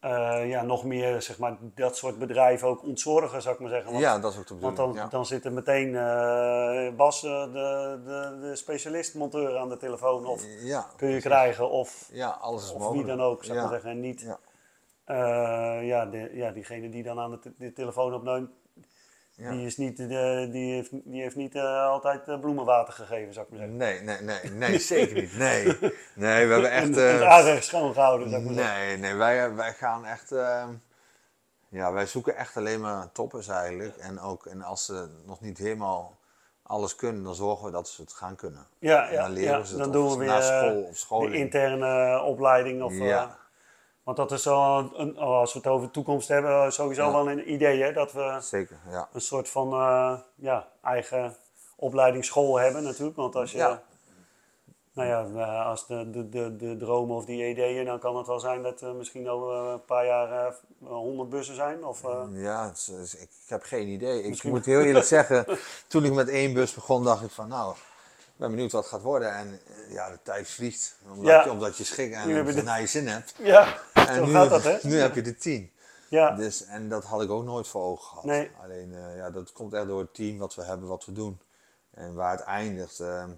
[0.00, 3.90] eh, ja, nog meer zeg maar, dat soort bedrijven ook ontzorgen, zou ik maar zeggen.
[3.90, 5.06] Want, Ja, dat is ook de want dan, ja.
[5.06, 10.86] dan zit er meteen eh, Bas, de, de, de specialist-monteur aan de telefoon, of ja,
[10.96, 13.06] kun je krijgen, of, Ja, alles is of mogelijk.
[13.06, 13.90] wie dan ook, zou ik maar zeggen.
[13.90, 14.38] En niet Ja.
[15.80, 18.50] ja, de, ja, diegene die dan aan de, te- de telefoon opneemt,
[19.36, 19.50] Ja.
[19.50, 20.06] die, is niet, eh,
[20.50, 23.76] die heeft, die heeft niet eh, altijd eh, bloemenwater gegeven, zou ik maar zeggen.
[23.76, 25.36] Nee, nee, nee, nee, zeker niet.
[25.38, 25.64] Nee,
[26.14, 26.96] nee we hebben echt...
[26.96, 28.86] en, en het aanrecht schoongehouden, zou ik maar zeggen.
[28.86, 30.32] Nee, nee, wij, wij gaan echt.
[30.32, 30.68] ehm,
[31.68, 33.96] ja, wij zoeken echt alleen maar toppers eigenlijk.
[33.96, 36.18] En ook en als ze nog niet helemaal
[36.62, 38.66] alles kunnen, dan zorgen we dat ze het gaan kunnen.
[38.78, 39.64] Ja, En ja, dan leren ja.
[39.64, 40.40] ze het dan of doen we ze weer na
[40.92, 42.82] school of de interne opleiding.
[42.82, 43.38] Of, Ja.
[44.04, 47.04] Want dat is zo, een, een- oh, als we het over de toekomst hebben, sowieso
[47.04, 47.12] Ja.
[47.12, 49.08] wel een idee hè, dat we Zeker, ja.
[49.12, 51.36] een soort van eh, ja, eigen
[51.76, 53.16] opleidingsschool hebben natuurlijk.
[53.16, 53.82] Want als je, Ja.
[54.92, 58.26] nou ja, eh, als de, de, de, de dromen of die ideeën, dan kan het
[58.26, 60.54] wel zijn dat er misschien over een paar jaar eh,
[60.88, 61.84] honderd bussen zijn.
[61.84, 64.22] Of, eh, Ja, het is- ik, ik heb geen idee.
[64.22, 65.46] Ik moet heel eerlijk zeggen,
[65.88, 67.74] toen ik met één bus begon, dacht ik van nou,
[68.34, 69.34] ik ben benieuwd wat het gaat worden.
[69.34, 71.44] En eh, ja, de tijd vliegt, omdat, Ja.
[71.44, 73.34] je, omdat je schik en de- naar je zin hebt.
[73.38, 73.76] ja,
[74.08, 74.78] En zo nu, gaat dat hè.
[74.82, 75.70] nu heb je de tien.
[76.08, 78.24] Ja, Dus, en dat had ik ook nooit voor ogen gehad.
[78.24, 78.50] Nee.
[78.62, 81.40] Alleen, eh, ja, dat komt echt door het team wat we hebben, wat we doen.
[81.90, 83.30] En waar het eindigt, ehm,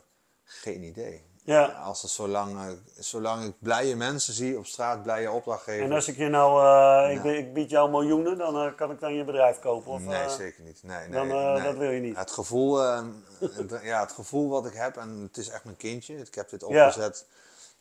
[0.44, 1.22] geen idee.
[1.44, 1.64] ja.
[1.64, 5.84] Als er zolang, eh, zolang ik blije mensen zie op straat, blije opdrachtgevers.
[5.84, 6.64] En als ik je nou,
[7.08, 9.92] eh, ik, ik bied jou miljoenen, dan kan ik dan je bedrijf kopen?
[9.92, 10.82] Of, nee, zeker niet.
[10.82, 11.62] Nee, nee, dan, nee.
[11.62, 12.16] dat wil je niet.
[12.16, 13.06] Het gevoel, ehm,
[13.56, 16.16] het, ja, het gevoel wat ik heb, en het is echt mijn kindje.
[16.16, 17.26] Ik heb dit opgezet.
[17.28, 17.34] Ja.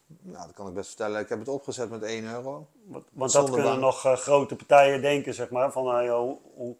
[0.07, 1.19] Dat kan ik best vertellen.
[1.21, 2.67] Ik heb het opgezet met 1 euro.
[2.88, 5.71] Want, want dat kunnen nog eh, grote partijen denken, zeg maar.
[5.71, 6.75] Van, eh, joh, hoe,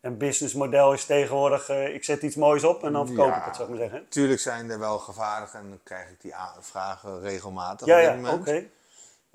[0.00, 3.38] een businessmodel is tegenwoordig, eh, ik zet iets moois op en dan verkoop Ja.
[3.38, 4.08] ik het, zou ik maar zeggen.
[4.08, 8.26] Tuurlijk zijn er wel gevaren en dan krijg ik die vragen regelmatig Ja, op dit
[8.26, 8.64] ja, oké.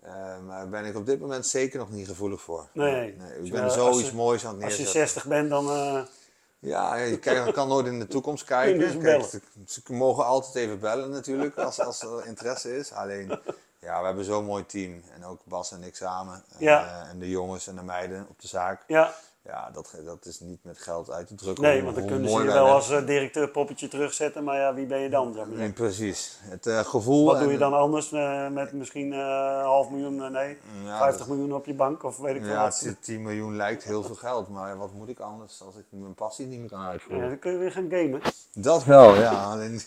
[0.01, 2.67] Eh, maar ben ik op dit moment zeker nog niet gevoelig voor.
[2.73, 3.07] Nee.
[3.07, 5.09] ik Dus, ben zoiets je- moois aan het Als je neerzetten.
[5.21, 5.65] 60 bent, dan...
[6.59, 8.99] Ja, je je kan nooit in de toekomst kijken.
[9.01, 12.91] Kijk, ze mogen altijd even bellen natuurlijk, als, als er interesse is.
[12.91, 13.39] Alleen,
[13.79, 15.03] ja, we hebben zo'n mooi team.
[15.13, 16.43] En ook Bas en ik samen.
[16.57, 16.85] En, Ja.
[17.03, 18.83] eh, en de jongens en de meiden op de zaak.
[18.87, 19.13] ja,
[19.49, 21.63] Ja, dat, dat is niet met geld uit te drukken.
[21.63, 24.43] nee, hoe- want dan kunnen ze je wel als eh, directeur poppetje terugzetten.
[24.43, 26.39] Maar ja, wie ben je dan, ik maar Nee, precies.
[26.41, 27.25] Het eh, gevoel...
[27.25, 30.97] Wat doe je dan anders eh, met misschien eh, een half miljoen, eh, nee, Ja,
[30.97, 32.79] 50 dat- miljoen op je bank of weet ik veel Ja, wat.
[32.79, 36.13] het- 10 miljoen lijkt heel veel geld, maar wat moet ik anders als ik mijn
[36.13, 37.23] passie niet meer kan uitvoeren?
[37.23, 38.21] Ja, dan kun je weer gaan gamen.
[38.53, 39.43] Dat wel, ja.
[39.43, 39.81] Alleen,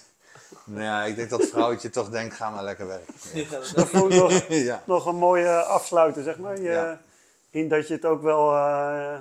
[0.65, 3.15] nou ja, ik denk dat vrouwtje toch denkt, ga maar lekker werken.
[3.35, 4.33] Ja, dat- vond ik nog,
[4.71, 4.83] ja.
[4.87, 6.57] nog een mooie afsluiten, zeg maar.
[6.57, 7.01] Je, Ja.
[7.51, 9.15] In dat je het ook wel, eh,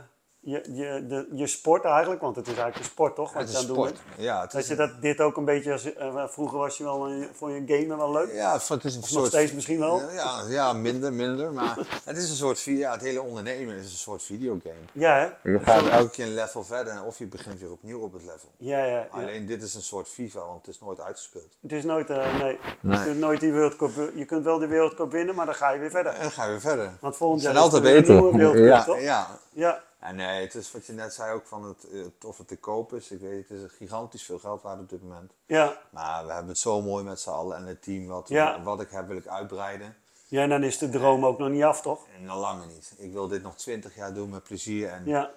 [0.43, 3.51] je, je, de, je sport eigenlijk, want het is eigenlijk een sport toch, wat Het
[3.51, 3.93] je is aan doen sport.
[3.93, 4.19] bent.
[4.27, 6.83] Ja, het Dat is, je dat, dit ook een beetje, als, eh, vroeger was je
[6.83, 8.33] wel, een, vond je gamen wel leuk?
[8.33, 9.19] ja, het is een Of soort...
[9.19, 10.01] nog steeds misschien wel?
[10.13, 11.51] Ja, ja, minder, minder.
[11.53, 14.75] Maar het is een soort, ja, het hele ondernemen is een soort videogame.
[14.91, 15.51] Ja, hè?
[15.51, 18.49] Je gaat elke keer een level verder of je begint weer opnieuw op het level.
[18.57, 19.07] Ja, ja, ja.
[19.11, 21.57] Alleen dit is een soort FIFA, want het is nooit uitgespeeld.
[21.61, 22.97] Het is nooit, eh, nee, Nee.
[22.99, 25.79] Je, kunt nooit die wereldcup, je kunt wel de wereldcup winnen, maar dan ga je
[25.79, 26.13] weer verder.
[26.13, 26.91] En dan ga je weer verder.
[26.99, 28.33] Want volgend We jaar zijn is altijd er beter.
[28.37, 28.99] nieuwe Ja, toch?
[28.99, 32.37] ja, Ja, En nee, het is wat je net zei ook van het, het, of
[32.37, 33.11] het te koop is.
[33.11, 35.31] Ik weet, het is gigantisch veel geld waard op dit moment.
[35.45, 35.81] ja.
[35.89, 38.63] Maar we hebben het zo mooi met z'n allen en het team wat, Ja.
[38.63, 39.95] wat ik heb wil ik uitbreiden.
[40.27, 42.05] ja, en dan is de droom ook nog niet af, toch?
[42.21, 42.93] En al lang niet.
[42.97, 45.31] Ik wil dit nog twintig jaar doen met plezier en, Ja,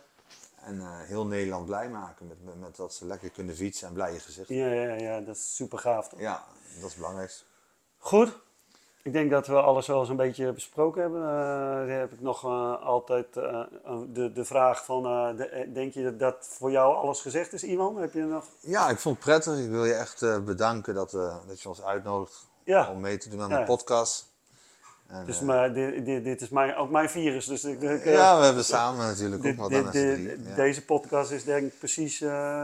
[0.60, 2.26] en eh, heel Nederland blij maken.
[2.26, 4.56] Met, met, met dat ze lekker kunnen fietsen en blije gezichten.
[4.56, 6.20] ja, ja, ja dat is super gaaf, toch?
[6.20, 7.44] Ja, dat is het belangrijkste.
[7.98, 8.38] Goed.
[9.04, 11.20] Ik denk dat we alles wel eens een beetje besproken hebben.
[11.20, 13.60] Dan heb ik nog eh, altijd eh,
[14.12, 15.02] de, de vraag van,
[15.36, 17.96] de- denk je dat, dat voor jou alles gezegd is, Iwan?
[17.96, 18.44] Heb je nog?
[18.60, 19.58] Ja, ik vond het prettig.
[19.58, 21.10] Ik wil je echt bedanken dat,
[21.46, 23.58] dat je ons uitnodigt Ja, om mee te doen aan Ja.
[23.58, 24.32] de podcast.
[25.06, 27.46] En, Dus maar dit, dit, dit is mijn, ook mijn virus.
[27.46, 29.90] Dus ik, ik, ja, we hebben samen natuurlijk ook wat ja.
[30.56, 32.20] Deze podcast is denk ik precies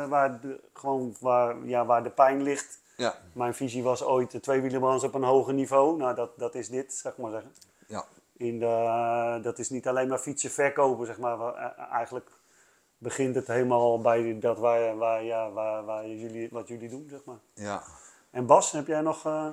[0.09, 2.79] waar, de, gewoon waar, ja, waar de pijn ligt.
[3.01, 5.97] Ja, Mijn visie was ooit de tweewielenbranche op een hoger niveau.
[5.97, 7.53] Nou, dat, dat is dit, zeg maar zeggen.
[7.87, 8.05] ja.
[8.37, 11.37] In de, dat is niet alleen maar fietsen verkopen, zeg maar.
[11.37, 12.31] Wa- eh, Eigenlijk
[12.99, 17.25] begint het helemaal bij dat waar, waar, ja, waar, waar jullie, wat jullie doen, zeg
[17.25, 17.39] maar.
[17.55, 17.83] ja.
[18.31, 19.25] En Bas, heb jij nog...
[19.27, 19.49] eh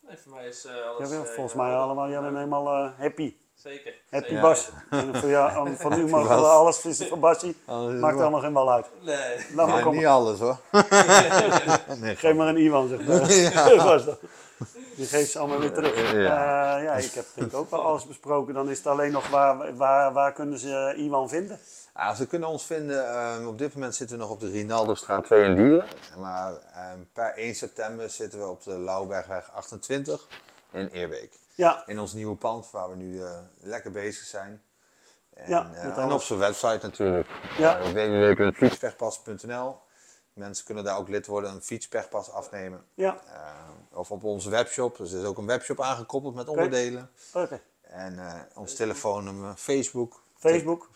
[0.00, 0.98] Nee, voor mij is eh, alles...
[1.08, 3.36] jij bent eh, volgens mij allemaal, jij bent helemaal eh, happy.
[3.62, 3.94] Zeker.
[4.10, 4.42] Happy zeker.
[4.42, 4.70] Bas.
[5.78, 7.56] Van u mogen we alles vissen van Basie.
[8.00, 8.86] Maakt allemaal geen bal uit.
[9.00, 9.36] Nee.
[9.54, 9.98] Laat maar Nee, komen.
[9.98, 10.56] niet alles hoor.
[12.00, 13.32] nee, Geef maar een Iwan, zeg maar.
[13.32, 13.84] Ja.
[13.84, 14.18] Was dat.
[14.96, 16.12] Die geeft ze allemaal weer terug.
[16.12, 16.20] Ja.
[16.20, 18.54] Ja, ja ik heb denk ik ook wel alles besproken.
[18.54, 21.58] Dan is het alleen nog waar, waar, waar kunnen ze eh, Iwan vinden?
[21.94, 25.24] Ja, ze kunnen ons vinden, ehm, op dit moment zitten we nog op de Rinaldostraat
[25.24, 25.84] 2 in Dieren.
[26.18, 30.26] Maar ehm, per 1 september zitten we op de Lauwbergweg 28
[30.72, 31.32] in Eerbeek.
[31.60, 34.62] Ja, In ons nieuwe pand waar we nu eh, lekker bezig zijn.
[35.34, 37.28] En, Ja, eh, en op zijn website natuurlijk.
[37.58, 37.80] Ja.
[37.92, 39.76] Www.fietspechpas.nl
[40.32, 42.84] Mensen kunnen daar ook lid worden, een fietspechpas afnemen.
[42.94, 43.20] ja,
[43.92, 44.96] of op onze webshop.
[44.96, 47.10] Dus er is ook een webshop aangekoppeld met onderdelen.
[47.34, 47.60] oké.
[47.82, 48.18] En
[48.54, 50.22] ons telefoonnummer, Facebook.
[50.38, 50.88] Facebook,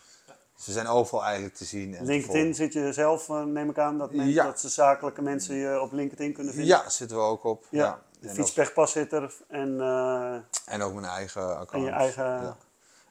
[0.55, 1.95] Ze zijn overal eigenlijk te zien.
[1.95, 4.43] En LinkedIn zit je zelf, neem ik aan, dat, men- Ja.
[4.43, 6.75] dat ze zakelijke mensen je op LinkedIn kunnen vinden.
[6.77, 7.65] Ja, zitten we ook op.
[7.69, 8.01] Ja, Ja.
[8.33, 10.33] De zit er en, eh,
[10.65, 11.71] en ook mijn eigen account.
[11.71, 12.23] en je eigen...
[12.25, 12.55] Ja.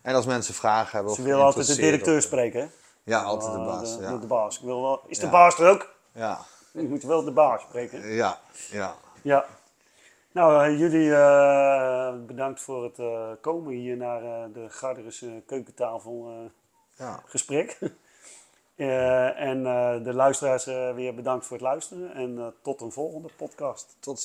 [0.02, 2.66] En als mensen vragen hebben of Ze willen altijd de directeur of- spreken, hè?
[3.02, 3.96] Ja, altijd de Eh, baas.
[3.96, 4.16] de, ja.
[4.16, 4.56] de baas.
[4.58, 5.32] Ik wil wel, is de Ja.
[5.32, 5.94] baas er ook?
[6.12, 6.38] Ja.
[6.72, 8.08] Je moet wel de baas spreken.
[8.14, 8.38] Ja,
[8.70, 8.94] ja.
[9.22, 9.44] Ja.
[10.32, 13.00] Nou, eh, jullie eh, bedankt voor het
[13.40, 14.20] komen hier naar
[14.52, 16.50] de Garderische keukentafel
[16.96, 17.22] ja.
[17.26, 17.78] gesprek.
[18.76, 19.62] En
[20.02, 20.64] de luisteraars
[20.94, 22.14] weer bedankt voor het luisteren.
[22.14, 23.96] En tot een volgende podcast.
[24.00, 24.22] Tot ziens.